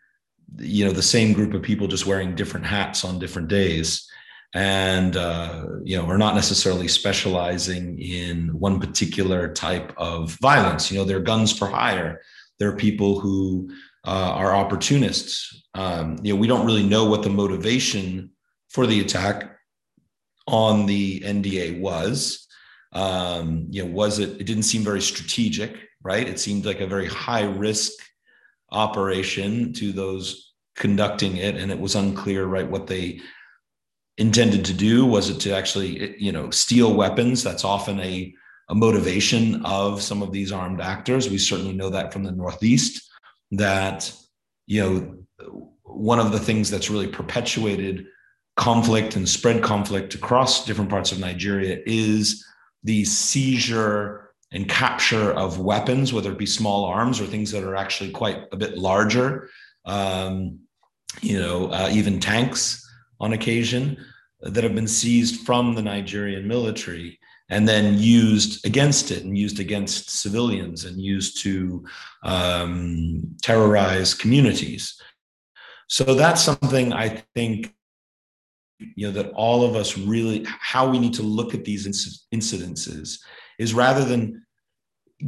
you 0.58 0.84
know 0.84 0.92
the 0.92 1.02
same 1.02 1.32
group 1.32 1.54
of 1.54 1.62
people 1.62 1.86
just 1.86 2.06
wearing 2.06 2.34
different 2.34 2.66
hats 2.66 3.04
on 3.04 3.18
different 3.18 3.48
days 3.48 4.08
and 4.54 5.16
uh, 5.16 5.64
you 5.84 5.96
know 5.96 6.04
are 6.06 6.18
not 6.18 6.34
necessarily 6.34 6.88
specializing 6.88 8.00
in 8.00 8.48
one 8.58 8.80
particular 8.80 9.52
type 9.52 9.92
of 9.96 10.32
violence 10.40 10.90
you 10.90 10.98
know 10.98 11.04
they're 11.04 11.20
guns 11.20 11.56
for 11.56 11.68
hire 11.68 12.20
they're 12.58 12.76
people 12.76 13.20
who 13.20 13.70
uh, 14.04 14.32
are 14.34 14.54
opportunists. 14.54 15.62
Um, 15.74 16.18
you 16.22 16.32
know, 16.34 16.40
we 16.40 16.46
don't 16.46 16.66
really 16.66 16.86
know 16.86 17.04
what 17.04 17.22
the 17.22 17.30
motivation 17.30 18.30
for 18.68 18.86
the 18.86 19.00
attack 19.00 19.56
on 20.46 20.86
the 20.86 21.20
NDA 21.20 21.80
was. 21.80 22.46
Um, 22.92 23.66
you 23.70 23.84
know, 23.84 23.90
was 23.90 24.18
it? 24.18 24.40
It 24.40 24.44
didn't 24.44 24.64
seem 24.64 24.82
very 24.82 25.00
strategic, 25.00 25.76
right? 26.02 26.28
It 26.28 26.40
seemed 26.40 26.64
like 26.64 26.80
a 26.80 26.86
very 26.86 27.06
high 27.06 27.44
risk 27.44 27.92
operation 28.72 29.72
to 29.74 29.92
those 29.92 30.52
conducting 30.76 31.36
it, 31.36 31.56
and 31.56 31.70
it 31.70 31.78
was 31.78 31.94
unclear, 31.94 32.46
right, 32.46 32.68
what 32.68 32.86
they 32.86 33.20
intended 34.18 34.64
to 34.64 34.74
do. 34.74 35.06
Was 35.06 35.30
it 35.30 35.38
to 35.40 35.54
actually, 35.54 36.20
you 36.20 36.32
know, 36.32 36.50
steal 36.50 36.94
weapons? 36.94 37.42
That's 37.42 37.64
often 37.64 38.00
a 38.00 38.34
a 38.70 38.74
motivation 38.74 39.64
of 39.64 40.00
some 40.00 40.22
of 40.22 40.30
these 40.30 40.52
armed 40.52 40.80
actors. 40.80 41.28
We 41.28 41.38
certainly 41.38 41.72
know 41.72 41.90
that 41.90 42.12
from 42.12 42.22
the 42.22 42.30
Northeast 42.30 43.09
that 43.52 44.12
you 44.66 44.82
know 44.82 45.16
one 45.82 46.18
of 46.18 46.32
the 46.32 46.38
things 46.38 46.70
that's 46.70 46.90
really 46.90 47.08
perpetuated 47.08 48.06
conflict 48.56 49.16
and 49.16 49.28
spread 49.28 49.62
conflict 49.62 50.14
across 50.14 50.64
different 50.66 50.90
parts 50.90 51.12
of 51.12 51.18
Nigeria 51.18 51.78
is 51.86 52.44
the 52.84 53.04
seizure 53.04 54.30
and 54.52 54.68
capture 54.68 55.32
of 55.32 55.60
weapons, 55.60 56.12
whether 56.12 56.32
it 56.32 56.38
be 56.38 56.46
small 56.46 56.84
arms 56.84 57.20
or 57.20 57.26
things 57.26 57.52
that 57.52 57.62
are 57.62 57.76
actually 57.76 58.10
quite 58.10 58.44
a 58.52 58.56
bit 58.56 58.76
larger, 58.76 59.48
um, 59.84 60.58
you 61.20 61.38
know, 61.38 61.70
uh, 61.70 61.88
even 61.92 62.18
tanks 62.18 62.86
on 63.20 63.32
occasion 63.32 63.96
that 64.40 64.64
have 64.64 64.74
been 64.74 64.88
seized 64.88 65.46
from 65.46 65.74
the 65.74 65.82
Nigerian 65.82 66.48
military 66.48 67.19
and 67.50 67.68
then 67.68 67.98
used 67.98 68.64
against 68.64 69.10
it 69.10 69.24
and 69.24 69.36
used 69.36 69.58
against 69.58 70.10
civilians 70.10 70.84
and 70.84 71.00
used 71.00 71.42
to 71.42 71.84
um, 72.22 73.36
terrorize 73.42 74.14
communities. 74.14 75.00
So 75.88 76.14
that's 76.14 76.40
something 76.40 76.92
I 76.92 77.22
think 77.34 77.74
you 78.78 79.06
know 79.06 79.12
that 79.12 79.30
all 79.32 79.64
of 79.64 79.76
us 79.76 79.98
really 79.98 80.46
how 80.48 80.88
we 80.88 80.98
need 80.98 81.12
to 81.14 81.22
look 81.22 81.52
at 81.52 81.64
these 81.64 81.86
incidences 82.32 83.18
is 83.58 83.74
rather 83.74 84.04
than 84.04 84.42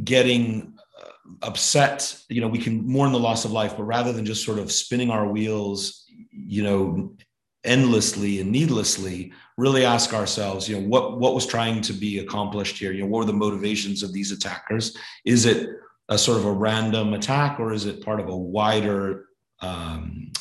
getting 0.03 0.73
uh, 0.99 1.09
upset 1.43 2.19
you 2.29 2.41
know 2.41 2.47
we 2.47 2.57
can 2.57 2.83
mourn 2.87 3.11
the 3.11 3.19
loss 3.19 3.45
of 3.45 3.51
life 3.51 3.77
but 3.77 3.83
rather 3.83 4.11
than 4.11 4.25
just 4.25 4.43
sort 4.43 4.57
of 4.57 4.71
spinning 4.71 5.11
our 5.11 5.27
wheels 5.27 6.05
you 6.31 6.63
know 6.63 7.15
endlessly 7.63 8.41
and 8.41 8.51
needlessly 8.51 9.31
really 9.57 9.85
ask 9.85 10.13
ourselves 10.13 10.67
you 10.67 10.79
know 10.79 10.87
what 10.87 11.19
what 11.19 11.33
was 11.33 11.45
trying 11.45 11.81
to 11.81 11.93
be 11.93 12.19
accomplished 12.19 12.77
here? 12.77 12.91
You 12.91 13.01
know 13.01 13.07
what 13.07 13.19
were 13.19 13.31
the 13.31 13.33
motivations 13.33 14.03
of 14.03 14.13
these 14.13 14.31
attackers? 14.31 14.97
Is 15.25 15.45
it 15.45 15.69
a 16.09 16.17
sort 16.17 16.37
of 16.37 16.45
a 16.45 16.51
random 16.51 17.13
attack 17.13 17.59
or 17.59 17.71
is 17.71 17.85
it 17.85 18.03
part 18.03 18.19
of 18.19 18.27
a 18.27 18.35
wider 18.35 19.25
um, 19.61 20.31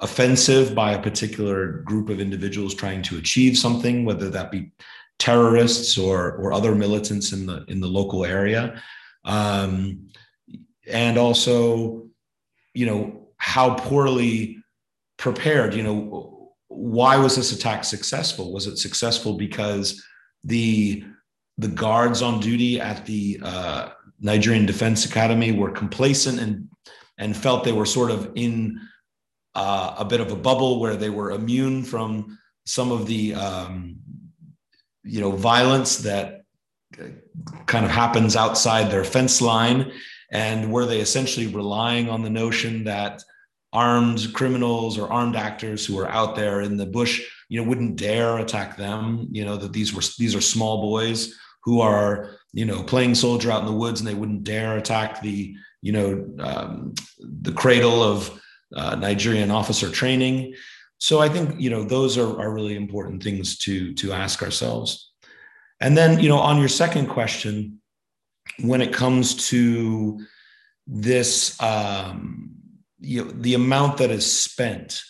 offensive 0.00 0.74
by 0.74 0.92
a 0.92 1.02
particular 1.02 1.78
group 1.84 2.08
of 2.10 2.20
individuals 2.20 2.74
trying 2.74 3.02
to 3.02 3.16
achieve 3.16 3.56
something, 3.56 4.04
whether 4.04 4.28
that 4.30 4.50
be 4.50 4.70
terrorists 5.18 5.96
or 5.96 6.32
or 6.36 6.52
other 6.52 6.74
militants 6.74 7.32
in 7.32 7.46
the 7.46 7.64
in 7.68 7.80
the 7.80 7.88
local 7.88 8.24
area, 8.24 8.82
um, 9.24 10.08
and 10.86 11.16
also, 11.16 12.06
you 12.74 12.86
know, 12.86 13.28
how 13.36 13.74
poorly 13.74 14.58
prepared. 15.16 15.74
You 15.74 15.82
know, 15.82 16.52
why 16.68 17.16
was 17.16 17.36
this 17.36 17.52
attack 17.52 17.84
successful? 17.84 18.52
Was 18.52 18.66
it 18.66 18.78
successful 18.78 19.36
because 19.36 20.02
the 20.42 21.04
the 21.58 21.68
guards 21.68 22.20
on 22.20 22.40
duty 22.40 22.80
at 22.80 23.06
the 23.06 23.40
uh, 23.42 23.90
Nigerian 24.20 24.66
Defense 24.66 25.04
Academy 25.04 25.52
were 25.52 25.70
complacent 25.70 26.40
and 26.40 26.68
and 27.18 27.36
felt 27.36 27.64
they 27.64 27.72
were 27.72 27.86
sort 27.86 28.10
of 28.10 28.32
in 28.34 28.80
uh, 29.54 29.94
a 29.98 30.04
bit 30.04 30.20
of 30.20 30.32
a 30.32 30.36
bubble 30.36 30.80
where 30.80 30.96
they 30.96 31.10
were 31.10 31.30
immune 31.30 31.84
from 31.84 32.38
some 32.66 32.90
of 32.90 33.06
the 33.06 33.34
um, 33.34 33.96
you 35.04 35.20
know 35.20 35.30
violence 35.30 35.98
that 35.98 36.42
kind 37.66 37.84
of 37.84 37.90
happens 37.90 38.36
outside 38.36 38.90
their 38.90 39.04
fence 39.04 39.40
line 39.40 39.92
and 40.30 40.70
were 40.70 40.86
they 40.86 41.00
essentially 41.00 41.46
relying 41.46 42.08
on 42.08 42.22
the 42.22 42.30
notion 42.30 42.84
that 42.84 43.22
armed 43.74 44.32
criminals 44.32 44.96
or 44.98 45.12
armed 45.12 45.36
actors 45.36 45.84
who 45.84 45.98
are 45.98 46.08
out 46.08 46.34
there 46.36 46.62
in 46.62 46.76
the 46.76 46.86
bush 46.86 47.20
you 47.48 47.60
know 47.60 47.68
wouldn't 47.68 47.96
dare 47.96 48.38
attack 48.38 48.76
them 48.76 49.28
you 49.30 49.44
know 49.44 49.56
that 49.56 49.72
these 49.72 49.92
were 49.92 50.02
these 50.18 50.34
are 50.34 50.40
small 50.40 50.80
boys 50.80 51.34
who 51.64 51.80
are 51.80 52.38
you 52.52 52.64
know 52.64 52.82
playing 52.82 53.14
soldier 53.14 53.50
out 53.50 53.60
in 53.60 53.66
the 53.66 53.72
woods 53.72 54.00
and 54.00 54.08
they 54.08 54.14
wouldn't 54.14 54.44
dare 54.44 54.76
attack 54.78 55.20
the 55.20 55.54
you 55.82 55.92
know 55.92 56.26
um, 56.38 56.94
the 57.18 57.52
cradle 57.52 58.02
of 58.02 58.40
uh, 58.74 58.94
Nigerian 58.96 59.50
officer 59.50 59.90
training. 59.90 60.54
So 60.98 61.20
I 61.20 61.28
think 61.28 61.60
you 61.60 61.70
know 61.70 61.84
those 61.84 62.16
are, 62.18 62.40
are 62.40 62.52
really 62.52 62.76
important 62.76 63.22
things 63.22 63.58
to 63.58 63.94
to 63.94 64.12
ask 64.12 64.42
ourselves. 64.42 65.12
And 65.80 65.96
then 65.96 66.20
you 66.20 66.28
know 66.28 66.38
on 66.38 66.58
your 66.58 66.68
second 66.68 67.08
question, 67.08 67.80
when 68.60 68.80
it 68.80 68.92
comes 68.92 69.48
to 69.48 70.18
this, 70.86 71.60
um, 71.62 72.50
you 73.04 73.24
know, 73.24 73.30
the 73.30 73.54
amount 73.54 73.98
that 73.98 74.10
is 74.10 74.24
spent 74.24 75.00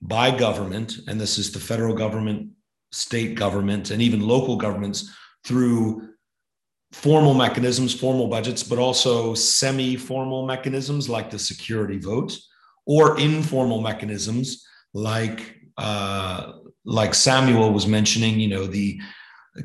by 0.00 0.36
government, 0.36 0.94
and 1.08 1.20
this 1.20 1.38
is 1.38 1.52
the 1.52 1.60
federal 1.60 1.94
government, 1.94 2.50
state 2.90 3.34
government, 3.34 3.90
and 3.90 4.02
even 4.02 4.20
local 4.20 4.56
governments 4.56 5.14
through 5.44 6.08
formal 6.92 7.34
mechanisms, 7.34 7.94
formal 7.94 8.28
budgets, 8.28 8.62
but 8.62 8.78
also 8.78 9.34
semi 9.34 9.96
formal 9.96 10.46
mechanisms 10.46 11.08
like 11.08 11.30
the 11.30 11.38
security 11.38 11.98
vote 11.98 12.36
or 12.86 13.18
informal 13.18 13.80
mechanisms 13.80 14.66
like 14.94 15.56
uh, 15.78 16.52
like 16.84 17.14
Samuel 17.14 17.72
was 17.72 17.86
mentioning, 17.86 18.38
you 18.38 18.48
know, 18.48 18.66
the 18.66 19.00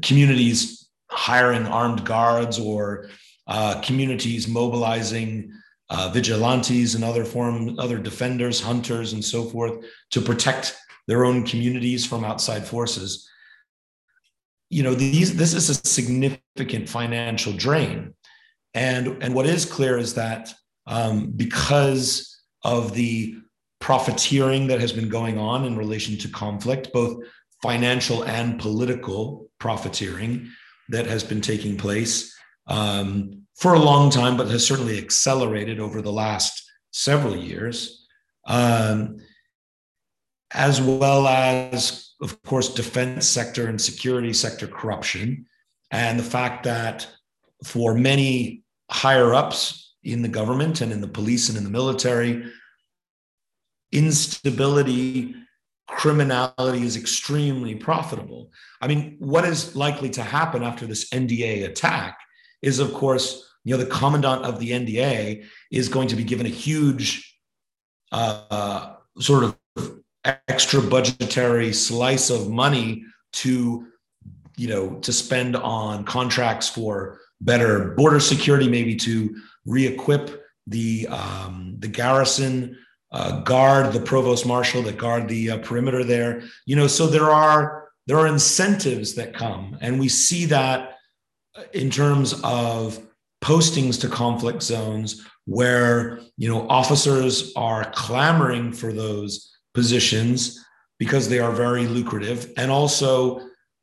communities 0.02 0.90
hiring 1.10 1.66
armed 1.66 2.06
guards 2.06 2.60
or 2.60 3.10
uh, 3.48 3.82
communities 3.82 4.48
mobilizing 4.48 5.52
uh, 5.90 6.10
vigilantes 6.14 6.96
and 6.96 7.04
other 7.04 7.24
form, 7.24 7.80
other 7.80 7.98
defenders, 7.98 8.62
hunters, 8.62 9.14
and 9.14 9.24
so 9.24 9.46
forth 9.46 9.86
to 10.12 10.22
protect 10.22 10.78
their 11.08 11.26
own 11.26 11.46
communities 11.46 12.06
from 12.06 12.26
outside 12.26 12.68
forces. 12.68 13.30
You 14.70 14.84
know, 14.84 14.94
these 14.94 15.36
this 15.38 15.54
is 15.54 15.70
a 15.70 15.76
significant 15.76 16.90
financial 16.90 17.54
drain, 17.54 18.14
and 18.74 19.24
and 19.24 19.34
what 19.34 19.46
is 19.46 19.66
clear 19.66 19.98
is 19.98 20.16
that 20.16 20.54
um, 20.88 21.32
because 21.32 22.42
of 22.64 22.94
the 22.94 23.36
profiteering 23.80 24.68
that 24.68 24.82
has 24.82 24.92
been 24.92 25.08
going 25.08 25.38
on 25.38 25.64
in 25.64 25.78
relation 25.78 26.18
to 26.18 26.28
conflict, 26.28 26.92
both 26.92 27.24
financial 27.62 28.24
and 28.24 28.60
political 28.60 29.50
profiteering 29.60 30.50
that 30.90 31.06
has 31.06 31.24
been 31.24 31.42
taking 31.42 31.78
place 31.78 32.36
um, 32.68 33.47
for 33.58 33.74
a 33.74 33.80
long 33.80 34.10
time, 34.10 34.38
but 34.38 34.48
has 34.48 34.66
certainly 34.66 34.98
accelerated 34.98 35.80
over 35.80 36.02
the 36.02 36.12
last 36.12 36.64
several 36.92 37.36
years, 37.36 38.06
um, 38.46 39.18
as 40.52 40.82
well 40.82 41.28
as, 41.28 42.14
of 42.22 42.42
course, 42.44 42.74
defense 42.74 43.28
sector 43.28 43.68
and 43.68 43.82
security 43.82 44.34
sector 44.34 44.68
corruption, 44.68 45.46
and 45.92 46.20
the 46.20 46.24
fact 46.24 46.64
that 46.64 47.08
for 47.64 47.94
many 47.94 48.64
higher 48.90 49.34
ups 49.34 49.88
in 50.04 50.22
the 50.22 50.28
government 50.28 50.82
and 50.82 50.92
in 50.92 51.02
the 51.02 51.08
police 51.08 51.50
and 51.50 51.58
in 51.58 51.64
the 51.64 51.70
military. 51.70 52.46
Instability, 53.92 55.36
criminality 55.88 56.84
is 56.84 56.96
extremely 56.96 57.76
profitable. 57.76 58.52
I 58.82 58.88
mean, 58.88 59.18
what 59.20 59.46
is 59.46 59.76
likely 59.76 60.10
to 60.12 60.24
happen 60.24 60.64
after 60.64 60.86
this 60.86 61.10
NDA 61.10 61.66
attack 61.66 62.20
is, 62.62 62.80
of 62.80 62.94
course, 62.94 63.47
you 63.68 63.76
know, 63.76 63.84
the 63.84 63.90
commandant 63.90 64.46
of 64.46 64.60
the 64.60 64.72
NDA 64.72 65.44
is 65.74 65.90
going 65.90 66.08
to 66.08 66.16
be 66.16 66.24
given 66.24 66.46
a 66.46 66.50
huge 66.50 67.38
uh, 68.14 68.94
sort 69.20 69.44
of 69.44 69.58
extra 70.48 70.82
budgetary 70.82 71.74
slice 71.74 72.30
of 72.30 72.50
money 72.50 73.04
to, 73.34 73.86
you 74.56 74.70
know, 74.70 74.92
to 75.02 75.12
spend 75.12 75.58
on 75.58 76.06
contracts 76.06 76.70
for 76.70 77.20
better 77.42 77.90
border 77.96 78.22
security, 78.22 78.70
maybe 78.70 78.96
to 78.96 79.36
re-equip 79.66 80.46
the 80.66 81.06
um, 81.10 81.76
the 81.80 81.90
garrison, 81.90 82.78
uh, 83.12 83.42
guard 83.42 83.92
the 83.92 84.00
provost 84.00 84.46
marshal 84.46 84.82
that 84.84 84.98
guard 84.98 85.28
the 85.28 85.52
uh, 85.52 85.58
perimeter 85.58 86.06
there. 86.06 86.42
You 86.66 86.78
know, 86.78 86.88
so 86.88 87.06
there 87.06 87.32
are 87.32 87.90
there 88.06 88.18
are 88.18 88.28
incentives 88.28 89.16
that 89.16 89.34
come, 89.34 89.78
and 89.82 90.00
we 90.00 90.08
see 90.08 90.46
that 90.46 90.94
in 91.74 91.90
terms 91.90 92.40
of 92.46 93.04
postings 93.42 94.00
to 94.02 94.10
conflict 94.10 94.64
zones 94.64 95.26
where 95.46 96.20
you 96.38 96.50
know 96.50 96.68
officers 96.70 97.54
are 97.56 97.90
clamoring 97.92 98.72
for 98.72 98.92
those 98.92 99.56
positions 99.74 100.64
because 101.00 101.30
they 101.30 101.40
are 101.40 101.52
very 101.52 101.88
lucrative 101.88 102.52
and 102.58 102.72
also 102.72 103.40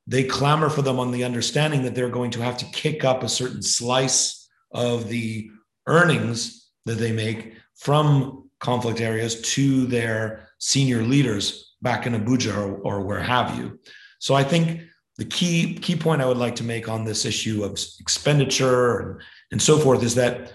they 0.07 0.24
clamor 0.24 0.68
for 0.68 0.82
them 0.82 0.98
on 0.98 1.11
the 1.11 1.24
understanding 1.24 1.82
that 1.82 1.94
they're 1.94 2.09
going 2.09 2.30
to 2.30 2.42
have 2.42 2.59
to 2.59 2.64
kick 2.66 3.05
up 3.05 3.22
a 3.22 3.28
certain 3.28 3.62
slice 3.62 4.48
of 4.72 5.09
the 5.09 5.48
earnings 5.86 6.70
that 6.84 6.98
they 6.98 7.12
make 7.12 7.55
from 7.76 8.50
conflict 8.61 9.00
areas 9.00 9.40
to 9.40 9.86
their 9.86 10.48
senior 10.59 11.02
leaders 11.02 11.74
back 11.80 12.07
in 12.07 12.14
Abuja 12.14 12.57
or, 12.57 12.76
or 12.78 13.00
where 13.02 13.20
have 13.20 13.57
you. 13.57 13.78
So 14.18 14.34
I 14.34 14.42
think 14.42 14.82
the 15.16 15.24
key 15.24 15.74
key 15.74 15.96
point 15.96 16.22
I 16.22 16.26
would 16.26 16.38
like 16.38 16.57
to 16.57 16.64
make 16.64 16.88
on 16.88 17.05
this 17.05 17.24
issue 17.24 17.62
of 17.62 17.72
expenditure 18.00 18.98
and, 19.00 19.20
and 19.51 19.61
so 19.61 19.78
forth 19.78 20.03
is 20.03 20.14
that 20.14 20.53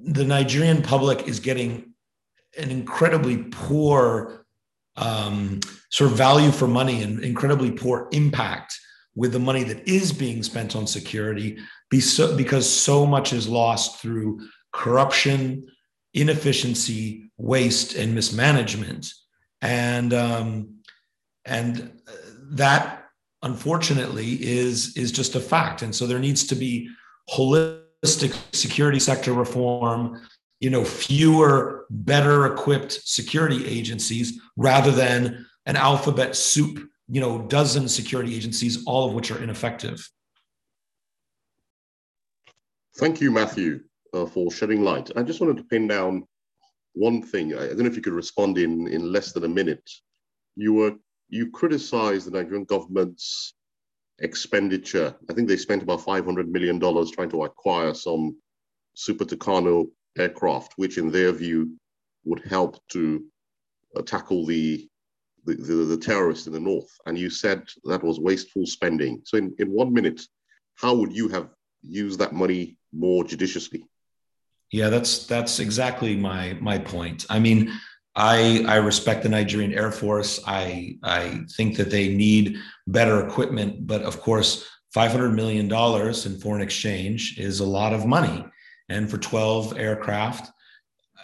the 0.00 0.24
Nigerian 0.24 0.82
public 0.82 1.28
is 1.28 1.40
getting 1.40 1.94
an 2.58 2.70
incredibly 2.70 3.44
poor 3.50 4.46
um, 4.96 5.60
sort 5.90 6.10
of 6.10 6.16
value 6.16 6.50
for 6.50 6.66
money 6.66 7.02
and 7.02 7.20
incredibly 7.22 7.70
poor 7.70 8.08
impact 8.12 8.78
with 9.14 9.32
the 9.32 9.38
money 9.38 9.64
that 9.64 9.86
is 9.88 10.12
being 10.12 10.42
spent 10.42 10.76
on 10.76 10.86
security 10.86 11.58
because 11.90 12.68
so 12.68 13.06
much 13.06 13.32
is 13.32 13.48
lost 13.48 14.00
through 14.00 14.40
corruption, 14.72 15.66
inefficiency, 16.14 17.30
waste, 17.36 17.94
and 17.94 18.14
mismanagement. 18.14 19.06
And 19.62 20.12
um, 20.12 20.74
and 21.44 22.00
that 22.50 23.06
unfortunately 23.42 24.34
is 24.42 24.96
is 24.96 25.10
just 25.10 25.34
a 25.34 25.40
fact. 25.40 25.82
And 25.82 25.94
so 25.94 26.06
there 26.06 26.18
needs 26.18 26.46
to 26.48 26.54
be 26.54 26.88
holistic 27.30 28.36
security 28.54 28.98
sector 28.98 29.32
reform 29.32 30.20
you 30.60 30.70
know 30.70 30.84
fewer 30.84 31.86
better 31.90 32.46
equipped 32.46 32.92
security 33.04 33.66
agencies 33.66 34.40
rather 34.56 34.90
than 34.90 35.46
an 35.66 35.76
alphabet 35.76 36.34
soup 36.34 36.88
you 37.08 37.20
know 37.20 37.42
dozen 37.42 37.88
security 37.88 38.34
agencies 38.34 38.84
all 38.86 39.08
of 39.08 39.14
which 39.14 39.30
are 39.30 39.42
ineffective. 39.42 40.08
Thank 42.96 43.20
you 43.20 43.30
matthew 43.30 43.80
uh, 44.14 44.26
for 44.26 44.50
shedding 44.50 44.82
light. 44.82 45.10
I 45.16 45.22
just 45.22 45.40
wanted 45.40 45.56
to 45.58 45.64
pin 45.64 45.86
down 45.86 46.26
one 46.94 47.22
thing. 47.22 47.54
I 47.54 47.68
don't 47.68 47.78
know 47.78 47.86
if 47.86 47.96
you 47.96 48.02
could 48.02 48.12
respond 48.12 48.58
in 48.58 48.88
in 48.88 49.12
less 49.12 49.32
than 49.32 49.44
a 49.44 49.48
minute. 49.48 49.88
You 50.56 50.74
were 50.74 50.94
you 51.28 51.50
criticized 51.50 52.26
the 52.26 52.30
Nigerian 52.30 52.64
government's 52.64 53.54
expenditure. 54.20 55.14
I 55.28 55.32
think 55.32 55.48
they 55.48 55.56
spent 55.56 55.82
about 55.82 56.04
five 56.04 56.24
hundred 56.24 56.48
million 56.50 56.78
dollars 56.78 57.10
trying 57.10 57.30
to 57.30 57.44
acquire 57.44 57.94
some 57.94 58.36
Super 58.94 59.24
Tucano 59.24 59.86
aircraft, 60.16 60.72
which, 60.76 60.98
in 60.98 61.10
their 61.10 61.32
view, 61.32 61.76
would 62.24 62.42
help 62.44 62.80
to 62.88 63.24
uh, 63.96 64.02
tackle 64.02 64.44
the, 64.44 64.88
the, 65.44 65.54
the 65.54 65.74
the 65.74 65.96
terrorists 65.96 66.46
in 66.46 66.52
the 66.52 66.60
north. 66.60 66.90
And 67.06 67.16
you 67.16 67.30
said 67.30 67.62
that 67.84 68.02
was 68.02 68.18
wasteful 68.18 68.66
spending. 68.66 69.22
So, 69.24 69.38
in, 69.38 69.54
in 69.58 69.70
one 69.70 69.92
minute, 69.92 70.20
how 70.74 70.94
would 70.94 71.14
you 71.14 71.28
have 71.28 71.48
used 71.82 72.18
that 72.18 72.32
money 72.32 72.76
more 72.92 73.24
judiciously? 73.24 73.84
Yeah, 74.72 74.90
that's 74.90 75.26
that's 75.26 75.60
exactly 75.60 76.16
my 76.16 76.58
my 76.60 76.78
point. 76.78 77.24
I 77.30 77.38
mean, 77.38 77.72
I 78.18 78.64
I 78.66 78.76
respect 78.76 79.22
the 79.22 79.28
Nigerian 79.28 79.72
Air 79.72 79.92
Force. 79.92 80.40
I 80.44 80.98
I 81.04 81.44
think 81.56 81.76
that 81.76 81.90
they 81.90 82.12
need 82.12 82.56
better 82.88 83.24
equipment, 83.24 83.86
but 83.86 84.02
of 84.02 84.20
course, 84.20 84.66
five 84.92 85.12
hundred 85.12 85.34
million 85.34 85.68
dollars 85.68 86.26
in 86.26 86.38
foreign 86.38 86.60
exchange 86.60 87.38
is 87.38 87.60
a 87.60 87.66
lot 87.66 87.92
of 87.92 88.06
money, 88.06 88.44
and 88.88 89.08
for 89.08 89.18
twelve 89.18 89.78
aircraft, 89.78 90.50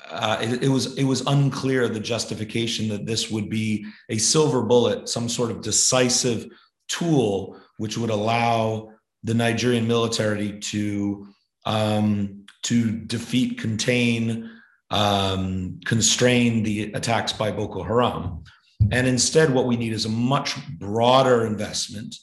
uh, 0.08 0.38
it, 0.40 0.62
it, 0.62 0.68
was 0.68 0.96
it 0.96 1.02
was 1.04 1.26
unclear 1.26 1.88
the 1.88 1.98
justification 1.98 2.88
that 2.88 3.06
this 3.06 3.28
would 3.28 3.50
be 3.50 3.84
a 4.08 4.16
silver 4.16 4.62
bullet, 4.62 5.08
some 5.08 5.28
sort 5.28 5.50
of 5.50 5.62
decisive 5.62 6.46
tool 6.88 7.60
which 7.78 7.98
would 7.98 8.10
allow 8.10 8.90
the 9.24 9.34
Nigerian 9.34 9.88
military 9.88 10.60
to 10.60 11.26
um, 11.66 12.44
to 12.62 12.92
defeat, 12.92 13.58
contain, 13.58 14.48
um, 14.90 15.80
constrain 15.84 16.62
the 16.62 16.92
attacks 16.92 17.32
by 17.32 17.50
Boko 17.50 17.82
Haram. 17.82 18.44
And 18.90 19.06
instead, 19.06 19.52
what 19.52 19.66
we 19.66 19.76
need 19.76 19.92
is 19.92 20.04
a 20.04 20.10
much 20.10 20.56
broader 20.78 21.46
investment 21.46 22.14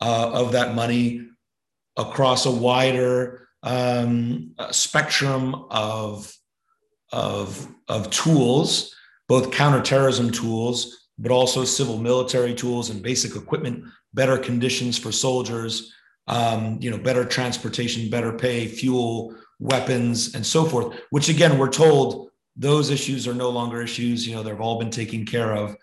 uh, 0.00 0.30
of 0.32 0.52
that 0.52 0.74
money 0.74 1.26
across 1.96 2.46
a 2.46 2.50
wider 2.50 3.48
um, 3.62 4.54
spectrum 4.70 5.66
of, 5.70 6.32
of, 7.12 7.66
of 7.88 8.10
tools, 8.10 8.94
both 9.28 9.52
counterterrorism 9.52 10.30
tools, 10.30 11.08
but 11.18 11.30
also 11.30 11.64
civil 11.64 11.98
military 11.98 12.54
tools 12.54 12.90
and 12.90 13.02
basic 13.02 13.36
equipment, 13.36 13.84
better 14.12 14.38
conditions 14.38 14.98
for 14.98 15.12
soldiers, 15.12 15.92
um, 16.26 16.78
you 16.80 16.90
know, 16.90 16.98
better 16.98 17.24
transportation, 17.24 18.10
better 18.10 18.32
pay, 18.32 18.66
fuel, 18.66 19.34
weapons, 19.62 20.34
and 20.34 20.44
so 20.44 20.64
forth. 20.64 20.98
Which 21.10 21.28
again, 21.28 21.58
we're 21.58 21.70
told 21.70 22.30
those 22.56 22.90
issues 22.90 23.26
are 23.26 23.34
no 23.34 23.50
longer 23.50 23.80
issues. 23.80 24.26
You 24.26 24.34
know, 24.34 24.42
they've 24.42 24.60
all 24.60 24.78
been 24.78 24.90
taken 24.90 25.24
care 25.24 25.54
of. 25.54 25.76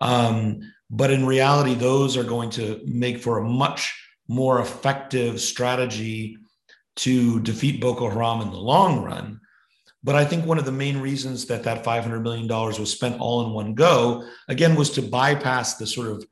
Um, 0.00 0.60
but 0.90 1.10
in 1.10 1.26
reality, 1.26 1.74
those 1.74 2.16
are 2.16 2.24
going 2.24 2.50
to 2.50 2.80
make 2.86 3.18
for 3.18 3.38
a 3.38 3.44
much 3.44 3.94
more 4.28 4.60
effective 4.60 5.40
strategy 5.40 6.38
to 6.96 7.40
defeat 7.40 7.80
Boko 7.80 8.10
Haram 8.10 8.40
in 8.40 8.50
the 8.50 8.56
long 8.56 9.02
run. 9.02 9.40
But 10.02 10.14
I 10.14 10.24
think 10.24 10.46
one 10.46 10.58
of 10.58 10.64
the 10.64 10.72
main 10.72 10.98
reasons 10.98 11.46
that 11.46 11.64
that 11.64 11.84
$500 11.84 12.22
million 12.22 12.46
was 12.48 12.90
spent 12.90 13.20
all 13.20 13.46
in 13.46 13.52
one 13.52 13.74
go, 13.74 14.24
again, 14.48 14.74
was 14.74 14.90
to 14.90 15.02
bypass 15.02 15.76
the 15.76 15.86
sort 15.86 16.08
of 16.08 16.24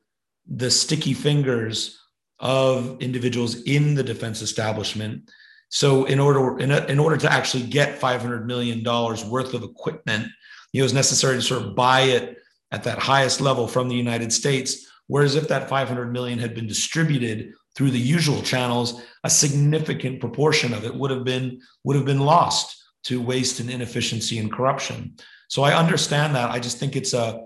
the 0.47 0.71
sticky 0.71 1.13
fingers 1.13 1.99
of 2.39 3.01
individuals 3.01 3.63
in 3.63 3.93
the 3.93 4.03
defense 4.03 4.41
establishment. 4.41 5.29
So 5.69 6.05
in 6.05 6.19
order 6.19 6.59
in, 6.59 6.71
a, 6.71 6.85
in 6.85 6.99
order 6.99 7.17
to 7.17 7.31
actually 7.31 7.63
get 7.63 7.99
500 7.99 8.45
million 8.45 8.83
dollars 8.83 9.23
worth 9.25 9.53
of 9.53 9.63
equipment, 9.63 10.27
it 10.73 10.81
was 10.81 10.93
necessary 10.93 11.35
to 11.35 11.41
sort 11.41 11.63
of 11.63 11.75
buy 11.75 12.01
it 12.01 12.37
at 12.71 12.83
that 12.83 12.99
highest 12.99 13.41
level 13.41 13.67
from 13.67 13.87
the 13.87 13.95
United 13.95 14.31
States. 14.31 14.87
Whereas 15.07 15.35
if 15.35 15.47
that 15.47 15.69
500 15.69 16.11
million 16.11 16.39
had 16.39 16.53
been 16.53 16.67
distributed 16.67 17.53
through 17.75 17.91
the 17.91 17.99
usual 17.99 18.41
channels, 18.41 19.01
a 19.23 19.29
significant 19.29 20.19
proportion 20.19 20.73
of 20.73 20.83
it 20.83 20.93
would 20.93 21.11
have 21.11 21.23
been 21.23 21.61
would 21.83 21.95
have 21.95 22.05
been 22.05 22.19
lost 22.19 22.83
to 23.03 23.21
waste 23.21 23.59
and 23.59 23.69
inefficiency 23.69 24.37
and 24.37 24.51
corruption. 24.51 25.15
So 25.47 25.63
I 25.63 25.77
understand 25.77 26.35
that. 26.35 26.49
I 26.49 26.59
just 26.59 26.77
think 26.77 26.95
it's 26.95 27.13
a 27.13 27.45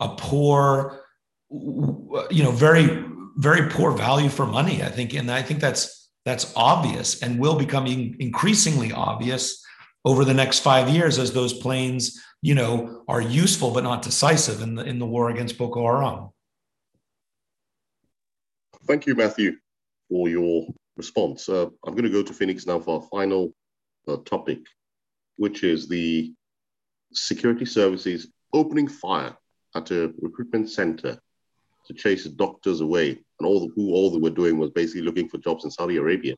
a 0.00 0.08
poor, 0.16 1.04
you 1.50 2.42
know, 2.42 2.50
very 2.50 3.04
very 3.36 3.68
poor 3.70 3.92
value 3.92 4.28
for 4.28 4.46
money. 4.46 4.82
I 4.82 4.88
think, 4.88 5.14
and 5.14 5.30
I 5.30 5.42
think 5.42 5.60
that's 5.60 6.01
that's 6.24 6.52
obvious 6.56 7.22
and 7.22 7.38
will 7.38 7.58
become 7.58 7.86
increasingly 7.86 8.92
obvious 8.92 9.64
over 10.04 10.24
the 10.24 10.34
next 10.34 10.60
five 10.60 10.88
years 10.88 11.18
as 11.18 11.32
those 11.32 11.52
planes, 11.52 12.20
you 12.42 12.54
know, 12.54 13.04
are 13.08 13.20
useful 13.20 13.70
but 13.70 13.84
not 13.84 14.02
decisive 14.02 14.60
in 14.62 14.74
the 14.74 14.84
in 14.84 14.98
the 14.98 15.06
war 15.06 15.30
against 15.30 15.58
Boko 15.58 15.82
Haram. 15.82 16.30
Thank 18.86 19.06
you, 19.06 19.14
Matthew, 19.14 19.56
for 20.08 20.28
your 20.28 20.66
response. 20.96 21.48
Uh, 21.48 21.66
I'm 21.84 21.94
going 21.94 22.04
to 22.04 22.10
go 22.10 22.22
to 22.22 22.32
Phoenix 22.32 22.66
now 22.66 22.80
for 22.80 23.00
our 23.00 23.08
final 23.08 23.52
uh, 24.08 24.16
topic, 24.24 24.58
which 25.36 25.62
is 25.62 25.88
the 25.88 26.32
security 27.12 27.64
services 27.64 28.28
opening 28.52 28.88
fire 28.88 29.36
at 29.74 29.90
a 29.90 30.12
recruitment 30.20 30.68
center 30.68 31.18
to 31.86 31.94
chase 31.94 32.24
doctors 32.24 32.80
away, 32.80 33.20
and 33.42 33.48
all 33.48 33.66
the, 33.66 33.72
who 33.74 33.92
all 33.92 34.10
they 34.10 34.20
were 34.20 34.30
doing 34.30 34.56
was 34.56 34.70
basically 34.70 35.02
looking 35.02 35.28
for 35.28 35.38
jobs 35.38 35.64
in 35.64 35.70
Saudi 35.70 35.96
Arabia. 35.96 36.36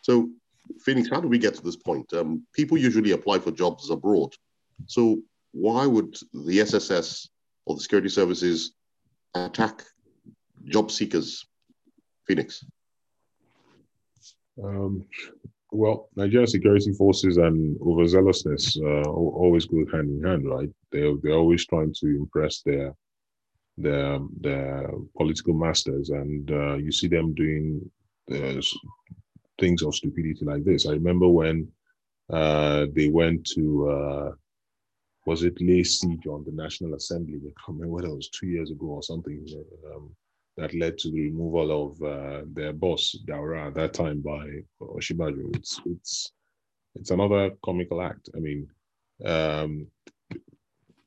So, 0.00 0.30
Phoenix, 0.80 1.10
how 1.10 1.20
do 1.20 1.28
we 1.28 1.38
get 1.38 1.54
to 1.54 1.62
this 1.62 1.76
point? 1.76 2.10
Um, 2.14 2.46
people 2.54 2.78
usually 2.78 3.12
apply 3.12 3.40
for 3.40 3.50
jobs 3.50 3.90
abroad. 3.90 4.32
So, 4.86 5.20
why 5.52 5.84
would 5.84 6.16
the 6.32 6.60
SSS 6.60 7.28
or 7.66 7.74
the 7.74 7.82
security 7.82 8.08
services 8.08 8.72
attack 9.34 9.84
job 10.64 10.90
seekers, 10.90 11.44
Phoenix? 12.26 12.64
Um, 14.62 15.04
well, 15.72 16.08
Nigerian 16.16 16.46
security 16.46 16.92
forces 16.92 17.36
and 17.36 17.78
overzealousness 17.80 18.78
uh, 18.82 19.10
always 19.10 19.66
go 19.66 19.84
hand 19.92 20.08
in 20.08 20.24
hand, 20.24 20.48
right? 20.48 20.70
They 20.90 21.12
they're 21.22 21.34
always 21.34 21.66
trying 21.66 21.92
to 22.00 22.06
impress 22.06 22.62
their 22.62 22.94
the 23.78 24.26
the 24.40 25.06
political 25.16 25.54
masters, 25.54 26.10
and 26.10 26.50
uh, 26.50 26.74
you 26.76 26.92
see 26.92 27.08
them 27.08 27.34
doing 27.34 27.90
uh, 28.32 28.60
things 29.58 29.82
of 29.82 29.94
stupidity 29.94 30.44
like 30.44 30.64
this. 30.64 30.86
I 30.86 30.92
remember 30.92 31.28
when 31.28 31.68
uh, 32.32 32.86
they 32.94 33.08
went 33.08 33.46
to 33.54 33.90
uh, 33.90 34.30
was 35.26 35.42
it 35.42 35.60
lay 35.60 35.84
siege 35.84 36.26
on 36.26 36.44
the 36.44 36.52
National 36.52 36.94
Assembly? 36.94 37.38
I 37.38 37.52
can't 37.64 37.78
remember 37.78 37.94
whether 37.94 38.08
it 38.08 38.16
was 38.16 38.30
two 38.30 38.46
years 38.46 38.70
ago 38.70 38.86
or 38.86 39.02
something. 39.02 39.46
Um, 39.94 40.10
that 40.56 40.74
led 40.74 40.98
to 40.98 41.10
the 41.10 41.22
removal 41.22 41.86
of 41.86 42.02
uh, 42.02 42.42
their 42.52 42.72
boss 42.72 43.16
Daura 43.26 43.68
at 43.68 43.74
that 43.74 43.94
time 43.94 44.20
by 44.20 44.46
Osinbajo. 44.80 45.54
It's 45.56 45.80
it's 45.86 46.32
it's 46.96 47.10
another 47.10 47.50
comical 47.64 48.02
act. 48.02 48.28
I 48.36 48.40
mean, 48.40 48.68
um, 49.24 49.86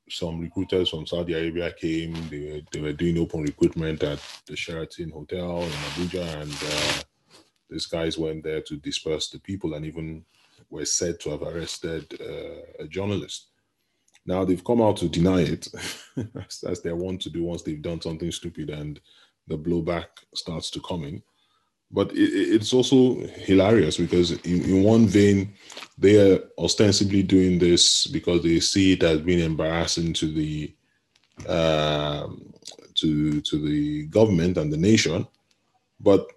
some 0.10 0.40
recruiters 0.40 0.90
from 0.90 1.06
Saudi 1.06 1.34
Arabia 1.34 1.72
came. 1.72 2.14
They 2.30 2.52
were, 2.52 2.62
they 2.72 2.82
were 2.82 2.94
doing 2.94 3.18
open 3.18 3.42
recruitment 3.42 4.04
at 4.04 4.20
the 4.46 4.56
Sheraton 4.56 5.10
Hotel 5.10 5.64
in 5.64 5.70
Abuja, 5.70 6.42
and 6.42 6.54
uh, 6.54 7.04
these 7.70 7.86
guys 7.86 8.18
went 8.18 8.44
there 8.44 8.62
to 8.62 8.78
disperse 8.78 9.30
the 9.30 9.40
people 9.40 9.74
and 9.74 9.86
even 9.86 10.26
were 10.70 10.86
said 10.86 11.20
to 11.22 11.30
have 11.32 11.44
arrested 11.44 12.20
uh, 12.20 12.84
a 12.84 12.88
journalist. 12.88 13.48
Now 14.26 14.46
they've 14.46 14.64
come 14.64 14.82
out 14.82 14.98
to 14.98 15.10
deny 15.10 15.42
it, 15.42 15.68
as, 16.48 16.64
as 16.64 16.82
they 16.82 16.94
want 16.94 17.22
to 17.22 17.30
do 17.30 17.44
once 17.44 17.62
they've 17.62 17.82
done 17.82 18.02
something 18.02 18.32
stupid 18.32 18.70
and 18.70 19.00
the 19.48 19.58
blowback 19.58 20.06
starts 20.34 20.70
to 20.72 20.80
come 20.82 21.04
in 21.04 21.22
but 21.94 22.12
it, 22.12 22.32
it's 22.56 22.74
also 22.74 23.16
hilarious 23.46 23.98
because 23.98 24.32
in, 24.44 24.64
in, 24.64 24.84
one 24.84 25.06
vein 25.06 25.54
they 25.98 26.16
are 26.20 26.40
ostensibly 26.58 27.22
doing 27.22 27.60
this 27.60 28.08
because 28.08 28.42
they 28.42 28.60
see 28.60 28.94
it 28.94 29.04
as 29.04 29.22
being 29.22 29.40
embarrassing 29.40 30.12
to 30.14 30.26
the 30.26 30.74
um, 31.48 32.52
to 32.96 33.40
to 33.42 33.58
the 33.60 34.08
government 34.08 34.58
and 34.58 34.74
the 34.74 34.78
nation. 34.78 35.28
But 36.00 36.28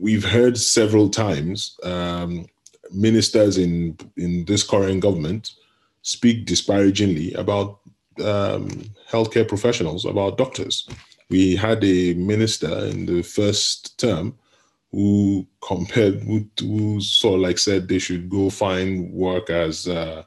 we've 0.00 0.24
heard 0.24 0.58
several 0.58 1.08
times 1.08 1.78
um, 1.84 2.46
ministers 2.90 3.58
in 3.58 3.96
in 4.16 4.44
this 4.44 4.64
current 4.64 5.00
government 5.00 5.52
speak 6.02 6.46
disparagingly 6.46 7.32
about 7.34 7.78
um, 8.24 8.68
healthcare 9.08 9.46
professionals 9.46 10.04
about 10.04 10.36
doctors. 10.36 10.88
We 11.28 11.56
had 11.56 11.82
a 11.84 12.14
minister 12.14 12.86
in 12.86 13.06
the 13.06 13.22
first 13.22 13.98
term 13.98 14.36
who 14.96 15.46
compared, 15.60 16.22
who, 16.22 16.48
who 16.58 16.98
sort 17.02 17.34
of 17.34 17.40
like 17.42 17.58
said 17.58 17.86
they 17.86 17.98
should 17.98 18.30
go 18.30 18.48
find 18.48 19.12
work 19.12 19.50
as 19.50 19.86
uh, 19.86 20.22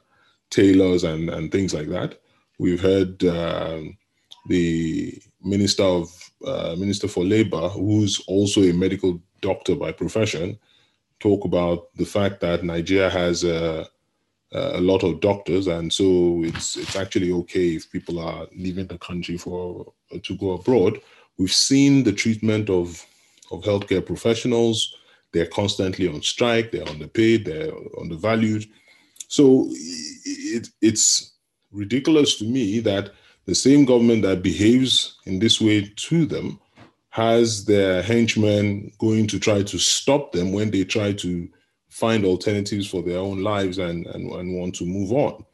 tailors 0.50 1.02
and, 1.02 1.28
and 1.28 1.50
things 1.50 1.74
like 1.74 1.88
that. 1.88 2.20
We've 2.60 2.80
heard 2.80 3.24
um, 3.24 3.98
the 4.46 5.20
minister 5.42 5.82
of 5.82 6.30
uh, 6.46 6.76
minister 6.78 7.08
for 7.08 7.24
labor, 7.24 7.68
who's 7.68 8.20
also 8.28 8.62
a 8.62 8.72
medical 8.72 9.20
doctor 9.40 9.74
by 9.74 9.90
profession, 9.90 10.56
talk 11.18 11.44
about 11.44 11.88
the 11.96 12.04
fact 12.04 12.38
that 12.42 12.62
Nigeria 12.62 13.10
has 13.10 13.42
a, 13.42 13.80
uh, 14.54 14.70
a 14.74 14.80
lot 14.80 15.02
of 15.02 15.20
doctors, 15.20 15.66
and 15.66 15.92
so 15.92 16.42
it's 16.44 16.76
it's 16.76 16.94
actually 16.94 17.32
okay 17.32 17.74
if 17.74 17.90
people 17.90 18.20
are 18.20 18.46
leaving 18.56 18.86
the 18.86 18.98
country 18.98 19.36
for 19.36 19.92
to 20.22 20.36
go 20.36 20.52
abroad. 20.52 21.00
We've 21.38 21.52
seen 21.52 22.04
the 22.04 22.12
treatment 22.12 22.70
of 22.70 23.04
of 23.50 23.62
healthcare 23.62 24.04
professionals. 24.04 24.94
They're 25.32 25.46
constantly 25.46 26.08
on 26.08 26.22
strike. 26.22 26.72
They're 26.72 26.88
underpaid. 26.88 27.44
They're 27.44 27.72
undervalued. 28.00 28.66
So 29.28 29.68
it, 29.70 30.68
it's 30.80 31.34
ridiculous 31.70 32.38
to 32.38 32.44
me 32.44 32.80
that 32.80 33.12
the 33.46 33.54
same 33.54 33.84
government 33.84 34.22
that 34.22 34.42
behaves 34.42 35.18
in 35.26 35.38
this 35.38 35.60
way 35.60 35.92
to 35.94 36.26
them 36.26 36.60
has 37.10 37.64
their 37.64 38.02
henchmen 38.02 38.92
going 38.98 39.26
to 39.26 39.38
try 39.38 39.62
to 39.62 39.78
stop 39.78 40.32
them 40.32 40.52
when 40.52 40.70
they 40.70 40.84
try 40.84 41.12
to 41.12 41.48
find 41.88 42.24
alternatives 42.24 42.86
for 42.86 43.02
their 43.02 43.18
own 43.18 43.42
lives 43.42 43.78
and, 43.78 44.06
and, 44.06 44.30
and 44.30 44.56
want 44.56 44.74
to 44.76 44.86
move 44.86 45.12
on. 45.12 45.44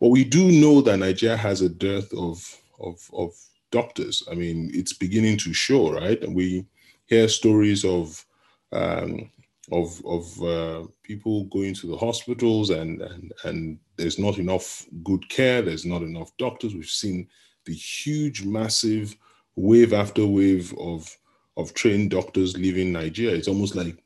But 0.00 0.08
we 0.08 0.24
do 0.24 0.50
know 0.50 0.80
that 0.82 0.98
Nigeria 0.98 1.36
has 1.36 1.62
a 1.62 1.68
dearth 1.68 2.12
of, 2.14 2.60
of, 2.80 2.98
of 3.12 3.32
doctors. 3.70 4.22
I 4.30 4.34
mean, 4.34 4.70
it's 4.74 4.92
beginning 4.92 5.38
to 5.38 5.52
show, 5.52 5.92
right? 5.92 6.20
And 6.22 6.34
we 6.34 6.66
hear 7.14 7.28
stories 7.28 7.84
of 7.84 8.24
um, 8.72 9.30
of 9.72 10.02
of 10.04 10.42
uh, 10.42 10.86
people 11.02 11.44
going 11.44 11.74
to 11.74 11.86
the 11.86 11.96
hospitals 11.96 12.70
and 12.70 13.00
and 13.02 13.32
and 13.44 13.78
there's 13.96 14.18
not 14.18 14.38
enough 14.38 14.86
good 15.02 15.28
care. 15.28 15.62
There's 15.62 15.86
not 15.86 16.02
enough 16.02 16.36
doctors. 16.36 16.74
We've 16.74 16.86
seen 16.86 17.28
the 17.64 17.74
huge, 17.74 18.44
massive 18.44 19.16
wave 19.56 19.92
after 19.92 20.26
wave 20.26 20.74
of 20.78 21.16
of 21.56 21.72
trained 21.74 22.10
doctors 22.10 22.56
leaving 22.56 22.92
Nigeria. 22.92 23.36
It's 23.36 23.48
almost 23.48 23.74
like 23.74 23.96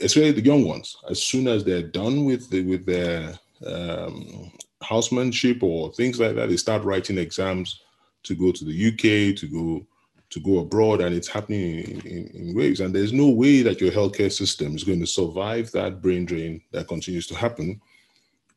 especially 0.00 0.32
the 0.32 0.44
young 0.44 0.64
ones, 0.66 0.96
as 1.08 1.22
soon 1.22 1.48
as 1.48 1.64
they're 1.64 1.82
done 1.82 2.24
with 2.24 2.50
the, 2.50 2.62
with 2.62 2.84
their 2.84 3.38
um, 3.66 4.52
housemanship 4.82 5.62
or 5.62 5.92
things 5.92 6.18
like 6.18 6.34
that, 6.34 6.48
they 6.48 6.56
start 6.56 6.82
writing 6.82 7.18
exams 7.18 7.80
to 8.24 8.34
go 8.34 8.52
to 8.52 8.64
the 8.64 8.88
UK, 8.88 9.36
to 9.36 9.46
go 9.46 9.86
to 10.34 10.40
go 10.40 10.58
abroad, 10.58 11.00
and 11.00 11.14
it's 11.14 11.28
happening 11.28 11.78
in, 11.80 12.00
in, 12.00 12.26
in, 12.34 12.54
waves. 12.54 12.80
And 12.80 12.94
there's 12.94 13.12
no 13.12 13.28
way 13.28 13.62
that 13.62 13.80
your 13.80 13.92
healthcare 13.92 14.32
system 14.32 14.74
is 14.74 14.84
going 14.84 15.00
to 15.00 15.06
survive 15.06 15.70
that 15.72 16.02
brain 16.02 16.26
drain 16.26 16.60
that 16.72 16.88
continues 16.88 17.26
to 17.28 17.36
happen. 17.36 17.80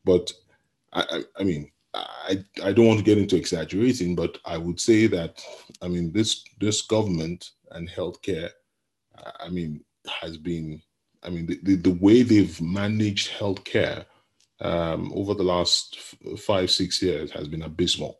But 0.04 0.32
I, 0.92 1.04
I, 1.10 1.22
I 1.40 1.44
mean, 1.44 1.70
I, 1.94 2.44
I 2.64 2.72
don't 2.72 2.88
want 2.88 2.98
to 2.98 3.04
get 3.04 3.18
into 3.18 3.36
exaggerating, 3.36 4.16
but 4.16 4.38
I 4.44 4.58
would 4.58 4.80
say 4.80 5.06
that 5.06 5.42
I 5.80 5.88
mean 5.88 6.12
this 6.12 6.44
this 6.60 6.82
government 6.82 7.50
and 7.70 7.88
healthcare, 7.88 8.50
I 9.40 9.48
mean, 9.48 9.84
has 10.20 10.36
been 10.36 10.82
I 11.22 11.30
mean, 11.30 11.46
the, 11.46 11.58
the, 11.62 11.74
the 11.76 11.98
way 12.00 12.22
they've 12.22 12.60
managed 12.60 13.30
healthcare 13.30 14.04
um, 14.60 15.12
over 15.14 15.34
the 15.34 15.42
last 15.42 15.98
five, 16.38 16.70
six 16.70 17.02
years 17.02 17.30
has 17.32 17.48
been 17.48 17.62
abysmal. 17.62 18.18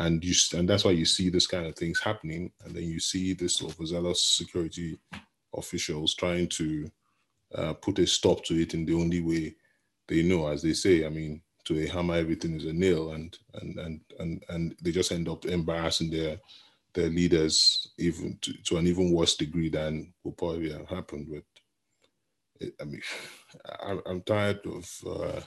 And 0.00 0.24
you, 0.24 0.34
and 0.54 0.68
that's 0.68 0.84
why 0.84 0.92
you 0.92 1.04
see 1.04 1.28
this 1.28 1.46
kind 1.46 1.66
of 1.66 1.76
things 1.76 2.00
happening. 2.00 2.50
And 2.64 2.74
then 2.74 2.84
you 2.84 2.98
see 2.98 3.34
this 3.34 3.62
overzealous 3.62 4.24
security 4.24 4.98
officials 5.54 6.14
trying 6.14 6.48
to 6.48 6.90
uh, 7.54 7.72
put 7.74 7.98
a 7.98 8.06
stop 8.06 8.42
to 8.44 8.54
it 8.60 8.72
in 8.72 8.86
the 8.86 8.94
only 8.94 9.20
way 9.20 9.54
they 10.08 10.22
know, 10.22 10.48
as 10.48 10.62
they 10.62 10.72
say. 10.72 11.04
I 11.04 11.10
mean, 11.10 11.42
to 11.64 11.84
a 11.84 11.86
hammer, 11.86 12.14
everything 12.14 12.54
is 12.54 12.64
a 12.64 12.72
nail, 12.72 13.12
and 13.12 13.36
and 13.54 13.78
and 13.78 14.00
and 14.18 14.44
and 14.48 14.74
they 14.82 14.90
just 14.90 15.12
end 15.12 15.28
up 15.28 15.44
embarrassing 15.44 16.10
their 16.10 16.40
their 16.94 17.10
leaders 17.10 17.92
even 17.98 18.38
to, 18.40 18.52
to 18.64 18.78
an 18.78 18.86
even 18.86 19.12
worse 19.12 19.36
degree 19.36 19.68
than 19.68 20.12
will 20.24 20.32
probably 20.32 20.72
have 20.72 20.88
happened 20.88 21.28
with 21.28 21.44
I 22.80 22.84
mean, 22.84 23.02
I'm 24.06 24.22
tired 24.22 24.60
of 24.66 25.04
uh, 25.06 25.40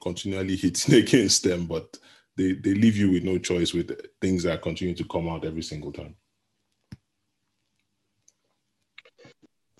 continually 0.00 0.56
hitting 0.62 0.94
against 0.94 1.44
them, 1.44 1.66
but 1.66 1.98
they, 2.36 2.52
they 2.52 2.74
leave 2.74 2.96
you 2.96 3.10
with 3.10 3.24
no 3.24 3.38
choice 3.38 3.72
with 3.72 3.98
things 4.20 4.42
that 4.42 4.62
continue 4.62 4.94
to 4.94 5.04
come 5.04 5.28
out 5.28 5.44
every 5.44 5.62
single 5.62 5.92
time. 5.92 6.14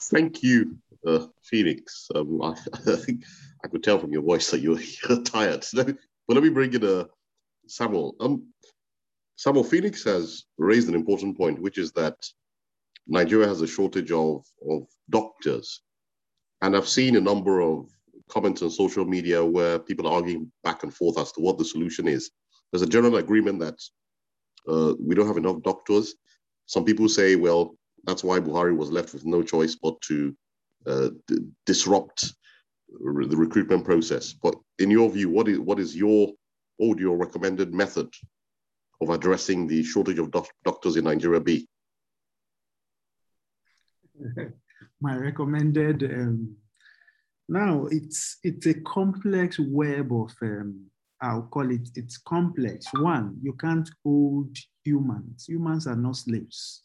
Thank 0.01 0.43
you, 0.43 0.77
uh, 1.07 1.27
Phoenix. 1.43 2.09
Um, 2.15 2.41
I, 2.43 2.55
I, 2.73 2.97
think 2.97 3.25
I 3.65 3.69
could 3.69 3.83
tell 3.83 3.99
from 3.99 4.13
your 4.13 4.23
voice 4.23 4.51
that 4.51 4.61
you're, 4.61 4.81
you're 5.09 5.23
tired. 5.23 5.65
but 5.75 5.97
let 6.29 6.43
me 6.43 6.51
bring 6.51 6.73
in 6.75 6.85
uh, 6.85 7.05
Samuel. 7.67 8.15
Um, 8.21 8.53
Samuel 9.37 9.65
Phoenix 9.65 10.05
has 10.05 10.45
raised 10.57 10.89
an 10.89 10.95
important 10.95 11.37
point, 11.37 11.61
which 11.61 11.79
is 11.79 11.93
that 11.93 12.17
Nigeria 13.07 13.47
has 13.47 13.61
a 13.61 13.67
shortage 13.67 14.11
of, 14.11 14.45
of 14.69 14.87
doctors 15.11 15.83
and 16.63 16.77
I've 16.77 16.89
seen 16.89 17.17
a 17.17 17.21
number 17.21 17.61
of 17.61 17.91
comments 18.29 18.63
on 18.63 18.71
social 18.71 19.05
media 19.05 19.45
where 19.45 19.79
people 19.79 20.07
are 20.07 20.15
arguing 20.15 20.51
back 20.65 20.83
and 20.83 20.93
forth 20.93 21.19
as 21.19 21.33
to 21.33 21.41
what 21.41 21.59
the 21.59 21.65
solution 21.65 22.09
is. 22.09 22.31
There's 22.77 22.91
a 22.91 22.93
general 22.93 23.17
agreement 23.17 23.59
that 23.61 23.81
uh, 24.69 24.93
we 25.01 25.15
don't 25.15 25.27
have 25.27 25.39
enough 25.39 25.63
doctors. 25.63 26.15
Some 26.67 26.85
people 26.85 27.09
say, 27.09 27.35
well, 27.35 27.75
that's 28.05 28.23
why 28.23 28.39
Buhari 28.39 28.77
was 28.77 28.91
left 28.91 29.15
with 29.15 29.25
no 29.25 29.43
choice 29.43 29.77
but 29.83 29.99
to 30.03 30.37
uh, 30.87 31.09
d- 31.27 31.39
disrupt 31.65 32.35
the 32.91 33.35
recruitment 33.35 33.87
process. 33.87 34.35
But 34.35 34.57
in 34.79 34.91
your 34.91 35.09
view, 35.09 35.31
what 35.31 35.49
is 35.49 35.59
what 35.59 35.81
is 35.81 35.97
your 35.97 36.35
or 36.79 36.95
your 36.99 37.17
recommended 37.17 37.73
method 37.73 38.13
of 39.01 39.09
addressing 39.09 39.67
the 39.67 39.83
shortage 39.83 40.19
of 40.19 40.31
doc- 40.31 40.53
doctors 40.63 40.97
in 40.97 41.05
Nigeria 41.05 41.41
be? 41.41 41.67
my 45.01 45.17
recommended. 45.17 46.03
Um, 46.03 46.57
now 47.49 47.87
it's 47.87 48.37
it's 48.43 48.67
a 48.67 48.75
complex 48.83 49.59
web 49.59 50.13
of 50.13 50.35
um, 50.43 50.91
I'll 51.21 51.43
call 51.43 51.71
it 51.71 51.89
it's 51.95 52.19
complex. 52.19 52.87
One, 52.93 53.39
you 53.43 53.55
can't 53.55 53.89
hold 54.05 54.57
humans. 54.85 55.47
Humans 55.49 55.87
are 55.87 55.97
not 55.97 56.17
slaves. 56.17 56.83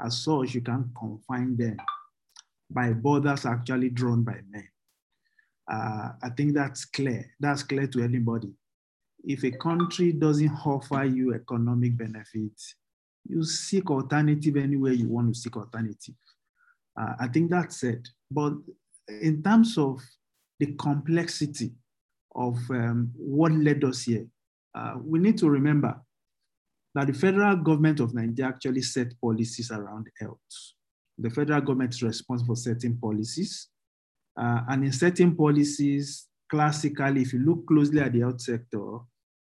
As 0.00 0.22
such, 0.22 0.54
you 0.54 0.60
can't 0.60 0.86
confine 0.98 1.56
them 1.56 1.76
by 2.70 2.92
borders 2.92 3.44
actually 3.44 3.90
drawn 3.90 4.22
by 4.22 4.40
men. 4.50 4.68
Uh, 5.70 6.12
I 6.22 6.30
think 6.30 6.54
that's 6.54 6.84
clear. 6.84 7.30
That's 7.38 7.62
clear 7.62 7.86
to 7.88 8.02
anybody. 8.02 8.52
If 9.24 9.44
a 9.44 9.52
country 9.52 10.12
doesn't 10.12 10.50
offer 10.66 11.04
you 11.04 11.34
economic 11.34 11.96
benefits, 11.96 12.74
you 13.28 13.44
seek 13.44 13.90
alternative 13.90 14.56
anywhere 14.56 14.92
you 14.92 15.08
want 15.08 15.32
to 15.32 15.40
seek 15.40 15.56
alternative. 15.56 16.16
Uh, 16.98 17.14
I 17.20 17.28
think 17.28 17.50
that's 17.50 17.84
it. 17.84 18.08
But 18.30 18.54
in 19.08 19.42
terms 19.42 19.78
of 19.78 20.00
the 20.58 20.74
complexity 20.74 21.72
of 22.34 22.56
um, 22.70 23.12
what 23.16 23.52
led 23.52 23.84
us 23.84 24.02
here, 24.02 24.26
uh, 24.74 24.94
we 25.02 25.18
need 25.18 25.38
to 25.38 25.48
remember 25.50 26.00
that 26.94 27.06
the 27.06 27.12
federal 27.12 27.56
government 27.56 28.00
of 28.00 28.14
Nigeria 28.14 28.50
actually 28.50 28.82
set 28.82 29.18
policies 29.20 29.70
around 29.70 30.08
health. 30.18 30.38
The 31.18 31.30
federal 31.30 31.60
government 31.60 31.94
is 31.94 32.02
responsible 32.02 32.54
for 32.54 32.60
setting 32.60 32.98
policies. 32.98 33.68
Uh, 34.38 34.60
and 34.68 34.84
in 34.84 34.92
setting 34.92 35.34
policies, 35.34 36.28
classically, 36.50 37.22
if 37.22 37.32
you 37.32 37.40
look 37.40 37.66
closely 37.66 38.00
at 38.00 38.12
the 38.12 38.20
health 38.20 38.40
sector, 38.40 38.98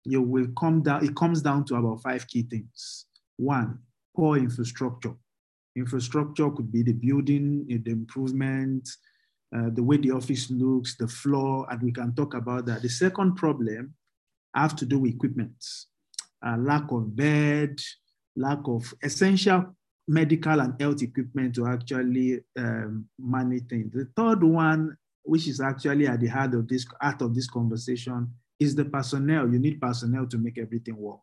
you 0.05 0.23
will 0.23 0.49
come 0.59 0.83
down, 0.83 1.05
it 1.05 1.15
comes 1.17 1.43
down 1.43 1.65
to 1.67 1.77
about 1.77 2.03
five 2.03 2.27
key 2.27 2.43
things. 2.43 3.07
One, 3.37 3.79
poor 4.15 4.37
infrastructure. 4.37 5.15
Infrastructure 5.77 6.51
could 6.51 6.71
be 6.71 6.83
the 6.83 6.93
building, 6.93 7.67
the 7.69 7.91
improvement, 7.91 8.89
uh, 9.55 9.69
the 9.73 9.83
way 9.83 9.99
the 9.99 10.11
office 10.11 10.51
looks, 10.51 10.97
the 10.97 11.09
floor, 11.09 11.67
and 11.71 11.83
we 11.83 11.93
can 11.93 12.15
talk 12.15 12.35
about 12.35 12.67
that. 12.67 12.83
The 12.83 12.89
second 12.89 13.37
problem 13.37 13.95
have 14.55 14.75
to 14.77 14.87
do 14.87 14.99
with 14.99 15.15
equipment, 15.15 15.55
uh, 16.47 16.57
lack 16.59 16.91
of 16.91 17.15
bed, 17.15 17.79
lack 18.37 18.61
of 18.67 18.93
essential 19.03 19.75
medical 20.09 20.61
and 20.61 20.81
health 20.81 21.03
equipment 21.03 21.55
to 21.55 21.67
actually 21.67 22.41
um, 22.59 23.07
manage 23.19 23.69
things. 23.69 23.93
The 23.93 24.09
third 24.17 24.43
one, 24.43 24.97
which 25.23 25.47
is 25.47 25.61
actually 25.61 26.07
at 26.07 26.21
the 26.21 26.27
heart 26.27 26.55
of 26.55 26.67
this 26.67 26.87
heart 27.01 27.23
of 27.23 27.35
this 27.35 27.49
conversation, 27.49 28.33
is 28.59 28.75
the 28.75 28.85
personnel. 28.85 29.51
You 29.53 29.59
need 29.59 29.81
personnel 29.81 30.27
to 30.27 30.39
make 30.39 30.59
everything 30.59 30.97
work. 30.97 31.21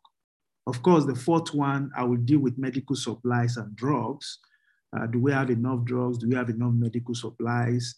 Of 0.68 0.82
course, 0.84 1.06
the 1.06 1.16
fourth 1.16 1.54
one, 1.54 1.92
I 1.98 2.04
will 2.04 2.18
deal 2.18 2.40
with 2.40 2.58
medical 2.58 2.96
supplies 2.96 3.58
and 3.58 3.76
drugs. 3.76 4.40
Uh, 4.96 5.08
do 5.08 5.20
we 5.20 5.32
have 5.32 5.50
enough 5.50 5.84
drugs? 5.84 6.20
Do 6.20 6.28
we 6.30 6.36
have 6.36 6.50
enough 6.50 6.74
medical 6.74 7.16
supplies? 7.16 7.96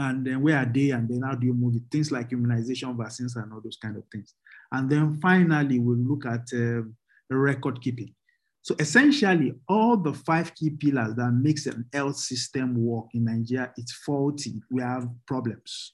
And 0.00 0.26
then 0.26 0.40
where 0.40 0.56
are 0.56 0.64
they? 0.64 0.90
And 0.90 1.06
then 1.06 1.20
how 1.22 1.34
do 1.34 1.46
you 1.46 1.52
move 1.52 1.76
it? 1.76 1.82
Things 1.90 2.10
like 2.10 2.32
immunization, 2.32 2.96
vaccines, 2.96 3.36
and 3.36 3.52
all 3.52 3.60
those 3.62 3.76
kind 3.76 3.98
of 3.98 4.04
things. 4.10 4.34
And 4.72 4.88
then 4.88 5.18
finally, 5.20 5.78
we'll 5.78 5.98
look 5.98 6.24
at 6.24 6.48
uh, 6.54 6.82
record 7.28 7.82
keeping. 7.82 8.14
So 8.62 8.74
essentially, 8.78 9.54
all 9.68 9.98
the 9.98 10.14
five 10.14 10.54
key 10.54 10.70
pillars 10.70 11.14
that 11.16 11.32
makes 11.32 11.66
an 11.66 11.84
health 11.92 12.16
system 12.16 12.82
work 12.82 13.08
in 13.12 13.24
Nigeria, 13.24 13.74
it's 13.76 13.92
faulty. 13.92 14.62
We 14.70 14.80
have 14.80 15.06
problems. 15.26 15.92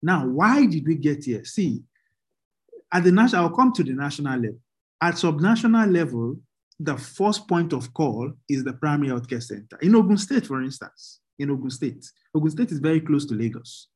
Now, 0.00 0.26
why 0.26 0.66
did 0.66 0.86
we 0.86 0.94
get 0.94 1.24
here? 1.24 1.44
See, 1.44 1.82
at 2.92 3.02
the 3.02 3.10
national, 3.10 3.42
I'll 3.42 3.56
come 3.56 3.72
to 3.72 3.82
the 3.82 3.94
national 3.94 4.38
level. 4.38 4.60
At 5.02 5.14
subnational 5.14 5.92
level, 5.92 6.36
the 6.78 6.96
first 6.96 7.48
point 7.48 7.72
of 7.72 7.92
call 7.94 8.32
is 8.48 8.62
the 8.62 8.74
primary 8.74 9.10
healthcare 9.10 9.42
center. 9.42 9.76
In 9.82 9.96
Ogun 9.96 10.18
State, 10.18 10.46
for 10.46 10.62
instance, 10.62 11.20
in 11.40 11.50
Ogun 11.50 11.70
State, 11.70 12.04
Ogun 12.34 12.50
State 12.50 12.72
is 12.72 12.78
very 12.78 13.00
close 13.00 13.26
to 13.26 13.34
Lagos. 13.34 13.88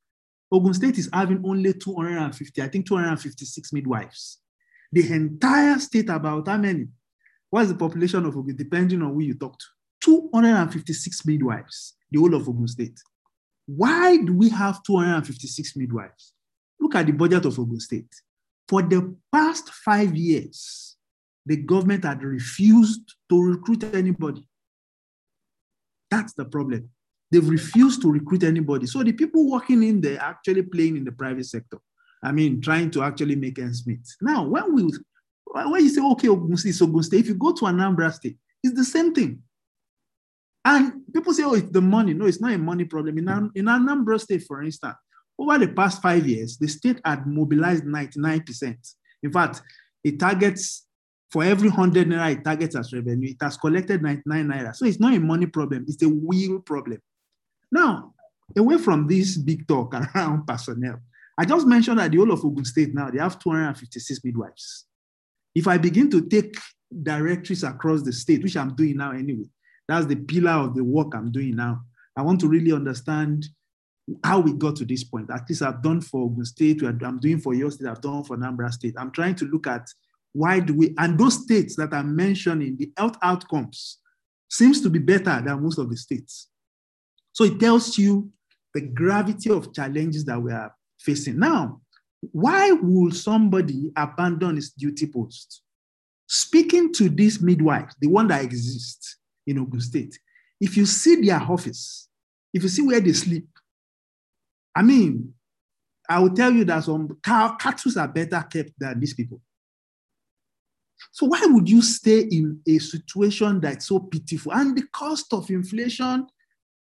Ogun 0.51 0.74
State 0.74 0.99
is 0.99 1.11
having 1.12 1.42
only 1.45 1.72
250, 1.72 2.62
I 2.62 2.68
think 2.68 2.86
256 2.86 3.72
midwives. 3.72 4.38
The 4.92 5.12
entire 5.12 5.78
state, 5.78 6.09
about 6.09 6.47
how 6.47 6.57
many? 6.57 6.86
What's 7.51 7.68
the 7.68 7.76
population 7.76 8.24
of 8.24 8.36
Ogun, 8.36 8.57
depending 8.57 9.03
on 9.03 9.12
who 9.12 9.20
you 9.20 9.34
talk 9.34 9.59
to? 9.59 9.66
256 10.03 11.26
midwives, 11.26 11.95
the 12.11 12.20
whole 12.20 12.34
of 12.34 12.49
Ogun 12.49 12.68
State. 12.68 12.99
Why 13.66 14.18
do 14.18 14.34
we 14.34 14.51
have 14.51 14.82
256 14.82 15.76
midwives? 15.76 16.32
Look 16.78 16.95
at 16.95 17.07
the 17.07 17.12
budget 17.12 17.45
of 17.47 17.59
Ogun 17.59 17.80
State. 17.80 18.14
For 18.68 18.82
the 18.82 19.16
past 19.32 19.70
five 19.70 20.14
years, 20.14 20.97
the 21.47 21.57
government 21.57 22.05
had 22.05 22.22
refused 22.22 23.14
to 23.30 23.42
recruit 23.42 23.84
anybody. 23.95 24.47
That's 26.11 26.34
the 26.34 26.45
problem. 26.45 26.90
They've 27.35 27.49
refused 27.49 28.01
to 28.03 28.12
recruit 28.12 28.45
anybody. 28.45 28.87
So 28.87 29.03
the 29.03 29.12
people 29.12 29.51
working 29.51 29.82
in 29.82 30.01
there 30.01 30.20
actually 30.20 30.62
playing 30.62 30.97
in 30.97 31.05
the 31.05 31.11
private 31.11 31.47
sector. 31.47 31.78
I 32.22 32.30
mean, 32.30 32.61
trying 32.61 32.93
to 32.93 33.03
actually 33.03 33.35
make 33.35 33.59
ends 33.59 33.85
meet. 33.89 34.07
Now, 34.22 34.45
when 34.47 34.72
we 34.72 34.93
when 35.47 35.82
you 35.82 35.89
say, 35.89 36.01
okay, 36.01 36.28
Ogun 36.28 36.57
State, 36.57 36.80
Ogun 36.80 37.03
State, 37.03 37.20
if 37.20 37.26
you 37.26 37.35
go 37.35 37.53
to 37.53 37.64
Anambra 37.64 38.12
State, 38.12 38.37
it's 38.62 38.76
the 38.76 38.85
same 38.85 39.12
thing. 39.12 39.43
And 40.64 41.03
people 41.12 41.35
say, 41.35 41.43
oh, 41.43 41.55
it's 41.55 41.72
the 41.72 41.80
money. 41.80 42.14
No, 42.14 42.26
it's 42.26 42.41
not 42.41 42.53
a 42.53 42.59
money 42.59 42.85
problem. 42.85 43.18
In, 43.18 43.51
in 43.57 43.64
Anambra 43.64 44.20
State, 44.20 44.45
for 44.45 44.62
instance, 44.62 44.95
over 45.37 45.59
the 45.59 45.68
past 45.68 46.01
five 46.01 46.24
years, 46.28 46.57
the 46.57 46.68
state 46.68 47.01
had 47.05 47.26
mobilized 47.26 47.85
99%. 47.85 48.95
In 49.24 49.32
fact, 49.32 49.61
it 50.05 50.20
targets 50.20 50.87
for 51.32 51.43
every 51.43 51.68
100 51.68 52.09
naira 52.09 52.30
it 52.30 52.45
targets 52.45 52.76
as 52.76 52.93
revenue, 52.93 53.30
it 53.30 53.43
has 53.43 53.57
collected 53.57 54.03
99 54.03 54.47
naira. 54.47 54.76
So 54.76 54.87
it's 54.87 55.01
not 55.01 55.14
a 55.14 55.18
money 55.18 55.47
problem, 55.47 55.85
it's 55.89 56.03
a 56.05 56.09
will 56.09 56.61
problem. 56.61 57.01
Now, 57.75 58.14
away 58.57 58.79
from 58.79 59.09
this 59.09 59.37
big 59.37 59.66
talk 59.66 59.95
around 59.95 60.47
personnel, 60.47 61.01
I 61.37 61.45
just 61.45 61.66
mentioned 61.66 61.99
that 61.99 62.12
the 62.12 62.18
whole 62.18 62.31
of 62.31 62.45
Ogun 62.45 62.64
State 62.64 62.95
now, 62.95 63.11
they 63.11 63.18
have 63.18 63.41
256 63.41 64.20
midwives. 64.22 64.87
If 65.57 65.66
I 65.66 65.79
begin 65.79 66.09
to 66.11 66.25
take 66.29 66.57
directories 67.03 67.64
across 67.64 68.03
the 68.03 68.12
state, 68.12 68.45
which 68.45 68.57
I'm 68.57 68.77
doing 68.77 68.99
now 68.99 69.11
anyway, 69.11 69.49
that's 69.89 70.07
the 70.07 70.14
pillar 70.14 70.53
of 70.53 70.77
the 70.77 70.85
work 70.85 71.14
I'm 71.16 71.33
doing 71.33 71.57
now. 71.57 71.81
I 72.16 72.22
want 72.22 72.41
to 72.43 72.49
really 72.49 72.70
understand 72.70 73.47
how 74.22 74.39
we 74.39 74.53
got 74.53 74.77
to 74.77 74.85
this 74.85 75.03
point. 75.03 75.31
At 75.31 75.49
least 75.49 75.62
I've 75.62 75.83
done 75.83 76.01
for 76.01 76.27
Ogun 76.27 76.45
State, 76.45 76.81
I'm 76.85 77.18
doing 77.18 77.41
for 77.41 77.55
your 77.55 77.72
state, 77.72 77.89
I've 77.89 78.01
done 78.01 78.22
for 78.22 78.37
Anambra 78.37 78.72
State. 78.72 78.95
I'm 78.97 79.11
trying 79.11 79.35
to 79.37 79.47
look 79.47 79.66
at 79.66 79.89
why 80.33 80.61
do 80.61 80.75
we, 80.75 80.95
and 80.99 81.18
those 81.18 81.43
states 81.43 81.75
that 81.77 81.93
I'm 81.93 82.14
mentioning, 82.14 82.77
the 82.77 82.93
health 82.97 83.16
outcomes 83.20 83.99
seems 84.49 84.81
to 84.83 84.91
be 84.91 85.01
better 85.01 85.43
than 85.45 85.61
most 85.61 85.79
of 85.79 85.91
the 85.91 85.97
states. 85.97 86.49
So 87.35 87.45
it 87.45 87.59
tells 87.61 87.99
you 87.99 88.30
the 88.72 88.80
gravity 88.80 89.51
of 89.51 89.74
challenges 89.74 90.24
that 90.24 90.41
we 90.41 90.53
are 90.53 90.74
facing. 90.99 91.39
Now, 91.39 91.80
why 92.32 92.70
would 92.72 93.14
somebody 93.14 93.93
abandon 93.97 94.57
his 94.57 94.70
duty 94.70 95.07
post? 95.07 95.62
Speaking 96.26 96.93
to 96.95 97.09
this 97.11 97.41
midwife, 97.43 97.93
the 98.01 98.07
one 98.07 98.28
that 98.28 98.43
exists 98.43 99.16
in 99.47 99.59
Ogun 99.59 99.80
State, 99.80 100.18
if 100.61 100.76
you 100.76 100.87
see 100.87 101.16
their 101.16 101.41
office, 101.41 102.09
if 102.55 102.62
you 102.62 102.68
see 102.68 102.82
where 102.82 103.01
they 103.01 103.12
sleep, 103.12 103.47
I 104.74 104.82
mean, 104.82 105.35
I 106.09 106.20
will 106.20 106.35
tell 106.35 106.53
you 106.53 106.64
that 106.66 106.85
some 106.85 107.18
cattle 107.22 107.99
are 107.99 108.09
better 108.09 108.43
kept 108.51 108.70
than 108.78 109.01
these 109.01 109.14
people. 109.14 109.41
So 111.12 111.26
why 111.26 111.43
would 111.47 111.68
you 111.68 111.82
stay 111.82 112.20
in 112.20 112.61
a 112.66 112.78
situation 112.78 113.61
that's 113.61 113.89
so 113.89 113.99
pitiful? 113.99 114.53
And 114.53 114.76
the 114.76 114.87
cost 114.93 115.32
of 115.32 115.51
inflation, 115.51 116.26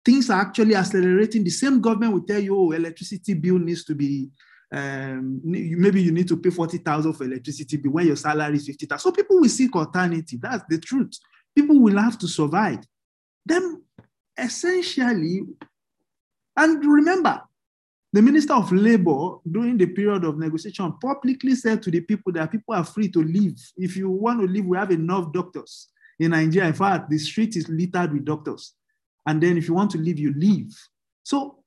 things 0.09 0.31
are 0.31 0.41
actually 0.41 0.75
accelerating. 0.75 1.45
The 1.45 1.51
same 1.51 1.83
government 1.83 2.15
will 2.15 2.23
tell 2.23 2.41
you, 2.41 2.59
oh, 2.59 2.73
electricity 2.73 3.35
bill 3.35 3.59
needs 3.59 3.85
to 3.85 3.95
be, 3.95 4.31
um, 4.73 5.39
maybe 5.45 6.01
you 6.01 6.13
need 6.13 6.27
to 6.29 6.39
pay 6.39 6.49
40,000 6.49 7.13
for 7.13 7.25
electricity 7.25 7.77
bill 7.77 7.93
when 7.93 8.07
your 8.07 8.17
salary 8.17 8.57
is 8.57 8.67
50,000. 8.67 8.99
So 9.03 9.13
people 9.13 9.39
will 9.39 9.51
seek 9.51 9.77
alternative. 9.77 10.41
That's 10.41 10.65
the 10.67 10.79
truth. 10.79 11.13
People 11.55 11.79
will 11.79 11.99
have 11.99 12.19
to 12.21 12.27
survive. 12.27 12.79
Then 13.45 13.83
essentially, 14.39 15.43
and 16.57 16.85
remember, 16.87 17.43
the 18.11 18.23
Minister 18.23 18.55
of 18.55 18.73
Labor, 18.73 19.37
during 19.51 19.77
the 19.77 19.89
period 19.89 20.25
of 20.25 20.39
negotiation, 20.39 20.95
publicly 21.03 21.55
said 21.55 21.83
to 21.83 21.91
the 21.91 22.01
people 22.01 22.33
that 22.33 22.51
people 22.51 22.75
are 22.75 22.85
free 22.85 23.11
to 23.11 23.23
leave. 23.23 23.59
If 23.77 23.95
you 23.95 24.09
want 24.09 24.41
to 24.41 24.47
leave, 24.47 24.65
we 24.65 24.79
have 24.79 24.91
enough 24.91 25.35
doctors 25.35 25.89
in 26.19 26.31
Nigeria. 26.31 26.69
In 26.69 26.75
fact, 26.75 27.11
the 27.11 27.19
street 27.19 27.57
is 27.57 27.69
littered 27.69 28.15
with 28.15 28.25
doctors. 28.25 28.73
And 29.29 29.43
then 29.43 29.59
if 29.59 29.69
you 29.69 29.75
want 29.75 29.91
to 29.91 29.99
leave, 29.99 30.19
you 30.19 30.33
leave. 30.33 30.75
So 31.23 31.59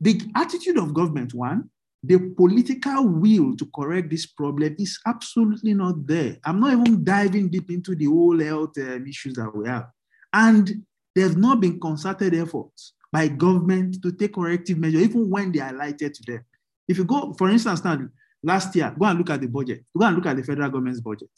the 0.00 0.20
attitude 0.34 0.78
of 0.78 0.92
government, 0.92 1.32
one, 1.32 1.70
the 2.02 2.18
political 2.36 3.06
will 3.06 3.56
to 3.56 3.70
correct 3.72 4.10
this 4.10 4.26
problem 4.26 4.74
is 4.80 4.98
absolutely 5.06 5.74
not 5.74 6.06
there. 6.08 6.38
I'm 6.44 6.58
not 6.58 6.72
even 6.72 7.04
diving 7.04 7.50
deep 7.50 7.70
into 7.70 7.94
the 7.94 8.06
whole 8.06 8.40
health 8.40 8.76
um, 8.78 9.06
issues 9.06 9.34
that 9.34 9.54
we 9.54 9.68
have. 9.68 9.86
And 10.32 10.84
there's 11.14 11.36
not 11.36 11.60
been 11.60 11.78
concerted 11.78 12.34
efforts 12.34 12.94
by 13.12 13.28
government 13.28 14.02
to 14.02 14.10
take 14.10 14.34
corrective 14.34 14.78
measures, 14.78 15.02
even 15.02 15.30
when 15.30 15.52
they 15.52 15.60
are 15.60 15.72
lighted 15.72 16.14
to 16.14 16.32
them. 16.32 16.44
If 16.88 16.98
you 16.98 17.04
go, 17.04 17.32
for 17.38 17.48
instance, 17.48 17.84
now 17.84 17.98
last 18.42 18.74
year, 18.74 18.92
go 18.98 19.06
and 19.06 19.18
look 19.18 19.30
at 19.30 19.40
the 19.40 19.46
budget. 19.46 19.84
Go 19.96 20.04
and 20.04 20.16
look 20.16 20.26
at 20.26 20.36
the 20.36 20.42
federal 20.42 20.68
government's 20.68 21.00
budget. 21.00 21.30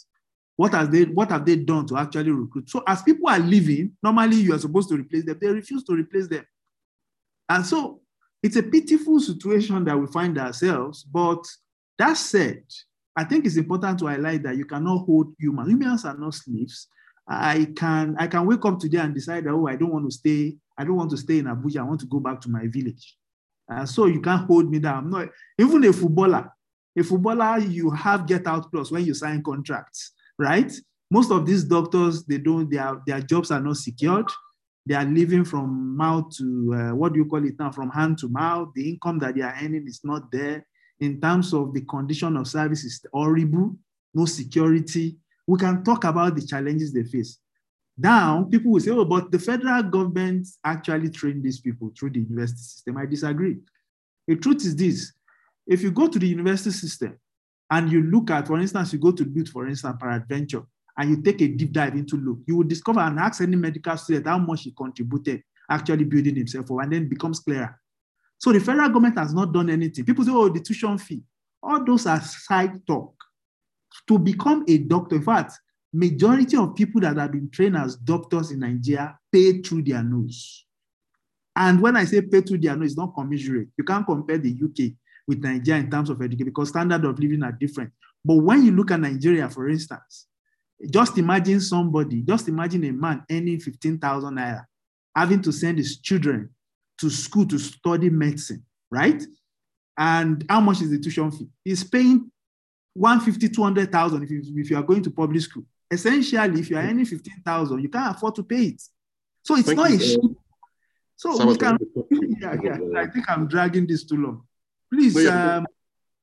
What 0.60 0.74
has 0.74 0.90
they 0.90 1.04
what 1.04 1.30
have 1.30 1.46
they 1.46 1.56
done 1.56 1.86
to 1.86 1.96
actually 1.96 2.32
recruit? 2.32 2.68
So 2.68 2.82
as 2.86 3.00
people 3.00 3.30
are 3.30 3.38
leaving, 3.38 3.92
normally 4.02 4.36
you 4.36 4.52
are 4.52 4.58
supposed 4.58 4.90
to 4.90 4.94
replace 4.94 5.24
them. 5.24 5.38
They 5.40 5.46
refuse 5.46 5.82
to 5.84 5.94
replace 5.94 6.28
them. 6.28 6.44
And 7.48 7.64
so 7.64 8.02
it's 8.42 8.56
a 8.56 8.62
pitiful 8.62 9.20
situation 9.20 9.82
that 9.86 9.98
we 9.98 10.06
find 10.08 10.36
ourselves. 10.36 11.02
But 11.02 11.46
that 11.98 12.12
said, 12.18 12.62
I 13.16 13.24
think 13.24 13.46
it's 13.46 13.56
important 13.56 14.00
to 14.00 14.08
highlight 14.08 14.42
that 14.42 14.58
you 14.58 14.66
cannot 14.66 15.06
hold 15.06 15.32
humans. 15.38 15.70
Humans 15.70 16.04
are 16.04 16.18
not 16.18 16.34
slaves. 16.34 16.88
I 17.26 17.72
can 17.74 18.16
I 18.18 18.26
can 18.26 18.44
wake 18.44 18.66
up 18.66 18.78
today 18.78 18.98
and 18.98 19.14
decide 19.14 19.44
that 19.44 19.54
oh 19.54 19.66
I 19.66 19.76
don't 19.76 19.94
want 19.94 20.10
to 20.10 20.14
stay 20.14 20.58
I 20.76 20.84
don't 20.84 20.96
want 20.96 21.10
to 21.12 21.16
stay 21.16 21.38
in 21.38 21.46
Abuja. 21.46 21.78
I 21.78 21.84
want 21.84 22.00
to 22.00 22.06
go 22.06 22.20
back 22.20 22.38
to 22.42 22.50
my 22.50 22.66
village. 22.66 23.16
Uh, 23.66 23.86
so 23.86 24.04
you 24.04 24.20
can't 24.20 24.46
hold 24.46 24.70
me 24.70 24.78
down. 24.78 25.04
I'm 25.04 25.10
not 25.10 25.28
even 25.58 25.82
a 25.84 25.92
footballer. 25.94 26.52
A 26.98 27.02
footballer, 27.02 27.60
you 27.60 27.88
have 27.92 28.26
get 28.26 28.46
out 28.46 28.70
clause 28.70 28.92
when 28.92 29.06
you 29.06 29.14
sign 29.14 29.42
contracts, 29.42 30.12
right? 30.40 30.72
Most 31.10 31.30
of 31.30 31.44
these 31.44 31.64
doctors, 31.64 32.24
they 32.24 32.38
don't, 32.38 32.70
their, 32.70 33.00
their 33.06 33.20
jobs 33.20 33.50
are 33.50 33.60
not 33.60 33.76
secured. 33.76 34.26
They 34.86 34.94
are 34.94 35.04
living 35.04 35.44
from 35.44 35.96
mouth 35.96 36.34
to, 36.38 36.74
uh, 36.74 36.94
what 36.94 37.12
do 37.12 37.18
you 37.18 37.26
call 37.26 37.44
it 37.44 37.58
now, 37.58 37.70
from 37.70 37.90
hand 37.90 38.18
to 38.18 38.28
mouth. 38.28 38.70
The 38.74 38.88
income 38.88 39.18
that 39.18 39.34
they 39.34 39.42
are 39.42 39.54
earning 39.62 39.86
is 39.86 40.00
not 40.02 40.32
there. 40.32 40.66
In 41.00 41.20
terms 41.20 41.52
of 41.52 41.74
the 41.74 41.82
condition 41.82 42.36
of 42.36 42.48
service 42.48 42.84
is 42.84 43.04
horrible, 43.12 43.76
no 44.14 44.24
security. 44.24 45.16
We 45.46 45.58
can 45.58 45.84
talk 45.84 46.04
about 46.04 46.34
the 46.34 46.46
challenges 46.46 46.92
they 46.92 47.04
face. 47.04 47.38
Now, 47.98 48.44
people 48.50 48.72
will 48.72 48.80
say, 48.80 48.92
oh, 48.92 49.04
but 49.04 49.30
the 49.30 49.38
federal 49.38 49.82
government 49.82 50.48
actually 50.64 51.10
trained 51.10 51.42
these 51.42 51.60
people 51.60 51.92
through 51.98 52.10
the 52.10 52.20
university 52.20 52.58
system. 52.58 52.96
I 52.96 53.06
disagree. 53.06 53.58
The 54.26 54.36
truth 54.36 54.64
is 54.64 54.76
this 54.76 55.12
if 55.66 55.82
you 55.82 55.90
go 55.90 56.08
to 56.08 56.18
the 56.18 56.26
university 56.26 56.70
system 56.70 57.18
and 57.70 57.90
you 57.90 58.02
look 58.02 58.30
at, 58.30 58.46
for 58.46 58.58
instance, 58.58 58.92
you 58.92 58.98
go 58.98 59.12
to 59.12 59.24
build, 59.24 59.48
for 59.48 59.66
instance, 59.66 59.96
peradventure, 60.00 60.62
and 60.98 61.10
you 61.10 61.22
take 61.22 61.40
a 61.40 61.48
deep 61.48 61.72
dive 61.72 61.94
into 61.94 62.16
look, 62.16 62.38
you 62.46 62.56
will 62.56 62.66
discover 62.66 63.00
and 63.00 63.18
ask 63.18 63.40
any 63.40 63.56
medical 63.56 63.96
student 63.96 64.26
how 64.26 64.38
much 64.38 64.62
he 64.62 64.72
contributed 64.72 65.42
actually 65.70 66.04
building 66.04 66.34
himself 66.36 66.70
up, 66.70 66.78
and 66.80 66.92
then 66.92 67.08
becomes 67.08 67.38
clearer. 67.40 67.78
So 68.38 68.52
the 68.52 68.60
federal 68.60 68.88
government 68.88 69.18
has 69.18 69.32
not 69.32 69.52
done 69.52 69.70
anything. 69.70 70.04
People 70.04 70.24
say, 70.24 70.32
oh, 70.32 70.48
the 70.48 70.60
tuition 70.60 70.98
fee. 70.98 71.22
All 71.62 71.84
those 71.84 72.06
are 72.06 72.20
side 72.20 72.84
talk. 72.86 73.14
To 74.08 74.18
become 74.18 74.64
a 74.66 74.78
doctor, 74.78 75.16
in 75.16 75.22
fact, 75.22 75.52
majority 75.92 76.56
of 76.56 76.74
people 76.74 77.00
that 77.02 77.16
have 77.16 77.32
been 77.32 77.50
trained 77.50 77.76
as 77.76 77.96
doctors 77.96 78.50
in 78.50 78.60
Nigeria 78.60 79.16
pay 79.30 79.60
through 79.60 79.82
their 79.82 80.02
nose. 80.02 80.64
And 81.54 81.80
when 81.80 81.96
I 81.96 82.04
say 82.04 82.22
pay 82.22 82.40
through 82.40 82.58
their 82.58 82.76
nose, 82.76 82.92
it's 82.92 82.98
not 82.98 83.14
commensurate. 83.14 83.68
You 83.76 83.84
can't 83.84 84.06
compare 84.06 84.38
the 84.38 84.50
UK 84.50 84.92
with 85.30 85.42
Nigeria 85.42 85.80
in 85.80 85.90
terms 85.90 86.10
of 86.10 86.20
education 86.20 86.46
because 86.46 86.68
standard 86.68 87.04
of 87.04 87.18
living 87.18 87.42
are 87.42 87.52
different. 87.52 87.90
But 88.24 88.36
when 88.36 88.64
you 88.64 88.72
look 88.72 88.90
at 88.90 89.00
Nigeria, 89.00 89.48
for 89.48 89.68
instance, 89.68 90.26
just 90.90 91.16
imagine 91.18 91.60
somebody, 91.60 92.22
just 92.22 92.48
imagine 92.48 92.84
a 92.84 92.92
man 92.92 93.24
earning 93.30 93.60
15,000 93.60 94.34
naira, 94.34 94.64
having 95.14 95.40
to 95.42 95.52
send 95.52 95.78
his 95.78 96.00
children 96.00 96.50
to 96.98 97.08
school 97.08 97.46
to 97.46 97.58
study 97.58 98.10
medicine, 98.10 98.64
right? 98.90 99.22
And 99.96 100.44
how 100.48 100.60
much 100.60 100.82
is 100.82 100.90
the 100.90 100.98
tuition 100.98 101.30
fee? 101.30 101.48
He's 101.64 101.84
paying 101.84 102.30
150, 102.94 103.48
200,000 103.54 104.22
if 104.22 104.30
you, 104.30 104.42
if 104.56 104.70
you 104.70 104.76
are 104.76 104.82
going 104.82 105.02
to 105.02 105.10
public 105.10 105.40
school 105.42 105.64
essentially, 105.90 106.60
if 106.60 106.70
you 106.70 106.76
are 106.76 106.82
earning 106.82 107.04
15,000, 107.04 107.80
you 107.82 107.88
can't 107.88 108.16
afford 108.16 108.34
to 108.36 108.42
pay 108.44 108.62
it. 108.64 108.82
So 109.42 109.56
it's 109.56 109.66
Thank 109.66 109.78
not 109.78 109.90
you. 109.90 109.96
a 109.96 109.98
cheap. 109.98 110.20
So 111.16 111.46
we 111.46 111.56
can, 111.56 111.76
yeah, 112.40 112.56
yeah, 112.62 112.78
I 113.00 113.06
think 113.06 113.28
I'm 113.28 113.46
dragging 113.46 113.86
this 113.86 114.04
too 114.04 114.16
long. 114.16 114.42
Please, 114.92 115.26
um, 115.28 115.66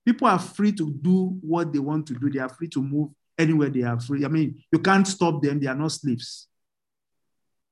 people 0.06 0.28
are 0.28 0.40
free 0.40 0.72
to 0.74 0.92
do 0.92 1.38
what 1.42 1.72
they 1.72 1.80
want 1.80 2.06
to 2.08 2.14
do. 2.14 2.30
They 2.30 2.40
are 2.40 2.50
free 2.50 2.68
to 2.70 2.82
move 2.82 3.10
anywhere 3.38 3.70
they 3.70 3.84
are 3.84 4.00
free. 4.00 4.26
I 4.26 4.28
mean, 4.28 4.64
you 4.72 4.80
can't 4.80 5.08
stop 5.08 5.42
them. 5.42 5.60
They 5.60 5.68
are 5.68 5.76
not 5.76 5.92
slaves. 5.92 6.48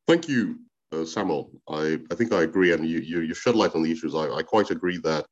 Thank 0.07 0.29
you, 0.29 0.59
uh, 0.91 1.05
Samuel. 1.05 1.51
I, 1.67 1.99
I 2.11 2.15
think 2.15 2.31
I 2.31 2.43
agree. 2.43 2.71
And 2.71 2.87
you, 2.87 2.99
you, 2.99 3.21
you 3.21 3.33
shed 3.33 3.55
light 3.55 3.75
on 3.75 3.83
the 3.83 3.91
issues. 3.91 4.15
I, 4.15 4.29
I 4.29 4.43
quite 4.43 4.69
agree 4.69 4.97
that 4.99 5.25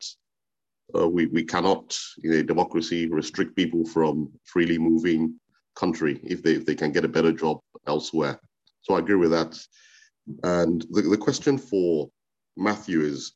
uh, 0.97 1.07
we, 1.07 1.27
we 1.27 1.43
cannot, 1.43 1.97
in 2.23 2.33
a 2.33 2.43
democracy, 2.43 3.07
restrict 3.07 3.55
people 3.55 3.85
from 3.85 4.31
freely 4.43 4.77
moving 4.77 5.39
country 5.75 6.19
if 6.23 6.43
they, 6.43 6.53
if 6.53 6.65
they 6.65 6.75
can 6.75 6.91
get 6.91 7.05
a 7.05 7.07
better 7.07 7.31
job 7.31 7.59
elsewhere. 7.87 8.39
So 8.81 8.95
I 8.95 8.99
agree 8.99 9.15
with 9.15 9.31
that. 9.31 9.57
And 10.43 10.85
the, 10.89 11.03
the 11.03 11.17
question 11.17 11.57
for 11.57 12.09
Matthew 12.57 13.01
is, 13.01 13.33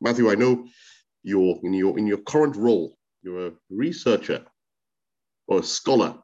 Matthew, 0.00 0.30
I 0.30 0.34
know 0.34 0.66
you're 1.22 1.58
in 1.62 1.72
your 1.72 1.98
in 1.98 2.06
your 2.06 2.18
current 2.18 2.56
role, 2.56 2.96
you're 3.22 3.48
a 3.48 3.52
researcher 3.70 4.44
or 5.48 5.60
a 5.60 5.62
scholar 5.62 6.16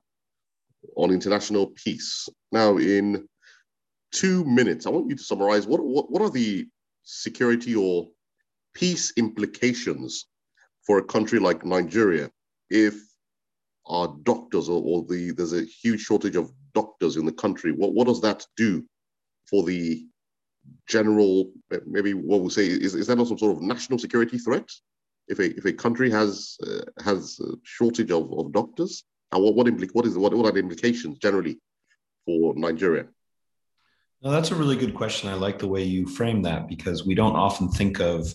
on 0.97 1.11
international 1.11 1.73
peace. 1.85 2.29
Now, 2.53 2.79
in 2.79 3.29
two 4.13 4.45
minutes, 4.45 4.87
I 4.87 4.91
want 4.91 5.11
you 5.11 5.17
to 5.17 5.23
summarize 5.23 5.67
what, 5.67 5.85
what, 5.85 6.11
what 6.11 6.23
are 6.23 6.31
the 6.31 6.67
security 7.03 7.75
or 7.75 8.09
peace 8.75 9.13
implications 9.17 10.27
for 10.87 10.99
a 10.99 11.05
country 11.05 11.39
like 11.39 11.65
Nigeria 11.65 12.31
if 12.71 12.95
our 13.87 14.15
doctors 14.23 14.69
or, 14.69 14.83
or 14.85 15.05
the 15.05 15.33
there's 15.33 15.53
a 15.53 15.65
huge 15.65 16.01
shortage 16.01 16.37
of 16.37 16.51
doctors 16.75 17.17
in 17.17 17.25
the 17.25 17.33
country. 17.33 17.73
What 17.73 17.95
what 17.95 18.07
does 18.07 18.21
that 18.23 18.45
do 18.57 18.85
for 19.49 19.65
the 19.65 20.07
general 20.87 21.51
maybe 21.87 22.15
what 22.15 22.41
we'll 22.41 22.51
say 22.51 22.67
is, 22.67 22.95
is 22.95 23.07
that 23.07 23.17
not 23.17 23.27
some 23.27 23.39
sort 23.39 23.57
of 23.57 23.63
national 23.63 23.99
security 23.99 24.39
threat 24.39 24.69
if 25.29 25.39
a 25.39 25.57
if 25.57 25.65
a 25.65 25.73
country 25.73 26.11
has 26.11 26.57
uh, 26.67 27.03
has 27.03 27.41
a 27.41 27.55
shortage 27.65 28.11
of, 28.11 28.33
of 28.39 28.53
doctors 28.53 29.05
and 29.33 29.43
what 29.43 29.55
what, 29.55 29.67
impl- 29.67 29.91
what 29.93 30.07
is 30.07 30.17
what, 30.17 30.33
what 30.35 30.47
are 30.47 30.53
the 30.53 30.61
implications 30.61 31.19
generally 31.19 31.59
for 32.25 32.55
Nigeria? 32.55 33.07
No, 34.23 34.31
that's 34.31 34.51
a 34.51 34.55
really 34.55 34.77
good 34.77 34.95
question. 34.95 35.29
I 35.29 35.35
like 35.35 35.59
the 35.59 35.69
way 35.69 35.83
you 35.83 36.07
frame 36.07 36.43
that 36.43 36.69
because 36.69 37.05
we 37.05 37.15
don't 37.15 37.37
often 37.37 37.69
think 37.69 38.01
of 38.01 38.35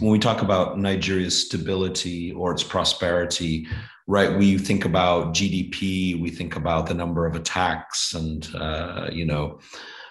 when 0.00 0.10
we 0.10 0.18
talk 0.18 0.42
about 0.42 0.78
Nigeria's 0.78 1.46
stability 1.46 2.32
or 2.32 2.52
its 2.52 2.62
prosperity, 2.62 3.68
right? 4.06 4.36
We 4.36 4.56
think 4.56 4.86
about 4.86 5.34
GDP, 5.34 6.20
we 6.20 6.30
think 6.30 6.56
about 6.56 6.86
the 6.86 6.94
number 6.94 7.26
of 7.26 7.36
attacks 7.36 8.14
and, 8.14 8.48
uh, 8.54 9.10
you 9.12 9.26
know, 9.26 9.60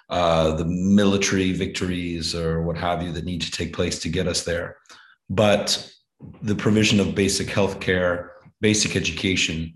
uh, 0.09 0.51
the 0.51 0.65
military 0.65 1.51
victories 1.51 2.33
or 2.33 2.63
what 2.63 2.77
have 2.77 3.03
you 3.03 3.11
that 3.11 3.25
need 3.25 3.41
to 3.41 3.51
take 3.51 3.73
place 3.73 3.99
to 3.99 4.09
get 4.09 4.27
us 4.27 4.43
there. 4.43 4.77
But 5.29 5.91
the 6.41 6.55
provision 6.55 6.99
of 6.99 7.15
basic 7.15 7.49
health 7.49 7.79
care, 7.79 8.31
basic 8.61 8.95
education 8.95 9.75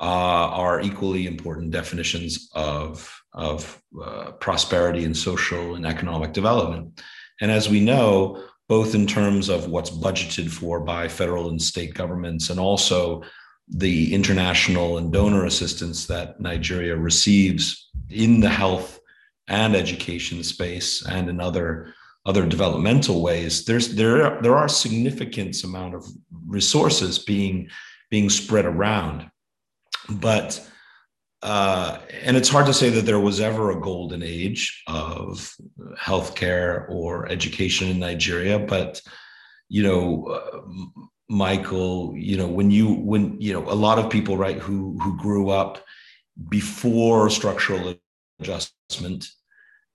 uh, 0.00 0.48
are 0.50 0.80
equally 0.80 1.26
important 1.26 1.70
definitions 1.70 2.48
of, 2.54 3.14
of 3.32 3.80
uh, 4.02 4.32
prosperity 4.32 5.04
and 5.04 5.16
social 5.16 5.74
and 5.74 5.86
economic 5.86 6.32
development. 6.32 7.00
And 7.40 7.50
as 7.50 7.68
we 7.68 7.80
know, 7.80 8.42
both 8.68 8.94
in 8.94 9.06
terms 9.06 9.48
of 9.48 9.68
what's 9.68 9.90
budgeted 9.90 10.50
for 10.50 10.80
by 10.80 11.08
federal 11.08 11.50
and 11.50 11.60
state 11.60 11.94
governments 11.94 12.50
and 12.50 12.58
also 12.58 13.22
the 13.68 14.12
international 14.14 14.98
and 14.98 15.12
donor 15.12 15.44
assistance 15.44 16.06
that 16.06 16.40
Nigeria 16.40 16.96
receives 16.96 17.90
in 18.10 18.40
the 18.40 18.48
health 18.48 19.00
and 19.48 19.76
education 19.76 20.42
space 20.42 21.04
and 21.06 21.28
in 21.28 21.40
other 21.40 21.94
other 22.26 22.46
developmental 22.46 23.20
ways 23.20 23.66
there's 23.66 23.94
there 23.94 24.40
there 24.40 24.56
are 24.56 24.68
significant 24.68 25.62
amount 25.62 25.94
of 25.94 26.06
resources 26.46 27.18
being 27.18 27.68
being 28.10 28.30
spread 28.30 28.64
around. 28.64 29.30
But 30.08 30.64
uh, 31.42 31.98
and 32.22 32.36
it's 32.36 32.48
hard 32.48 32.66
to 32.66 32.72
say 32.72 32.88
that 32.88 33.04
there 33.04 33.20
was 33.20 33.40
ever 33.40 33.70
a 33.70 33.80
golden 33.80 34.22
age 34.22 34.82
of 34.86 35.54
healthcare 35.98 36.88
or 36.88 37.28
education 37.28 37.88
in 37.88 37.98
Nigeria, 37.98 38.58
but 38.58 39.02
you 39.68 39.82
know, 39.82 40.26
uh, 40.26 40.60
Michael, 41.28 42.14
you 42.16 42.36
know, 42.36 42.46
when 42.46 42.70
you 42.70 42.94
when 42.94 43.40
you 43.40 43.52
know 43.52 43.64
a 43.70 43.74
lot 43.86 43.98
of 43.98 44.10
people, 44.10 44.36
right, 44.36 44.58
who 44.58 44.98
who 45.02 45.18
grew 45.18 45.50
up 45.50 45.84
before 46.48 47.30
structural 47.30 47.94
adjustment, 48.40 49.28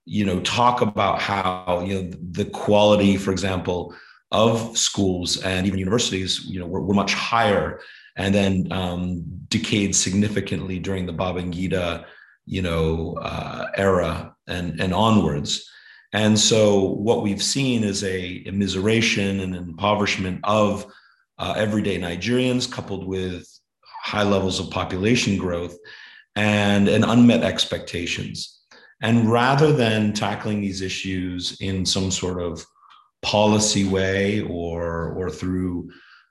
you 0.04 0.24
know, 0.24 0.40
talk 0.40 0.80
about 0.80 1.20
how 1.20 1.84
you 1.86 1.94
know 1.94 2.10
the 2.32 2.46
quality, 2.46 3.16
for 3.16 3.30
example, 3.32 3.94
of 4.32 4.76
schools 4.76 5.42
and 5.42 5.66
even 5.66 5.78
universities, 5.78 6.44
you 6.46 6.60
know, 6.60 6.66
were, 6.66 6.82
were 6.82 6.94
much 6.94 7.14
higher 7.14 7.80
and 8.16 8.34
then 8.34 8.70
um, 8.70 9.24
decayed 9.48 9.94
significantly 9.94 10.78
during 10.78 11.06
the 11.06 11.12
Babangida, 11.12 12.04
you 12.46 12.62
know, 12.62 13.16
uh, 13.20 13.66
era 13.76 14.34
and, 14.46 14.80
and 14.80 14.92
onwards. 14.92 15.68
And 16.12 16.38
so 16.38 16.80
what 16.80 17.22
we've 17.22 17.42
seen 17.42 17.84
is 17.84 18.02
a 18.02 18.42
immiseration 18.44 19.42
and 19.42 19.54
impoverishment 19.54 20.40
of 20.44 20.86
uh, 21.38 21.54
everyday 21.56 21.98
Nigerians 21.98 22.70
coupled 22.70 23.06
with 23.06 23.48
high 24.02 24.24
levels 24.24 24.58
of 24.58 24.70
population 24.70 25.36
growth 25.36 25.76
and 26.36 26.88
an 26.88 27.04
unmet 27.04 27.42
expectations. 27.42 28.60
And 29.02 29.30
rather 29.30 29.72
than 29.72 30.12
tackling 30.12 30.60
these 30.60 30.82
issues 30.82 31.56
in 31.60 31.86
some 31.86 32.10
sort 32.10 32.40
of 32.42 32.64
policy 33.22 33.84
way 33.84 34.42
or, 34.42 35.12
or 35.14 35.30
through 35.30 35.90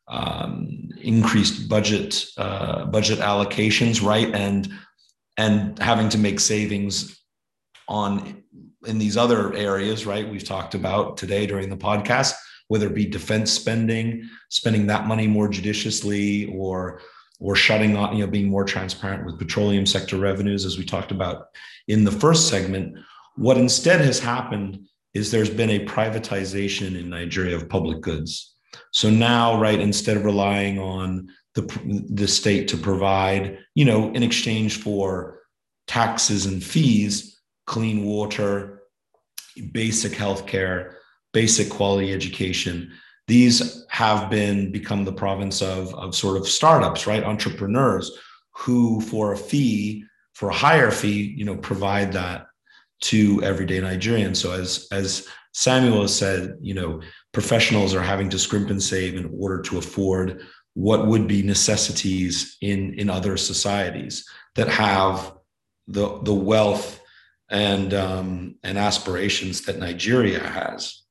um, 0.09 0.89
increased 1.01 1.69
budget 1.69 2.25
uh, 2.37 2.85
budget 2.85 3.19
allocations, 3.19 4.03
right, 4.03 4.33
and 4.33 4.71
and 5.37 5.79
having 5.79 6.09
to 6.09 6.17
make 6.17 6.39
savings 6.39 7.21
on 7.87 8.43
in 8.85 8.97
these 8.97 9.17
other 9.17 9.53
areas, 9.53 10.05
right? 10.05 10.27
We've 10.27 10.43
talked 10.43 10.73
about 10.73 11.17
today 11.17 11.45
during 11.45 11.69
the 11.69 11.77
podcast, 11.77 12.33
whether 12.69 12.87
it 12.87 12.95
be 12.95 13.05
defense 13.05 13.51
spending, 13.51 14.27
spending 14.49 14.87
that 14.87 15.05
money 15.05 15.27
more 15.27 15.47
judiciously, 15.47 16.45
or 16.45 17.01
or 17.39 17.55
shutting 17.55 17.95
off, 17.95 18.13
you 18.13 18.19
know, 18.19 18.31
being 18.31 18.49
more 18.49 18.65
transparent 18.65 19.25
with 19.25 19.39
petroleum 19.39 19.85
sector 19.85 20.17
revenues, 20.17 20.65
as 20.65 20.77
we 20.77 20.85
talked 20.85 21.11
about 21.11 21.47
in 21.87 22.03
the 22.03 22.11
first 22.11 22.49
segment. 22.49 22.97
What 23.35 23.57
instead 23.57 24.01
has 24.01 24.19
happened 24.19 24.87
is 25.13 25.31
there's 25.31 25.49
been 25.49 25.69
a 25.69 25.85
privatization 25.85 26.99
in 26.99 27.09
Nigeria 27.09 27.55
of 27.55 27.69
public 27.69 28.01
goods. 28.01 28.55
So 28.91 29.09
now, 29.09 29.59
right, 29.59 29.79
instead 29.79 30.17
of 30.17 30.25
relying 30.25 30.79
on 30.79 31.29
the, 31.55 32.05
the 32.09 32.27
state 32.27 32.67
to 32.69 32.77
provide, 32.77 33.59
you 33.73 33.85
know, 33.85 34.11
in 34.13 34.21
exchange 34.21 34.81
for 34.81 35.39
taxes 35.87 36.45
and 36.45 36.63
fees, 36.63 37.39
clean 37.65 38.03
water, 38.05 38.81
basic 39.71 40.11
healthcare, 40.11 40.93
basic 41.33 41.69
quality 41.69 42.13
education, 42.13 42.91
these 43.29 43.85
have 43.89 44.29
been 44.29 44.71
become 44.71 45.05
the 45.05 45.13
province 45.13 45.61
of, 45.61 45.93
of 45.93 46.15
sort 46.15 46.35
of 46.35 46.47
startups, 46.47 47.05
right? 47.05 47.23
Entrepreneurs 47.23 48.11
who, 48.55 48.99
for 49.01 49.33
a 49.33 49.37
fee, 49.37 50.03
for 50.33 50.49
a 50.49 50.53
higher 50.53 50.89
fee, 50.89 51.35
you 51.37 51.45
know, 51.45 51.55
provide 51.55 52.11
that 52.11 52.47
to 53.01 53.41
everyday 53.43 53.79
Nigerians. 53.79 54.37
So 54.37 54.51
as 54.51 54.87
as 54.91 55.27
Samuel 55.53 56.07
said, 56.07 56.57
you 56.59 56.73
know, 56.73 57.01
professionals 57.31 57.93
are 57.93 58.01
having 58.01 58.29
to 58.29 58.39
scrimp 58.39 58.71
and 58.71 58.81
save 58.81 59.15
in 59.15 59.31
order 59.37 59.61
to 59.61 59.77
afford 59.77 60.41
what 60.73 61.05
would 61.05 61.27
be 61.27 61.43
necessities 61.43 62.57
in 62.61 62.95
in 62.95 63.11
other 63.11 63.37
societies 63.37 64.27
that 64.55 64.69
have 64.69 65.33
the 65.87 66.19
the 66.23 66.33
wealth 66.33 66.99
and 67.51 67.93
um, 67.93 68.55
and 68.63 68.77
aspirations 68.79 69.61
that 69.65 69.77
Nigeria 69.77 70.39
has. 70.39 71.03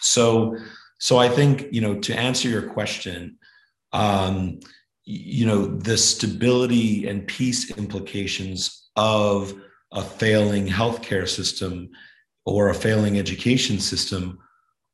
So 0.00 0.56
so 0.98 1.18
I 1.18 1.28
think 1.28 1.66
you 1.72 1.80
know 1.80 1.98
to 2.00 2.18
answer 2.18 2.48
your 2.48 2.62
question, 2.62 3.38
um, 3.92 4.60
you 5.04 5.46
know 5.46 5.66
the 5.66 5.96
stability 5.96 7.08
and 7.08 7.26
peace 7.26 7.76
implications 7.76 8.88
of 8.96 9.54
a 9.92 10.02
failing 10.02 10.66
healthcare 10.66 11.28
system 11.28 11.90
or 12.44 12.68
a 12.70 12.74
failing 12.74 13.18
education 13.18 13.78
system 13.78 14.38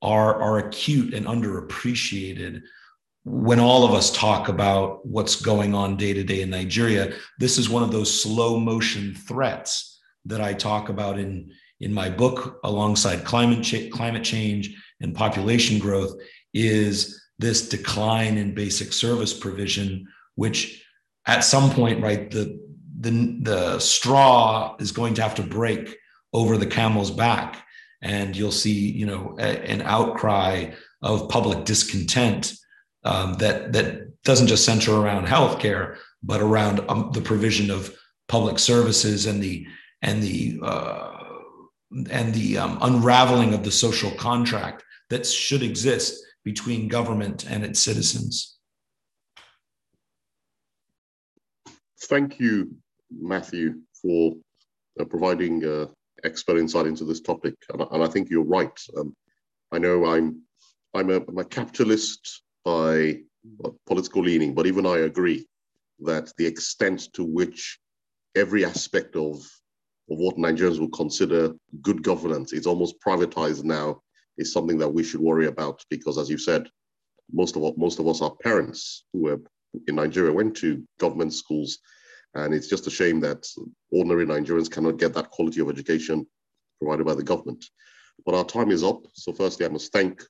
are, 0.00 0.40
are 0.42 0.58
acute 0.58 1.14
and 1.14 1.26
underappreciated 1.26 2.62
when 3.24 3.60
all 3.60 3.84
of 3.84 3.92
us 3.92 4.10
talk 4.10 4.48
about 4.48 5.06
what's 5.06 5.36
going 5.36 5.74
on 5.74 5.96
day 5.96 6.12
to 6.12 6.24
day 6.24 6.42
in 6.42 6.50
Nigeria. 6.50 7.12
This 7.38 7.56
is 7.56 7.70
one 7.70 7.84
of 7.84 7.92
those 7.92 8.22
slow 8.22 8.58
motion 8.58 9.14
threats 9.14 10.00
that 10.24 10.40
I 10.40 10.54
talk 10.54 10.88
about 10.88 11.18
in, 11.18 11.52
in 11.80 11.92
my 11.92 12.08
book 12.10 12.58
alongside 12.64 13.24
climate, 13.24 13.62
cha- 13.62 13.88
climate 13.90 14.24
change 14.24 14.76
and 15.02 15.14
population 15.14 15.78
growth 15.78 16.14
is 16.54 17.20
this 17.38 17.68
decline 17.68 18.38
in 18.38 18.54
basic 18.54 18.92
service 18.92 19.34
provision, 19.34 20.06
which 20.36 20.84
at 21.26 21.44
some 21.44 21.70
point, 21.70 22.02
right, 22.02 22.30
the, 22.30 22.58
the, 23.00 23.38
the 23.42 23.78
straw 23.78 24.76
is 24.78 24.92
going 24.92 25.14
to 25.14 25.22
have 25.22 25.34
to 25.34 25.42
break 25.42 25.96
over 26.32 26.56
the 26.56 26.66
camel's 26.66 27.10
back. 27.10 27.64
And 28.00 28.36
you'll 28.36 28.50
see 28.50 28.90
you 28.90 29.06
know 29.06 29.36
a, 29.38 29.70
an 29.70 29.82
outcry 29.82 30.72
of 31.02 31.28
public 31.28 31.64
discontent 31.64 32.54
um, 33.04 33.34
that 33.34 33.72
that 33.74 34.22
doesn't 34.24 34.48
just 34.48 34.64
center 34.64 34.92
around 34.92 35.26
healthcare 35.26 35.96
but 36.22 36.40
around 36.40 36.80
um, 36.88 37.10
the 37.12 37.20
provision 37.20 37.70
of 37.70 37.94
public 38.28 38.58
services 38.58 39.26
and 39.26 39.40
the 39.40 39.66
and 40.02 40.20
the 40.20 40.58
uh, 40.62 41.10
and 42.10 42.34
the 42.34 42.58
um, 42.58 42.78
unraveling 42.80 43.54
of 43.54 43.62
the 43.62 43.70
social 43.70 44.10
contract 44.12 44.82
that 45.12 45.26
should 45.26 45.62
exist 45.62 46.24
between 46.42 46.88
government 46.88 47.44
and 47.50 47.64
its 47.64 47.80
citizens. 47.80 48.56
Thank 52.04 52.40
you, 52.40 52.74
Matthew, 53.10 53.80
for 54.00 54.32
uh, 54.98 55.04
providing 55.04 55.64
uh, 55.66 55.86
expert 56.24 56.56
insight 56.56 56.86
into 56.86 57.04
this 57.04 57.20
topic, 57.20 57.54
and, 57.70 57.82
and 57.92 58.02
I 58.02 58.06
think 58.08 58.30
you're 58.30 58.54
right. 58.58 58.78
Um, 58.96 59.14
I 59.70 59.78
know 59.78 60.06
I'm 60.06 60.40
I'm 60.94 61.10
a, 61.10 61.16
I'm 61.28 61.38
a 61.38 61.44
capitalist 61.44 62.42
by 62.64 63.20
political 63.86 64.22
leaning, 64.22 64.54
but 64.54 64.66
even 64.66 64.86
I 64.86 64.98
agree 65.10 65.46
that 66.00 66.32
the 66.38 66.46
extent 66.46 67.12
to 67.12 67.22
which 67.22 67.78
every 68.34 68.64
aspect 68.64 69.14
of 69.16 69.36
of 70.10 70.18
what 70.18 70.36
Nigerians 70.36 70.78
will 70.80 70.96
consider 71.02 71.52
good 71.82 72.02
governance 72.02 72.54
is 72.54 72.66
almost 72.66 72.96
privatized 73.06 73.64
now 73.64 74.00
is 74.38 74.52
something 74.52 74.78
that 74.78 74.88
we 74.88 75.02
should 75.02 75.20
worry 75.20 75.46
about 75.46 75.84
because, 75.90 76.18
as 76.18 76.30
you 76.30 76.38
said, 76.38 76.68
most 77.32 77.56
of 77.56 77.76
most 77.76 77.98
of 77.98 78.08
us 78.08 78.20
are 78.22 78.34
parents 78.42 79.04
who 79.12 79.22
were 79.22 79.40
in 79.86 79.94
Nigeria 79.96 80.32
went 80.32 80.56
to 80.58 80.82
government 80.98 81.32
schools, 81.32 81.78
and 82.34 82.52
it's 82.54 82.68
just 82.68 82.86
a 82.86 82.90
shame 82.90 83.20
that 83.20 83.46
ordinary 83.90 84.26
Nigerians 84.26 84.70
cannot 84.70 84.98
get 84.98 85.14
that 85.14 85.30
quality 85.30 85.60
of 85.60 85.68
education 85.68 86.26
provided 86.80 87.06
by 87.06 87.14
the 87.14 87.22
government. 87.22 87.64
But 88.26 88.34
our 88.34 88.44
time 88.44 88.70
is 88.70 88.82
up. 88.84 89.02
So, 89.14 89.32
firstly, 89.32 89.66
I 89.66 89.70
must 89.70 89.92
thank 89.92 90.22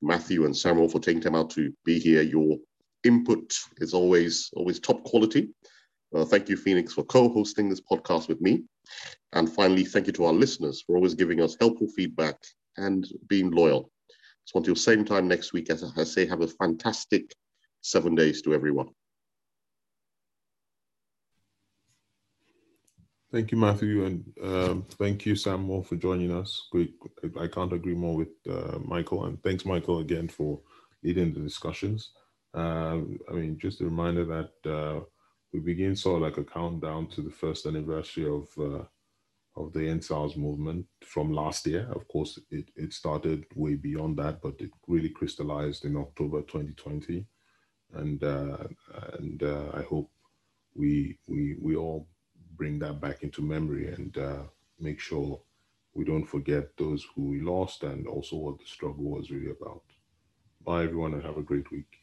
Matthew 0.00 0.44
and 0.44 0.56
Samuel 0.56 0.88
for 0.88 1.00
taking 1.00 1.20
time 1.22 1.34
out 1.36 1.50
to 1.50 1.72
be 1.84 1.98
here. 1.98 2.22
Your 2.22 2.56
input 3.04 3.54
is 3.78 3.94
always 3.94 4.50
always 4.54 4.80
top 4.80 5.02
quality. 5.04 5.50
Uh, 6.14 6.24
thank 6.24 6.48
you, 6.48 6.56
Phoenix, 6.56 6.94
for 6.94 7.04
co-hosting 7.04 7.68
this 7.68 7.82
podcast 7.82 8.28
with 8.28 8.40
me. 8.40 8.64
And 9.34 9.52
finally, 9.52 9.84
thank 9.84 10.06
you 10.06 10.12
to 10.14 10.24
our 10.24 10.32
listeners 10.32 10.82
for 10.86 10.96
always 10.96 11.14
giving 11.14 11.42
us 11.42 11.56
helpful 11.60 11.88
feedback 11.94 12.36
and 12.78 13.06
being 13.28 13.50
loyal. 13.50 13.90
So 14.44 14.58
until 14.58 14.74
same 14.76 15.04
time 15.04 15.28
next 15.28 15.52
week, 15.52 15.68
as 15.70 15.84
I 15.96 16.04
say, 16.04 16.26
have 16.26 16.40
a 16.40 16.48
fantastic 16.48 17.34
seven 17.82 18.14
days 18.14 18.40
to 18.42 18.54
everyone. 18.54 18.88
Thank 23.30 23.52
you, 23.52 23.58
Matthew, 23.58 24.06
and 24.06 24.24
um, 24.42 24.86
thank 24.98 25.26
you, 25.26 25.36
Samuel, 25.36 25.82
for 25.82 25.96
joining 25.96 26.32
us. 26.32 26.66
I 27.38 27.46
can't 27.46 27.74
agree 27.74 27.94
more 27.94 28.16
with 28.16 28.28
uh, 28.48 28.78
Michael, 28.82 29.26
and 29.26 29.42
thanks, 29.42 29.66
Michael, 29.66 29.98
again 29.98 30.28
for 30.28 30.58
leading 31.02 31.34
the 31.34 31.40
discussions. 31.40 32.12
Uh, 32.54 33.00
I 33.28 33.32
mean, 33.32 33.58
just 33.60 33.82
a 33.82 33.84
reminder 33.84 34.24
that 34.24 34.70
uh, 34.70 35.00
we 35.52 35.60
begin 35.60 35.94
sort 35.94 36.16
of 36.16 36.22
like 36.22 36.38
a 36.38 36.50
countdown 36.50 37.08
to 37.08 37.20
the 37.20 37.30
first 37.30 37.66
anniversary 37.66 38.26
of 38.26 38.48
uh, 38.58 38.84
of 39.58 39.72
the 39.72 39.80
EndSARS 39.80 40.36
movement 40.36 40.86
from 41.04 41.32
last 41.32 41.66
year. 41.66 41.88
Of 41.92 42.06
course, 42.08 42.38
it, 42.50 42.70
it 42.76 42.92
started 42.92 43.44
way 43.54 43.74
beyond 43.74 44.16
that, 44.18 44.40
but 44.40 44.54
it 44.60 44.70
really 44.86 45.08
crystallized 45.08 45.84
in 45.84 45.96
October 45.96 46.42
2020, 46.42 47.26
and 47.94 48.22
uh, 48.22 48.58
and 49.18 49.42
uh, 49.42 49.70
I 49.74 49.82
hope 49.82 50.10
we 50.74 51.18
we 51.26 51.56
we 51.60 51.74
all 51.76 52.06
bring 52.56 52.78
that 52.78 53.00
back 53.00 53.22
into 53.22 53.42
memory 53.42 53.92
and 53.92 54.16
uh, 54.18 54.42
make 54.78 55.00
sure 55.00 55.40
we 55.94 56.04
don't 56.04 56.26
forget 56.26 56.76
those 56.76 57.04
who 57.14 57.28
we 57.28 57.40
lost 57.40 57.82
and 57.82 58.06
also 58.06 58.36
what 58.36 58.58
the 58.58 58.66
struggle 58.66 59.10
was 59.10 59.30
really 59.30 59.50
about. 59.50 59.82
Bye, 60.64 60.84
everyone, 60.84 61.14
and 61.14 61.22
have 61.24 61.38
a 61.38 61.42
great 61.42 61.70
week. 61.72 61.97